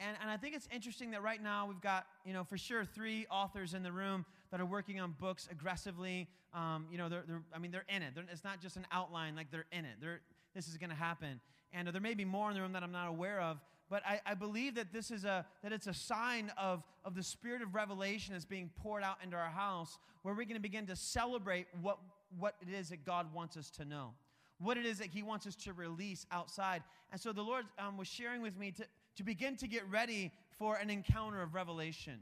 And, 0.00 0.16
and 0.20 0.30
I 0.30 0.36
think 0.36 0.54
it's 0.54 0.68
interesting 0.72 1.10
that 1.10 1.22
right 1.22 1.42
now 1.42 1.66
we've 1.66 1.80
got, 1.80 2.06
you 2.24 2.32
know, 2.32 2.44
for 2.44 2.56
sure 2.56 2.84
three 2.84 3.26
authors 3.30 3.74
in 3.74 3.82
the 3.82 3.90
room 3.90 4.24
that 4.50 4.60
are 4.60 4.66
working 4.66 5.00
on 5.00 5.14
books 5.18 5.48
aggressively. 5.50 6.28
Um, 6.54 6.86
you 6.90 6.98
know, 6.98 7.08
they're, 7.08 7.24
they're, 7.26 7.42
I 7.54 7.58
mean, 7.58 7.72
they're 7.72 7.84
in 7.88 8.02
it. 8.02 8.14
They're, 8.14 8.24
it's 8.30 8.44
not 8.44 8.60
just 8.60 8.76
an 8.76 8.86
outline, 8.92 9.34
like 9.34 9.50
they're 9.50 9.66
in 9.72 9.84
it. 9.84 9.96
They're, 10.00 10.20
this 10.54 10.68
is 10.68 10.76
going 10.76 10.90
to 10.90 10.96
happen. 10.96 11.40
And 11.72 11.88
there 11.88 12.00
may 12.00 12.14
be 12.14 12.24
more 12.24 12.48
in 12.48 12.54
the 12.54 12.62
room 12.62 12.72
that 12.72 12.82
I'm 12.82 12.92
not 12.92 13.08
aware 13.08 13.40
of, 13.40 13.58
but 13.90 14.02
I, 14.06 14.20
I 14.24 14.34
believe 14.34 14.76
that 14.76 14.92
this 14.92 15.10
is 15.10 15.24
a, 15.24 15.44
that 15.62 15.72
it's 15.72 15.86
a 15.86 15.94
sign 15.94 16.52
of, 16.56 16.82
of 17.04 17.14
the 17.14 17.22
spirit 17.22 17.60
of 17.60 17.74
revelation 17.74 18.34
that's 18.34 18.44
being 18.44 18.70
poured 18.80 19.02
out 19.02 19.16
into 19.22 19.36
our 19.36 19.50
house 19.50 19.98
where 20.22 20.34
we're 20.34 20.44
going 20.44 20.54
to 20.54 20.60
begin 20.60 20.86
to 20.86 20.96
celebrate 20.96 21.66
what, 21.82 21.98
what 22.38 22.54
it 22.62 22.72
is 22.72 22.90
that 22.90 23.04
God 23.04 23.32
wants 23.34 23.56
us 23.56 23.70
to 23.72 23.84
know 23.84 24.12
what 24.60 24.76
it 24.76 24.84
is 24.84 24.98
that 24.98 25.08
he 25.08 25.22
wants 25.22 25.46
us 25.46 25.54
to 25.54 25.72
release 25.72 26.26
outside. 26.32 26.82
And 27.12 27.20
so 27.20 27.32
the 27.32 27.42
Lord 27.42 27.64
um, 27.78 27.96
was 27.96 28.08
sharing 28.08 28.42
with 28.42 28.56
me 28.58 28.72
to, 28.72 28.84
to 29.18 29.24
begin 29.24 29.56
to 29.56 29.66
get 29.66 29.82
ready 29.90 30.30
for 30.58 30.76
an 30.76 30.90
encounter 30.90 31.42
of 31.42 31.52
revelation. 31.52 32.20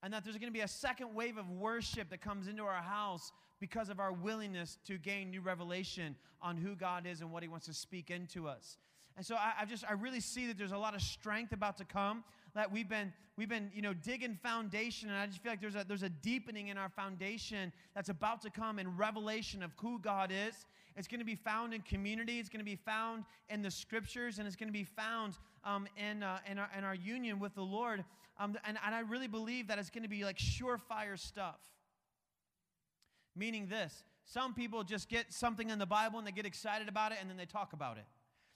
And 0.00 0.14
that 0.14 0.22
there's 0.22 0.38
going 0.38 0.52
to 0.52 0.56
be 0.56 0.60
a 0.60 0.68
second 0.68 1.12
wave 1.12 1.36
of 1.36 1.50
worship 1.50 2.08
that 2.10 2.20
comes 2.20 2.46
into 2.46 2.62
our 2.62 2.82
house 2.82 3.32
because 3.58 3.88
of 3.88 3.98
our 3.98 4.12
willingness 4.12 4.78
to 4.86 4.96
gain 4.96 5.30
new 5.30 5.40
revelation 5.40 6.14
on 6.40 6.56
who 6.56 6.76
God 6.76 7.04
is 7.04 7.20
and 7.20 7.32
what 7.32 7.42
He 7.42 7.48
wants 7.48 7.66
to 7.66 7.74
speak 7.74 8.10
into 8.10 8.46
us. 8.46 8.78
And 9.16 9.26
so 9.26 9.34
I, 9.34 9.54
I, 9.60 9.64
just 9.64 9.84
I 9.88 9.94
really 9.94 10.20
see 10.20 10.46
that 10.46 10.56
there's 10.56 10.72
a 10.72 10.78
lot 10.78 10.94
of 10.94 11.02
strength 11.02 11.52
about 11.52 11.76
to 11.78 11.84
come. 11.84 12.22
That 12.54 12.70
we've 12.70 12.88
been 12.88 13.12
we've 13.36 13.48
been 13.48 13.70
you 13.74 13.82
know 13.82 13.92
digging 13.92 14.38
foundation, 14.40 15.08
and 15.08 15.18
I 15.18 15.26
just 15.26 15.42
feel 15.42 15.50
like 15.50 15.60
there's 15.60 15.74
a 15.74 15.84
there's 15.86 16.02
a 16.02 16.08
deepening 16.08 16.68
in 16.68 16.78
our 16.78 16.90
foundation 16.90 17.72
that's 17.94 18.08
about 18.08 18.42
to 18.42 18.50
come 18.50 18.78
in 18.78 18.96
revelation 18.96 19.62
of 19.62 19.72
who 19.78 19.98
God 19.98 20.30
is. 20.30 20.54
It's 20.96 21.08
going 21.08 21.20
to 21.20 21.26
be 21.26 21.34
found 21.34 21.72
in 21.72 21.80
community. 21.80 22.38
It's 22.38 22.50
going 22.50 22.60
to 22.60 22.64
be 22.64 22.76
found 22.76 23.24
in 23.48 23.62
the 23.62 23.70
scriptures, 23.70 24.38
and 24.38 24.46
it's 24.46 24.56
going 24.56 24.68
to 24.68 24.72
be 24.72 24.84
found 24.84 25.34
um, 25.64 25.86
in, 25.96 26.22
uh, 26.22 26.38
in, 26.50 26.58
our, 26.58 26.68
in 26.76 26.84
our 26.84 26.94
union 26.94 27.38
with 27.38 27.54
the 27.54 27.62
Lord. 27.62 28.04
Um, 28.38 28.56
and, 28.66 28.78
and 28.84 28.94
I 28.94 29.00
really 29.00 29.28
believe 29.28 29.68
that 29.68 29.78
it's 29.78 29.90
going 29.90 30.02
to 30.02 30.08
be 30.08 30.24
like 30.24 30.38
surefire 30.38 31.18
stuff. 31.18 31.58
Meaning 33.34 33.68
this 33.68 34.04
some 34.24 34.54
people 34.54 34.84
just 34.84 35.08
get 35.08 35.32
something 35.32 35.70
in 35.70 35.78
the 35.78 35.86
Bible 35.86 36.18
and 36.18 36.26
they 36.26 36.32
get 36.32 36.46
excited 36.46 36.88
about 36.88 37.12
it 37.12 37.18
and 37.20 37.28
then 37.28 37.36
they 37.36 37.46
talk 37.46 37.72
about 37.72 37.96
it. 37.96 38.04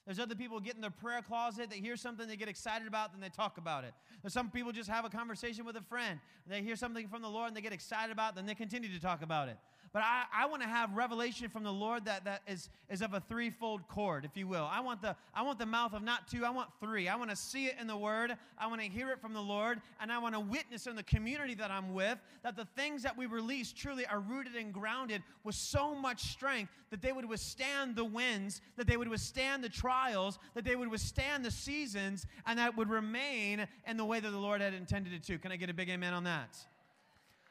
There's 0.05 0.21
other 0.21 0.37
people 0.37 0.61
get 0.61 0.77
in 0.77 0.81
their 0.81 0.91
prayer 0.91 1.21
closet, 1.21 1.69
they 1.69 1.81
hear 1.81 1.97
something 1.97 2.29
they 2.29 2.37
get 2.37 2.49
excited 2.49 2.87
about, 2.87 3.11
then 3.11 3.21
they 3.21 3.29
talk 3.29 3.59
about 3.59 3.83
it. 3.83 3.93
There's 4.23 4.33
some 4.33 4.51
people 4.51 4.71
just 4.71 4.89
have 4.89 5.05
a 5.05 5.11
conversation 5.11 5.65
with 5.65 5.75
a 5.77 5.83
friend, 5.83 6.21
they 6.47 6.63
hear 6.63 6.77
something 6.77 7.09
from 7.09 7.23
the 7.23 7.29
Lord 7.29 7.49
and 7.49 7.57
they 7.57 7.61
get 7.61 7.73
excited 7.73 8.13
about, 8.13 8.33
it, 8.33 8.37
then 8.37 8.47
they 8.47 8.55
continue 8.55 8.89
to 8.89 9.01
talk 9.01 9.23
about 9.23 9.49
it. 9.49 9.57
But 9.97 10.05
I, 10.05 10.25
I 10.43 10.47
want 10.47 10.61
to 10.61 10.69
have 10.69 10.93
revelation 10.93 11.49
from 11.49 11.63
the 11.63 11.73
Lord 11.73 12.05
that, 12.05 12.27
that 12.27 12.43
is, 12.47 12.69
is 12.91 13.01
of 13.01 13.15
a 13.15 13.21
threefold 13.31 13.89
cord, 13.89 14.27
if 14.27 14.37
you 14.37 14.47
will. 14.47 14.69
I 14.71 14.81
want, 14.81 15.01
the, 15.01 15.17
I 15.35 15.41
want 15.41 15.59
the 15.59 15.65
mouth 15.65 15.95
of 15.95 16.03
not 16.03 16.29
two, 16.29 16.45
I 16.45 16.51
want 16.51 16.69
three. 16.81 17.09
I 17.09 17.17
want 17.17 17.31
to 17.31 17.37
see 17.37 17.65
it 17.65 17.77
in 17.81 17.87
the 17.87 17.97
Word, 17.97 18.37
I 18.59 18.67
want 18.67 18.83
to 18.83 18.89
hear 18.89 19.09
it 19.09 19.23
from 19.23 19.33
the 19.33 19.41
Lord, 19.41 19.81
and 19.99 20.13
I 20.13 20.19
want 20.19 20.35
to 20.35 20.41
witness 20.41 20.87
in 20.87 20.97
the 20.97 21.03
community 21.03 21.55
that 21.55 21.71
I'm 21.71 21.95
with 21.95 22.19
that 22.43 22.57
the 22.57 22.67
things 22.77 23.05
that 23.05 23.17
we 23.17 23.25
release 23.25 23.73
truly 23.73 24.05
are 24.05 24.21
rooted 24.21 24.55
and 24.55 24.71
grounded 24.71 25.23
with 25.45 25.55
so 25.55 25.95
much 25.95 26.25
strength 26.25 26.71
that 26.91 27.01
they 27.01 27.13
would 27.13 27.27
withstand 27.27 27.97
the 27.97 28.05
winds, 28.05 28.61
that 28.77 28.87
they 28.87 28.99
would 28.99 29.09
withstand 29.09 29.65
the 29.65 29.71
trials, 29.71 30.39
that 30.53 30.65
they 30.67 30.77
would 30.77 30.91
withstand 30.91 31.43
the 31.43 31.51
seasons, 31.51 32.27
and 32.45 32.59
that 32.59 32.77
would 32.77 32.91
remain 32.91 33.67
in 33.87 33.97
the 33.97 34.05
way 34.05 34.21
that 34.21 34.31
the 34.31 34.37
Lord 34.37 34.61
had 34.61 34.75
intended 34.75 35.15
it 35.15 35.23
to. 35.23 35.39
Can 35.39 35.53
I 35.53 35.57
get 35.57 35.71
a 35.71 35.75
big 35.75 35.89
amen 35.89 36.13
on 36.13 36.25
that? 36.25 36.55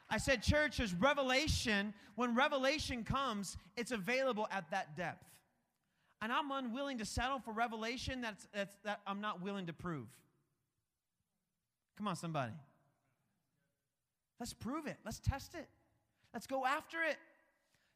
I 0.10 0.18
said, 0.18 0.44
church, 0.44 0.80
is 0.80 0.94
revelation. 0.94 1.94
When 2.16 2.36
revelation 2.36 3.04
comes, 3.04 3.58
it's 3.76 3.92
available 3.92 4.48
at 4.52 4.70
that 4.72 4.96
depth. 4.96 5.26
And 6.22 6.32
I'm 6.32 6.52
unwilling 6.52 7.00
to 7.00 7.06
settle 7.06 7.40
for 7.40 7.52
revelation 7.52 8.22
that's, 8.22 8.48
that's, 8.54 8.76
that 8.84 9.02
I'm 9.06 9.22
not 9.22 9.42
willing 9.42 9.66
to 9.68 9.74
prove. 9.74 10.08
Come 11.98 12.08
on, 12.08 12.16
somebody. 12.16 12.54
Let's 14.40 14.54
prove 14.54 14.88
it. 14.88 14.98
Let's 15.06 15.20
test 15.20 15.56
it. 15.56 15.68
Let's 16.34 16.48
go 16.48 16.66
after 16.66 16.98
it. 17.02 17.18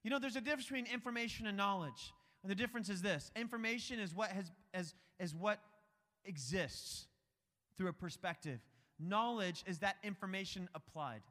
You 0.04 0.10
know, 0.10 0.20
there's 0.20 0.36
a 0.36 0.42
difference 0.42 0.66
between 0.66 0.86
information 0.86 1.48
and 1.48 1.58
knowledge. 1.58 2.14
And 2.44 2.50
the 2.50 2.56
difference 2.56 2.90
is 2.90 3.02
this 3.02 3.32
information 3.36 4.00
is 4.00 4.16
what, 4.16 4.30
has, 4.32 4.52
is, 4.74 4.94
is 5.20 5.36
what 5.36 5.60
exists 6.26 7.08
through 7.78 7.90
a 7.90 7.94
perspective, 7.94 8.60
knowledge 9.00 9.64
is 9.66 9.80
that 9.80 9.96
information 10.04 10.68
applied. 10.76 11.22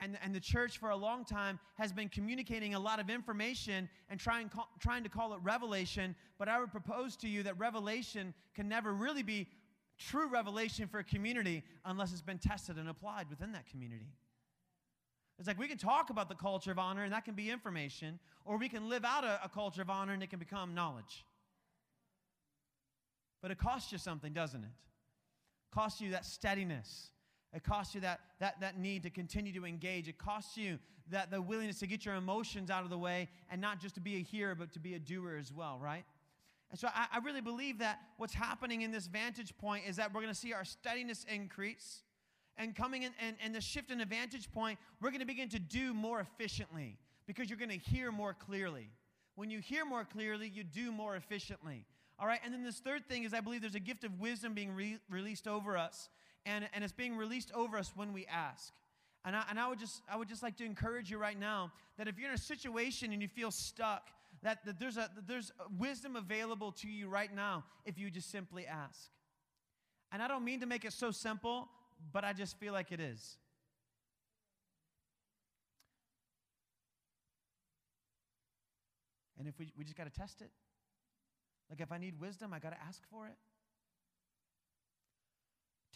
And, 0.00 0.18
and 0.22 0.34
the 0.34 0.40
church 0.40 0.78
for 0.78 0.90
a 0.90 0.96
long 0.96 1.24
time 1.24 1.58
has 1.76 1.92
been 1.92 2.08
communicating 2.08 2.74
a 2.74 2.78
lot 2.78 3.00
of 3.00 3.08
information 3.08 3.88
and 4.10 4.20
trying, 4.20 4.50
call, 4.50 4.68
trying 4.78 5.02
to 5.04 5.08
call 5.08 5.32
it 5.32 5.40
revelation. 5.42 6.14
But 6.38 6.48
I 6.48 6.60
would 6.60 6.70
propose 6.70 7.16
to 7.18 7.28
you 7.28 7.42
that 7.44 7.58
revelation 7.58 8.34
can 8.54 8.68
never 8.68 8.92
really 8.92 9.22
be 9.22 9.48
true 9.98 10.28
revelation 10.28 10.86
for 10.86 10.98
a 10.98 11.04
community 11.04 11.62
unless 11.84 12.12
it's 12.12 12.20
been 12.20 12.38
tested 12.38 12.76
and 12.76 12.88
applied 12.88 13.30
within 13.30 13.52
that 13.52 13.66
community. 13.70 14.12
It's 15.38 15.48
like 15.48 15.58
we 15.58 15.68
can 15.68 15.78
talk 15.78 16.10
about 16.10 16.28
the 16.28 16.34
culture 16.34 16.70
of 16.70 16.78
honor 16.78 17.04
and 17.04 17.12
that 17.12 17.24
can 17.24 17.34
be 17.34 17.50
information, 17.50 18.18
or 18.44 18.56
we 18.56 18.68
can 18.68 18.88
live 18.88 19.04
out 19.04 19.24
a, 19.24 19.40
a 19.44 19.48
culture 19.48 19.82
of 19.82 19.90
honor 19.90 20.12
and 20.12 20.22
it 20.22 20.30
can 20.30 20.38
become 20.38 20.74
knowledge. 20.74 21.24
But 23.42 23.50
it 23.50 23.58
costs 23.58 23.92
you 23.92 23.98
something, 23.98 24.32
doesn't 24.32 24.62
it? 24.62 24.66
it 24.66 25.74
costs 25.74 26.00
you 26.00 26.10
that 26.12 26.24
steadiness 26.24 27.10
it 27.56 27.64
costs 27.64 27.94
you 27.94 28.02
that, 28.02 28.20
that, 28.38 28.60
that 28.60 28.78
need 28.78 29.02
to 29.04 29.10
continue 29.10 29.52
to 29.54 29.64
engage. 29.64 30.08
It 30.08 30.18
costs 30.18 30.58
you 30.58 30.78
that 31.10 31.30
the 31.30 31.40
willingness 31.40 31.78
to 31.78 31.86
get 31.86 32.04
your 32.04 32.14
emotions 32.14 32.70
out 32.70 32.84
of 32.84 32.90
the 32.90 32.98
way 32.98 33.28
and 33.50 33.60
not 33.60 33.80
just 33.80 33.94
to 33.94 34.00
be 34.00 34.16
a 34.16 34.22
hearer, 34.22 34.54
but 34.54 34.72
to 34.74 34.78
be 34.78 34.94
a 34.94 34.98
doer 34.98 35.38
as 35.40 35.52
well, 35.52 35.78
right? 35.82 36.04
And 36.70 36.78
so 36.78 36.88
I, 36.88 37.06
I 37.14 37.18
really 37.18 37.40
believe 37.40 37.78
that 37.78 38.00
what's 38.18 38.34
happening 38.34 38.82
in 38.82 38.90
this 38.92 39.06
vantage 39.06 39.56
point 39.56 39.84
is 39.88 39.96
that 39.96 40.12
we're 40.12 40.20
going 40.20 40.32
to 40.32 40.38
see 40.38 40.52
our 40.52 40.64
steadiness 40.64 41.24
increase. 41.32 42.02
And 42.58 42.74
coming 42.74 43.04
in 43.04 43.12
and, 43.20 43.36
and 43.42 43.54
the 43.54 43.60
shift 43.60 43.90
in 43.90 43.98
the 43.98 44.04
vantage 44.04 44.50
point, 44.52 44.78
we're 45.00 45.10
going 45.10 45.20
to 45.20 45.26
begin 45.26 45.48
to 45.50 45.58
do 45.58 45.94
more 45.94 46.20
efficiently 46.20 46.98
because 47.26 47.48
you're 47.48 47.58
going 47.58 47.70
to 47.70 47.78
hear 47.78 48.12
more 48.12 48.34
clearly. 48.34 48.90
When 49.34 49.50
you 49.50 49.60
hear 49.60 49.86
more 49.86 50.04
clearly, 50.04 50.48
you 50.48 50.62
do 50.62 50.92
more 50.92 51.16
efficiently. 51.16 51.86
All 52.18 52.26
right, 52.26 52.40
and 52.44 52.52
then 52.52 52.64
this 52.64 52.80
third 52.80 53.06
thing 53.06 53.24
is 53.24 53.32
I 53.32 53.40
believe 53.40 53.60
there's 53.62 53.74
a 53.74 53.80
gift 53.80 54.04
of 54.04 54.18
wisdom 54.20 54.54
being 54.54 54.74
re- 54.74 54.98
released 55.10 55.46
over 55.46 55.76
us 55.76 56.08
and, 56.46 56.68
and 56.72 56.82
it's 56.82 56.92
being 56.92 57.16
released 57.16 57.52
over 57.52 57.76
us 57.76 57.92
when 57.94 58.12
we 58.12 58.24
ask. 58.26 58.72
And 59.24 59.34
I, 59.34 59.42
and 59.50 59.58
I 59.58 59.68
would 59.68 59.80
just 59.80 60.02
I 60.08 60.16
would 60.16 60.28
just 60.28 60.42
like 60.42 60.56
to 60.58 60.64
encourage 60.64 61.10
you 61.10 61.18
right 61.18 61.38
now 61.38 61.72
that 61.98 62.06
if 62.06 62.18
you're 62.18 62.28
in 62.28 62.34
a 62.34 62.38
situation 62.38 63.12
and 63.12 63.20
you 63.20 63.28
feel 63.28 63.50
stuck, 63.50 64.08
that, 64.42 64.64
that 64.64 64.78
there's 64.78 64.96
a 64.96 65.10
that 65.14 65.26
there's 65.26 65.50
wisdom 65.78 66.14
available 66.14 66.70
to 66.72 66.88
you 66.88 67.08
right 67.08 67.34
now 67.34 67.64
if 67.84 67.98
you 67.98 68.08
just 68.08 68.30
simply 68.30 68.66
ask. 68.66 69.10
And 70.12 70.22
I 70.22 70.28
don't 70.28 70.44
mean 70.44 70.60
to 70.60 70.66
make 70.66 70.84
it 70.84 70.92
so 70.92 71.10
simple, 71.10 71.68
but 72.12 72.24
I 72.24 72.32
just 72.32 72.56
feel 72.58 72.72
like 72.72 72.92
it 72.92 73.00
is. 73.00 73.36
And 79.38 79.48
if 79.48 79.58
we, 79.58 79.72
we 79.76 79.84
just 79.84 79.96
got 79.96 80.04
to 80.04 80.18
test 80.18 80.40
it. 80.40 80.50
Like 81.68 81.80
if 81.80 81.90
I 81.90 81.98
need 81.98 82.20
wisdom, 82.20 82.52
I 82.54 82.60
got 82.60 82.70
to 82.70 82.80
ask 82.86 83.02
for 83.10 83.26
it. 83.26 83.34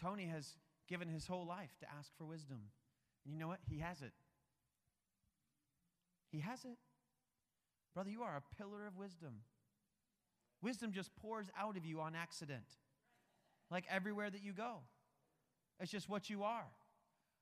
Tony 0.01 0.25
has, 0.25 0.55
given 0.87 1.07
his 1.07 1.27
whole 1.27 1.45
life 1.45 1.71
to 1.79 1.85
ask 1.97 2.11
for 2.17 2.25
wisdom. 2.25 2.59
And 3.23 3.33
you 3.33 3.39
know 3.39 3.47
what? 3.47 3.59
He 3.69 3.79
has 3.79 4.01
it. 4.01 4.11
He 6.31 6.39
has 6.39 6.65
it. 6.65 6.77
Brother, 7.93 8.09
you 8.09 8.23
are 8.23 8.35
a 8.35 8.55
pillar 8.55 8.87
of 8.87 8.97
wisdom. 8.97 9.41
Wisdom 10.61 10.91
just 10.91 11.15
pours 11.15 11.47
out 11.57 11.77
of 11.77 11.85
you 11.85 12.01
on 12.01 12.15
accident, 12.15 12.65
like 13.69 13.85
everywhere 13.89 14.29
that 14.29 14.43
you 14.43 14.53
go. 14.53 14.79
It's 15.79 15.91
just 15.91 16.09
what 16.09 16.29
you 16.29 16.43
are. 16.43 16.67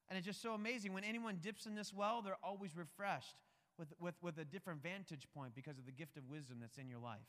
And 0.08 0.18
it's 0.18 0.26
just 0.26 0.42
so 0.42 0.54
amazing. 0.54 0.94
When 0.94 1.04
anyone 1.04 1.38
dips 1.42 1.66
in 1.66 1.76
this 1.76 1.94
well, 1.94 2.22
they're 2.22 2.38
always 2.44 2.76
refreshed 2.76 3.36
with, 3.78 3.94
with, 4.00 4.16
with 4.22 4.38
a 4.38 4.46
different 4.46 4.82
vantage 4.82 5.28
point 5.34 5.54
because 5.54 5.78
of 5.78 5.86
the 5.86 5.92
gift 5.92 6.18
of 6.18 6.24
wisdom 6.30 6.58
that's 6.62 6.78
in 6.78 6.88
your 6.88 7.00
life. 7.00 7.20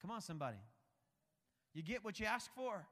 Come 0.00 0.10
on, 0.10 0.20
somebody. 0.20 0.58
You 1.74 1.82
get 1.82 2.04
what 2.04 2.20
you 2.20 2.26
ask 2.26 2.52
for. 2.54 2.86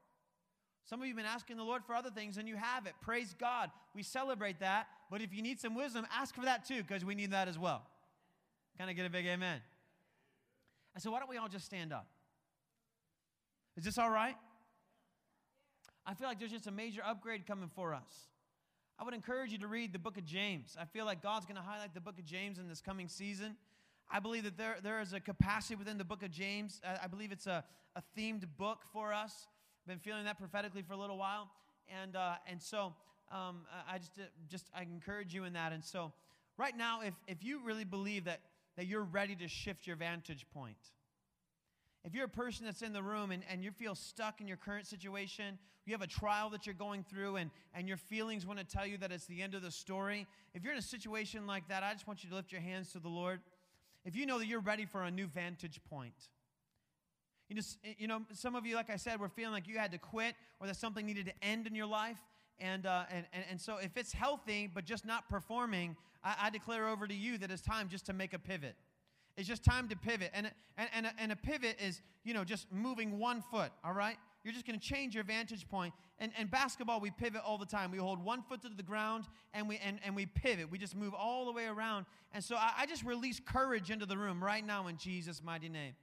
Some 0.85 0.99
of 0.99 1.07
you 1.07 1.13
have 1.13 1.17
been 1.17 1.25
asking 1.25 1.57
the 1.57 1.63
Lord 1.63 1.83
for 1.85 1.93
other 1.93 2.09
things 2.09 2.37
and 2.37 2.47
you 2.47 2.55
have 2.55 2.85
it. 2.85 2.93
Praise 3.01 3.35
God. 3.39 3.69
We 3.95 4.03
celebrate 4.03 4.59
that. 4.59 4.87
But 5.09 5.21
if 5.21 5.33
you 5.33 5.41
need 5.41 5.59
some 5.59 5.75
wisdom, 5.75 6.07
ask 6.11 6.33
for 6.33 6.45
that 6.45 6.65
too, 6.67 6.81
because 6.81 7.05
we 7.05 7.15
need 7.15 7.31
that 7.31 7.47
as 7.47 7.59
well. 7.59 7.83
Kind 8.77 8.89
of 8.89 8.95
get 8.95 9.05
a 9.05 9.09
big 9.09 9.25
amen. 9.25 9.61
And 10.93 11.03
so, 11.03 11.11
why 11.11 11.19
don't 11.19 11.29
we 11.29 11.37
all 11.37 11.47
just 11.47 11.65
stand 11.65 11.93
up? 11.93 12.07
Is 13.77 13.83
this 13.83 13.97
all 13.97 14.09
right? 14.09 14.35
I 16.05 16.13
feel 16.13 16.27
like 16.27 16.39
there's 16.39 16.51
just 16.51 16.67
a 16.67 16.71
major 16.71 17.01
upgrade 17.05 17.45
coming 17.45 17.69
for 17.73 17.93
us. 17.93 18.27
I 18.99 19.03
would 19.03 19.13
encourage 19.13 19.51
you 19.51 19.57
to 19.59 19.67
read 19.67 19.93
the 19.93 19.99
book 19.99 20.17
of 20.17 20.25
James. 20.25 20.75
I 20.79 20.85
feel 20.85 21.05
like 21.05 21.21
God's 21.21 21.45
going 21.45 21.55
to 21.55 21.61
highlight 21.61 21.93
the 21.93 22.01
book 22.01 22.19
of 22.19 22.25
James 22.25 22.59
in 22.59 22.67
this 22.67 22.81
coming 22.81 23.07
season. 23.07 23.55
I 24.13 24.19
believe 24.19 24.43
that 24.43 24.57
there, 24.57 24.75
there 24.83 24.99
is 24.99 25.13
a 25.13 25.21
capacity 25.21 25.75
within 25.75 25.97
the 25.97 26.03
book 26.03 26.21
of 26.21 26.31
James. 26.31 26.81
I 27.01 27.07
believe 27.07 27.31
it's 27.31 27.47
a, 27.47 27.63
a 27.95 28.03
themed 28.17 28.43
book 28.57 28.79
for 28.91 29.13
us. 29.13 29.47
I've 29.83 29.87
been 29.87 29.99
feeling 29.99 30.25
that 30.25 30.37
prophetically 30.37 30.81
for 30.81 30.93
a 30.93 30.97
little 30.97 31.17
while. 31.17 31.49
And, 32.01 32.17
uh, 32.17 32.33
and 32.45 32.61
so 32.61 32.93
um, 33.31 33.61
I 33.89 33.97
just, 33.99 34.11
uh, 34.19 34.23
just 34.49 34.65
I 34.75 34.81
encourage 34.81 35.33
you 35.33 35.45
in 35.45 35.53
that. 35.53 35.71
And 35.71 35.83
so 35.83 36.11
right 36.57 36.75
now, 36.75 37.01
if, 37.01 37.13
if 37.27 37.41
you 37.41 37.61
really 37.63 37.85
believe 37.85 38.25
that, 38.25 38.41
that 38.75 38.85
you're 38.85 39.03
ready 39.03 39.35
to 39.37 39.47
shift 39.47 39.87
your 39.87 39.95
vantage 39.95 40.45
point, 40.53 40.77
if 42.03 42.13
you're 42.13 42.25
a 42.25 42.29
person 42.29 42.65
that's 42.65 42.81
in 42.81 42.93
the 42.93 43.03
room 43.03 43.31
and, 43.31 43.43
and 43.49 43.63
you 43.63 43.71
feel 43.71 43.95
stuck 43.95 44.41
in 44.41 44.47
your 44.47 44.57
current 44.57 44.87
situation, 44.87 45.57
you 45.85 45.93
have 45.93 46.01
a 46.01 46.07
trial 46.07 46.49
that 46.49 46.65
you're 46.65 46.75
going 46.75 47.03
through, 47.09 47.37
and, 47.37 47.49
and 47.73 47.87
your 47.87 47.97
feelings 47.97 48.45
want 48.45 48.59
to 48.59 48.65
tell 48.65 48.85
you 48.85 48.97
that 48.97 49.11
it's 49.11 49.25
the 49.25 49.41
end 49.41 49.55
of 49.55 49.61
the 49.61 49.71
story, 49.71 50.27
if 50.53 50.63
you're 50.63 50.73
in 50.73 50.79
a 50.79 50.81
situation 50.81 51.47
like 51.47 51.67
that, 51.69 51.81
I 51.83 51.93
just 51.93 52.07
want 52.07 52.23
you 52.23 52.29
to 52.29 52.35
lift 52.35 52.51
your 52.51 52.61
hands 52.61 52.91
to 52.91 52.99
the 52.99 53.09
Lord. 53.09 53.39
If 54.05 54.15
you 54.15 54.25
know 54.25 54.39
that 54.39 54.47
you're 54.47 54.61
ready 54.61 54.85
for 54.85 55.03
a 55.03 55.11
new 55.11 55.27
vantage 55.27 55.79
point, 55.89 56.29
you 57.49 57.55
know, 57.55 57.61
you 57.97 58.07
know, 58.07 58.21
some 58.33 58.55
of 58.55 58.65
you, 58.65 58.75
like 58.75 58.89
I 58.89 58.95
said, 58.95 59.19
were 59.19 59.29
feeling 59.29 59.51
like 59.51 59.67
you 59.67 59.77
had 59.77 59.91
to 59.91 59.97
quit 59.97 60.35
or 60.59 60.67
that 60.67 60.77
something 60.77 61.05
needed 61.05 61.25
to 61.25 61.33
end 61.41 61.67
in 61.67 61.75
your 61.75 61.85
life. 61.85 62.17
And, 62.59 62.85
uh, 62.85 63.03
and, 63.11 63.25
and, 63.33 63.43
and 63.49 63.61
so 63.61 63.77
if 63.77 63.97
it's 63.97 64.13
healthy 64.13 64.69
but 64.73 64.85
just 64.85 65.05
not 65.05 65.27
performing, 65.27 65.97
I, 66.23 66.35
I 66.43 66.49
declare 66.49 66.87
over 66.87 67.07
to 67.07 67.13
you 67.13 67.37
that 67.39 67.51
it's 67.51 67.61
time 67.61 67.89
just 67.89 68.05
to 68.05 68.13
make 68.13 68.33
a 68.33 68.39
pivot. 68.39 68.75
It's 69.35 69.47
just 69.47 69.63
time 69.65 69.89
to 69.89 69.97
pivot. 69.97 70.31
And, 70.33 70.49
and, 70.77 70.89
and, 70.93 71.05
a, 71.07 71.11
and 71.17 71.31
a 71.31 71.35
pivot 71.35 71.77
is, 71.81 72.01
you 72.23 72.33
know, 72.33 72.43
just 72.43 72.71
moving 72.71 73.19
one 73.19 73.43
foot, 73.51 73.71
all 73.83 73.93
right? 73.93 74.17
You're 74.43 74.53
just 74.53 74.65
going 74.65 74.79
to 74.79 74.85
change 74.85 75.13
your 75.13 75.23
vantage 75.23 75.67
point. 75.69 75.93
And, 76.17 76.31
and 76.37 76.49
basketball, 76.49 76.99
we 76.99 77.11
pivot 77.11 77.41
all 77.45 77.57
the 77.57 77.65
time. 77.65 77.91
We 77.91 77.99
hold 77.99 78.23
one 78.23 78.41
foot 78.41 78.61
to 78.63 78.69
the 78.69 78.83
ground 78.83 79.25
and 79.53 79.67
we, 79.67 79.77
and, 79.77 79.99
and 80.03 80.15
we 80.15 80.25
pivot. 80.25 80.71
We 80.71 80.77
just 80.77 80.95
move 80.95 81.13
all 81.13 81.45
the 81.45 81.51
way 81.51 81.65
around. 81.65 82.05
And 82.33 82.43
so 82.43 82.55
I, 82.55 82.71
I 82.79 82.85
just 82.85 83.03
release 83.03 83.39
courage 83.39 83.91
into 83.91 84.05
the 84.05 84.17
room 84.17 84.43
right 84.43 84.65
now 84.65 84.87
in 84.87 84.97
Jesus' 84.97 85.43
mighty 85.43 85.69
name. 85.69 85.93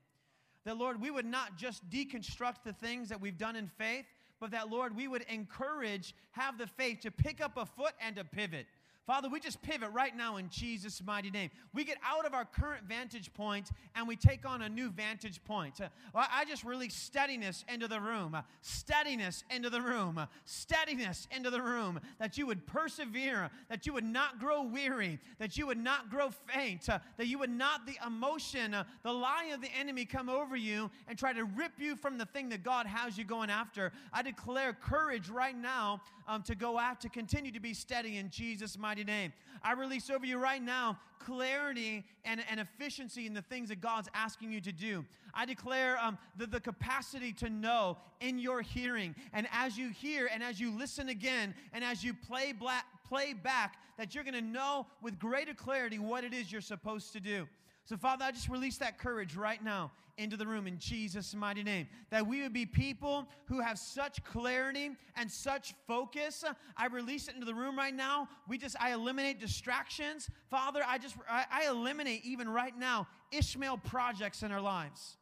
That, 0.65 0.77
Lord, 0.77 1.01
we 1.01 1.11
would 1.11 1.27
not 1.27 1.57
just 1.57 1.89
deconstruct 1.91 2.63
the 2.65 2.73
things 2.73 3.09
that 3.09 3.21
we've 3.21 3.39
done 3.39 3.57
in 3.57 3.69
faith, 3.69 4.05
but 4.41 4.53
that, 4.53 4.71
Lord, 4.71 4.95
we 4.95 5.09
would 5.09 5.23
encourage, 5.29 6.15
have 6.33 6.59
the 6.59 6.67
faith 6.67 7.01
to 7.01 7.11
pick 7.11 7.41
up 7.41 7.57
a 7.57 7.67
foot 7.67 7.95
and 8.01 8.17
to 8.17 8.25
pivot. 8.25 8.67
Father, 9.09 9.31
we 9.31 9.41
just 9.41 9.63
pivot 9.63 9.89
right 9.95 10.15
now 10.15 10.37
in 10.37 10.51
Jesus' 10.51 11.03
mighty 11.03 11.31
name. 11.31 11.49
We 11.73 11.83
get 11.83 11.97
out 12.05 12.27
of 12.27 12.35
our 12.35 12.45
current 12.45 12.85
vantage 12.87 13.33
point 13.33 13.71
and 13.97 14.07
we 14.07 14.17
take 14.17 14.47
on 14.47 14.61
a 14.61 14.69
new 14.69 14.91
vantage 14.91 15.43
point. 15.45 15.81
Uh, 15.81 15.89
I 16.15 16.45
just 16.45 16.63
release 16.63 16.95
steadiness 16.95 17.65
into 17.73 17.89
the 17.89 18.03
room, 18.03 18.35
uh, 18.35 18.43
steadiness 18.61 19.45
into 19.49 19.71
the 19.71 19.81
room, 19.81 20.19
uh, 20.19 20.27
steadiness 20.45 21.27
into 21.35 21.49
the 21.49 21.63
room, 21.63 22.01
that 22.19 22.37
you 22.37 22.47
would 22.47 22.67
persevere, 22.67 23.49
that 23.71 23.87
you 23.87 23.95
would 23.95 24.05
not 24.05 24.39
grow 24.39 24.63
weary, 24.63 25.19
that 25.39 25.57
you 25.57 25.67
would 25.69 25.83
not 25.83 26.11
grow 26.11 26.29
faint, 26.29 26.85
that 26.85 27.27
you 27.27 27.39
would 27.39 27.49
not, 27.49 27.87
the 27.87 27.97
emotion, 28.07 28.77
the 29.05 29.11
lie 29.11 29.53
of 29.55 29.63
the 29.63 29.71
enemy 29.81 30.05
come 30.05 30.29
over 30.29 30.55
you 30.55 30.91
and 31.09 31.17
try 31.17 31.33
to 31.33 31.45
rip 31.45 31.73
you 31.79 31.97
from 31.97 32.19
the 32.19 32.27
thing 32.27 32.51
that 32.51 32.63
God 32.63 32.85
has 32.85 33.17
you 33.17 33.25
going 33.25 33.49
after. 33.49 33.91
I 34.13 34.21
declare 34.21 34.75
courage 34.75 35.31
right 35.31 35.57
now 35.57 36.03
um, 36.27 36.43
to 36.43 36.55
go 36.55 36.79
out, 36.79 37.01
to 37.01 37.09
continue 37.09 37.51
to 37.53 37.61
be 37.61 37.73
steady 37.73 38.19
in 38.19 38.29
Jesus' 38.29 38.77
mighty 38.77 38.98
mighty 38.99 39.11
name. 39.11 39.33
I 39.63 39.73
release 39.73 40.11
over 40.11 40.27
you 40.27 40.39
right 40.39 40.63
now 40.63 40.99
clarity 41.21 42.05
and, 42.25 42.43
and 42.51 42.59
efficiency 42.61 43.27
in 43.27 43.35
the 43.35 43.43
things 43.43 43.69
that 43.69 43.81
God's 43.81 44.09
asking 44.15 44.53
you 44.53 44.61
to 44.63 44.73
do. 44.73 45.05
I 45.35 45.47
declare 45.47 45.99
um, 46.03 46.19
the, 46.37 46.47
the 46.47 46.61
capacity 46.61 47.33
to 47.35 47.49
know 47.49 47.99
in 48.21 48.39
your 48.39 48.63
hearing. 48.63 49.15
And 49.33 49.47
as 49.53 49.77
you 49.77 49.91
hear 49.91 50.29
and 50.33 50.43
as 50.43 50.59
you 50.59 50.77
listen 50.77 51.09
again 51.11 51.55
and 51.73 51.85
as 51.85 52.03
you 52.03 52.15
play, 52.15 52.53
black, 52.53 52.87
play 53.07 53.35
back, 53.35 53.77
that 53.99 54.15
you're 54.15 54.25
going 54.25 54.35
to 54.35 54.41
know 54.41 54.87
with 55.03 55.19
greater 55.19 55.55
clarity 55.55 55.99
what 55.99 56.25
it 56.25 56.33
is 56.33 56.51
you're 56.51 56.61
supposed 56.61 57.13
to 57.13 57.21
do. 57.21 57.47
So, 57.85 57.97
Father, 57.97 58.25
I 58.25 58.33
just 58.33 58.49
release 58.49 58.79
that 58.79 58.99
courage 58.99 59.37
right 59.37 59.63
now 59.63 59.93
into 60.19 60.37
the 60.37 60.47
room 60.47 60.67
in 60.67 60.79
Jesus' 60.79 61.35
mighty 61.35 61.63
name. 61.63 61.89
That 62.11 62.27
we 62.27 62.43
would 62.43 62.53
be 62.53 62.67
people 62.67 63.29
who 63.47 63.61
have 63.61 63.79
such 63.79 64.23
clarity 64.25 64.91
and 65.17 65.31
such 65.31 65.75
focus. 65.87 66.45
I 66.77 66.87
release 66.87 67.29
it 67.29 67.35
into 67.35 67.47
the 67.47 67.55
room 67.55 67.79
right 67.79 67.95
now. 67.95 68.29
We 68.49 68.59
just, 68.59 68.77
I 68.81 68.93
eliminate 68.93 69.41
distractions. 69.41 70.29
Father, 70.51 70.83
I 70.87 70.99
just, 70.99 71.17
I, 71.29 71.45
I 71.51 71.69
eliminate 71.69 72.25
even 72.25 72.49
right 72.49 72.77
now 72.77 73.07
Ishmael 73.33 73.79
projects 73.79 74.43
in 74.43 74.53
our 74.53 74.61
lives. 74.61 75.17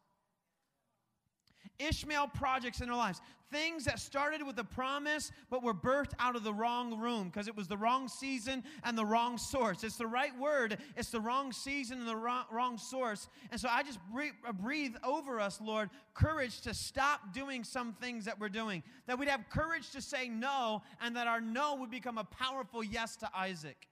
Ishmael 1.79 2.29
projects 2.29 2.81
in 2.81 2.89
our 2.89 2.97
lives. 2.97 3.21
Things 3.49 3.85
that 3.85 3.99
started 3.99 4.45
with 4.45 4.59
a 4.59 4.63
promise 4.63 5.31
but 5.49 5.63
were 5.63 5.73
birthed 5.73 6.11
out 6.19 6.35
of 6.35 6.43
the 6.43 6.53
wrong 6.53 6.99
room 6.99 7.29
because 7.29 7.47
it 7.47 7.55
was 7.55 7.67
the 7.67 7.77
wrong 7.77 8.09
season 8.09 8.63
and 8.83 8.97
the 8.97 9.05
wrong 9.05 9.37
source. 9.37 9.85
It's 9.85 9.95
the 9.95 10.07
right 10.07 10.37
word, 10.37 10.77
it's 10.97 11.11
the 11.11 11.21
wrong 11.21 11.53
season 11.53 11.99
and 11.99 12.07
the 12.07 12.15
wrong, 12.15 12.43
wrong 12.51 12.77
source. 12.77 13.29
And 13.51 13.59
so 13.59 13.69
I 13.71 13.83
just 13.83 13.99
breathe, 14.11 14.33
breathe 14.61 14.95
over 15.03 15.39
us, 15.39 15.61
Lord, 15.61 15.89
courage 16.13 16.59
to 16.61 16.73
stop 16.73 17.33
doing 17.33 17.63
some 17.63 17.93
things 17.93 18.25
that 18.25 18.37
we're 18.37 18.49
doing. 18.49 18.83
That 19.05 19.17
we'd 19.17 19.29
have 19.29 19.49
courage 19.49 19.91
to 19.91 20.01
say 20.01 20.27
no 20.27 20.81
and 21.01 21.15
that 21.15 21.27
our 21.27 21.39
no 21.39 21.75
would 21.75 21.91
become 21.91 22.17
a 22.17 22.25
powerful 22.25 22.83
yes 22.83 23.15
to 23.17 23.29
Isaac. 23.33 23.87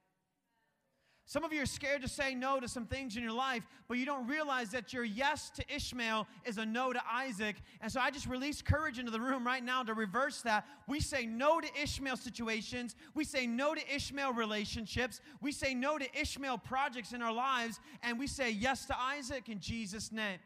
Some 1.27 1.43
of 1.43 1.51
you 1.51 1.63
are 1.63 1.65
scared 1.65 2.03
to 2.03 2.07
say 2.07 2.35
no 2.35 2.59
to 2.59 2.67
some 2.67 2.85
things 2.85 3.17
in 3.17 3.23
your 3.23 3.31
life, 3.31 3.63
but 3.87 3.97
you 3.97 4.05
don't 4.05 4.27
realize 4.27 4.69
that 4.71 4.93
your 4.93 5.03
yes 5.03 5.49
to 5.55 5.63
Ishmael 5.73 6.27
is 6.45 6.59
a 6.59 6.65
no 6.65 6.93
to 6.93 7.01
Isaac. 7.11 7.55
And 7.81 7.91
so 7.91 7.99
I 7.99 8.11
just 8.11 8.27
release 8.27 8.61
courage 8.61 8.99
into 8.99 9.11
the 9.11 9.19
room 9.19 9.45
right 9.45 9.63
now 9.63 9.81
to 9.81 9.95
reverse 9.95 10.43
that. 10.43 10.67
We 10.87 10.99
say 10.99 11.25
no 11.25 11.59
to 11.59 11.67
Ishmael 11.81 12.17
situations. 12.17 12.95
We 13.15 13.23
say 13.23 13.47
no 13.47 13.73
to 13.73 13.95
Ishmael 13.95 14.33
relationships. 14.33 15.19
We 15.41 15.51
say 15.51 15.73
no 15.73 15.97
to 15.97 16.07
Ishmael 16.19 16.59
projects 16.59 17.11
in 17.11 17.23
our 17.23 17.33
lives. 17.33 17.79
And 18.03 18.19
we 18.19 18.27
say 18.27 18.51
yes 18.51 18.85
to 18.85 18.99
Isaac 18.99 19.49
in 19.49 19.59
Jesus' 19.59 20.11
name. 20.11 20.37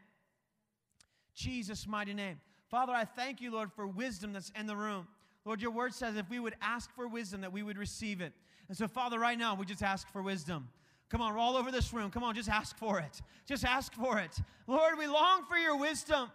Jesus' 1.34 1.86
mighty 1.86 2.14
name. 2.14 2.40
Father, 2.70 2.94
I 2.94 3.04
thank 3.04 3.42
you, 3.42 3.50
Lord, 3.50 3.70
for 3.70 3.86
wisdom 3.86 4.32
that's 4.32 4.50
in 4.58 4.66
the 4.66 4.76
room. 4.76 5.08
Lord, 5.44 5.60
your 5.60 5.72
word 5.72 5.92
says 5.92 6.16
if 6.16 6.30
we 6.30 6.38
would 6.38 6.54
ask 6.62 6.90
for 6.94 7.06
wisdom, 7.06 7.42
that 7.42 7.52
we 7.52 7.62
would 7.62 7.76
receive 7.76 8.22
it. 8.22 8.32
And 8.70 8.76
so, 8.76 8.86
Father, 8.86 9.18
right 9.18 9.36
now, 9.36 9.56
we 9.56 9.66
just 9.66 9.82
ask 9.82 10.08
for 10.12 10.22
wisdom. 10.22 10.68
Come 11.08 11.20
on, 11.20 11.34
we're 11.34 11.40
all 11.40 11.56
over 11.56 11.72
this 11.72 11.92
room. 11.92 12.08
Come 12.12 12.22
on, 12.22 12.36
just 12.36 12.48
ask 12.48 12.78
for 12.78 13.00
it. 13.00 13.20
Just 13.44 13.64
ask 13.64 13.92
for 13.94 14.20
it. 14.20 14.38
Lord, 14.68 14.96
we 14.96 15.08
long 15.08 15.42
for 15.48 15.56
your 15.56 15.76
wisdom. 15.76 16.30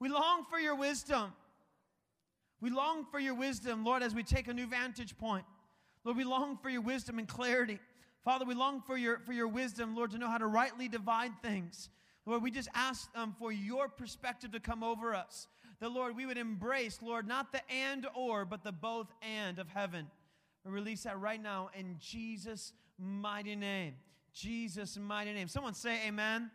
We 0.00 0.08
long 0.08 0.46
for 0.48 0.58
your 0.58 0.74
wisdom. 0.74 1.34
We 2.62 2.70
long 2.70 3.04
for 3.10 3.18
your 3.18 3.34
wisdom, 3.34 3.84
Lord, 3.84 4.02
as 4.02 4.14
we 4.14 4.22
take 4.22 4.48
a 4.48 4.54
new 4.54 4.66
vantage 4.66 5.18
point. 5.18 5.44
Lord, 6.02 6.16
we 6.16 6.24
long 6.24 6.56
for 6.56 6.70
your 6.70 6.80
wisdom 6.80 7.18
and 7.18 7.28
clarity. 7.28 7.78
Father, 8.24 8.46
we 8.46 8.54
long 8.54 8.80
for 8.80 8.96
your, 8.96 9.18
for 9.18 9.34
your 9.34 9.48
wisdom, 9.48 9.94
Lord, 9.94 10.12
to 10.12 10.18
know 10.18 10.28
how 10.28 10.38
to 10.38 10.46
rightly 10.46 10.88
divide 10.88 11.32
things. 11.42 11.90
Lord, 12.24 12.42
we 12.42 12.50
just 12.50 12.70
ask 12.74 13.10
um, 13.14 13.36
for 13.38 13.52
your 13.52 13.88
perspective 13.88 14.52
to 14.52 14.60
come 14.60 14.82
over 14.82 15.14
us. 15.14 15.46
That, 15.80 15.90
Lord, 15.90 16.16
we 16.16 16.24
would 16.24 16.38
embrace, 16.38 17.00
Lord, 17.02 17.28
not 17.28 17.52
the 17.52 17.60
and 17.70 18.06
or, 18.14 18.46
but 18.46 18.64
the 18.64 18.72
both 18.72 19.12
and 19.20 19.58
of 19.58 19.68
heaven. 19.68 20.06
Release 20.64 21.02
that 21.02 21.20
right 21.20 21.42
now 21.42 21.68
in 21.78 21.96
Jesus' 21.98 22.72
mighty 22.98 23.54
name. 23.54 23.94
Jesus' 24.32 24.96
mighty 24.96 25.32
name. 25.32 25.46
Someone 25.48 25.74
say 25.74 26.06
amen. 26.06 26.50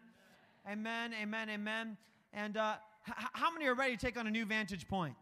Amen, 0.69 1.13
amen, 1.21 1.49
amen. 1.49 1.97
And 2.33 2.57
uh, 2.57 2.75
h- 3.07 3.13
how 3.33 3.51
many 3.51 3.65
are 3.67 3.75
ready 3.75 3.95
to 3.95 4.05
take 4.05 4.17
on 4.17 4.27
a 4.27 4.31
new 4.31 4.45
vantage 4.45 4.87
point? 4.87 5.15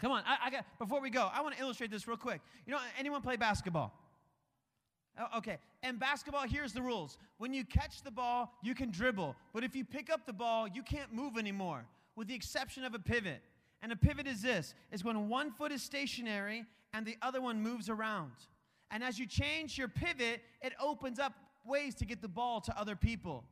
Come 0.00 0.12
on, 0.12 0.22
I, 0.26 0.46
I 0.46 0.50
got, 0.50 0.66
before 0.78 1.00
we 1.00 1.10
go, 1.10 1.28
I 1.32 1.40
want 1.40 1.56
to 1.56 1.60
illustrate 1.60 1.90
this 1.90 2.06
real 2.06 2.16
quick. 2.16 2.40
You 2.66 2.72
know, 2.72 2.78
anyone 2.98 3.22
play 3.22 3.36
basketball? 3.36 3.92
Oh, 5.18 5.38
okay, 5.38 5.56
and 5.82 5.98
basketball, 5.98 6.46
here's 6.46 6.74
the 6.74 6.82
rules. 6.82 7.16
When 7.38 7.54
you 7.54 7.64
catch 7.64 8.02
the 8.02 8.10
ball, 8.10 8.52
you 8.62 8.74
can 8.74 8.90
dribble. 8.90 9.34
But 9.54 9.64
if 9.64 9.74
you 9.74 9.84
pick 9.84 10.10
up 10.10 10.26
the 10.26 10.32
ball, 10.34 10.68
you 10.68 10.82
can't 10.82 11.12
move 11.14 11.38
anymore, 11.38 11.86
with 12.14 12.28
the 12.28 12.34
exception 12.34 12.84
of 12.84 12.94
a 12.94 12.98
pivot. 12.98 13.40
And 13.82 13.92
a 13.92 13.96
pivot 13.96 14.26
is 14.26 14.42
this 14.42 14.74
is 14.92 15.04
when 15.04 15.28
one 15.28 15.50
foot 15.50 15.72
is 15.72 15.82
stationary 15.82 16.64
and 16.96 17.04
the 17.04 17.16
other 17.20 17.42
one 17.42 17.60
moves 17.60 17.90
around. 17.90 18.32
And 18.90 19.04
as 19.04 19.18
you 19.18 19.26
change 19.26 19.76
your 19.76 19.88
pivot, 19.88 20.40
it 20.62 20.72
opens 20.80 21.18
up 21.18 21.34
ways 21.66 21.94
to 21.96 22.06
get 22.06 22.22
the 22.22 22.28
ball 22.28 22.60
to 22.62 22.80
other 22.80 22.96
people. 22.96 23.44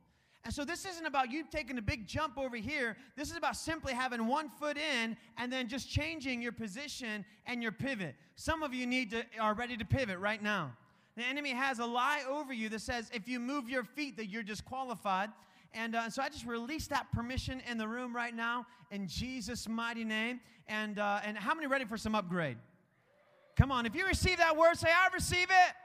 And 0.43 0.53
so 0.53 0.65
this 0.65 0.83
isn't 0.85 1.05
about 1.05 1.31
you 1.31 1.43
taking 1.51 1.77
a 1.77 1.81
big 1.81 2.07
jump 2.07 2.39
over 2.39 2.55
here. 2.55 2.97
This 3.15 3.29
is 3.29 3.37
about 3.37 3.55
simply 3.55 3.93
having 3.93 4.25
one 4.25 4.49
foot 4.49 4.77
in 4.77 5.15
and 5.37 5.53
then 5.53 5.67
just 5.67 5.89
changing 5.89 6.41
your 6.41 6.53
position 6.53 7.23
and 7.45 7.61
your 7.61 7.71
pivot. 7.71 8.15
Some 8.35 8.63
of 8.63 8.73
you 8.73 8.87
need 8.87 9.11
to 9.11 9.23
are 9.39 9.53
ready 9.53 9.77
to 9.77 9.85
pivot 9.85 10.17
right 10.17 10.41
now. 10.41 10.73
The 11.15 11.23
enemy 11.23 11.51
has 11.51 11.77
a 11.79 11.85
lie 11.85 12.23
over 12.27 12.51
you 12.51 12.69
that 12.69 12.81
says 12.81 13.11
if 13.13 13.27
you 13.27 13.39
move 13.39 13.69
your 13.69 13.83
feet 13.83 14.17
that 14.17 14.27
you're 14.27 14.43
disqualified. 14.43 15.29
And 15.73 15.95
uh, 15.95 16.09
so 16.09 16.23
I 16.23 16.29
just 16.29 16.45
release 16.45 16.87
that 16.87 17.11
permission 17.11 17.61
in 17.69 17.77
the 17.77 17.87
room 17.87 18.15
right 18.15 18.35
now 18.35 18.65
in 18.91 19.07
Jesus' 19.07 19.67
mighty 19.67 20.03
name. 20.03 20.39
And 20.67 20.97
uh, 20.97 21.19
and 21.23 21.37
how 21.37 21.53
many 21.53 21.67
ready 21.67 21.85
for 21.85 21.97
some 21.97 22.15
upgrade? 22.15 22.57
Come 23.55 23.71
on, 23.71 23.85
if 23.85 23.95
you 23.95 24.05
receive 24.05 24.37
that 24.37 24.57
word, 24.57 24.75
say 24.77 24.89
I 24.89 25.13
receive 25.13 25.47
it. 25.49 25.84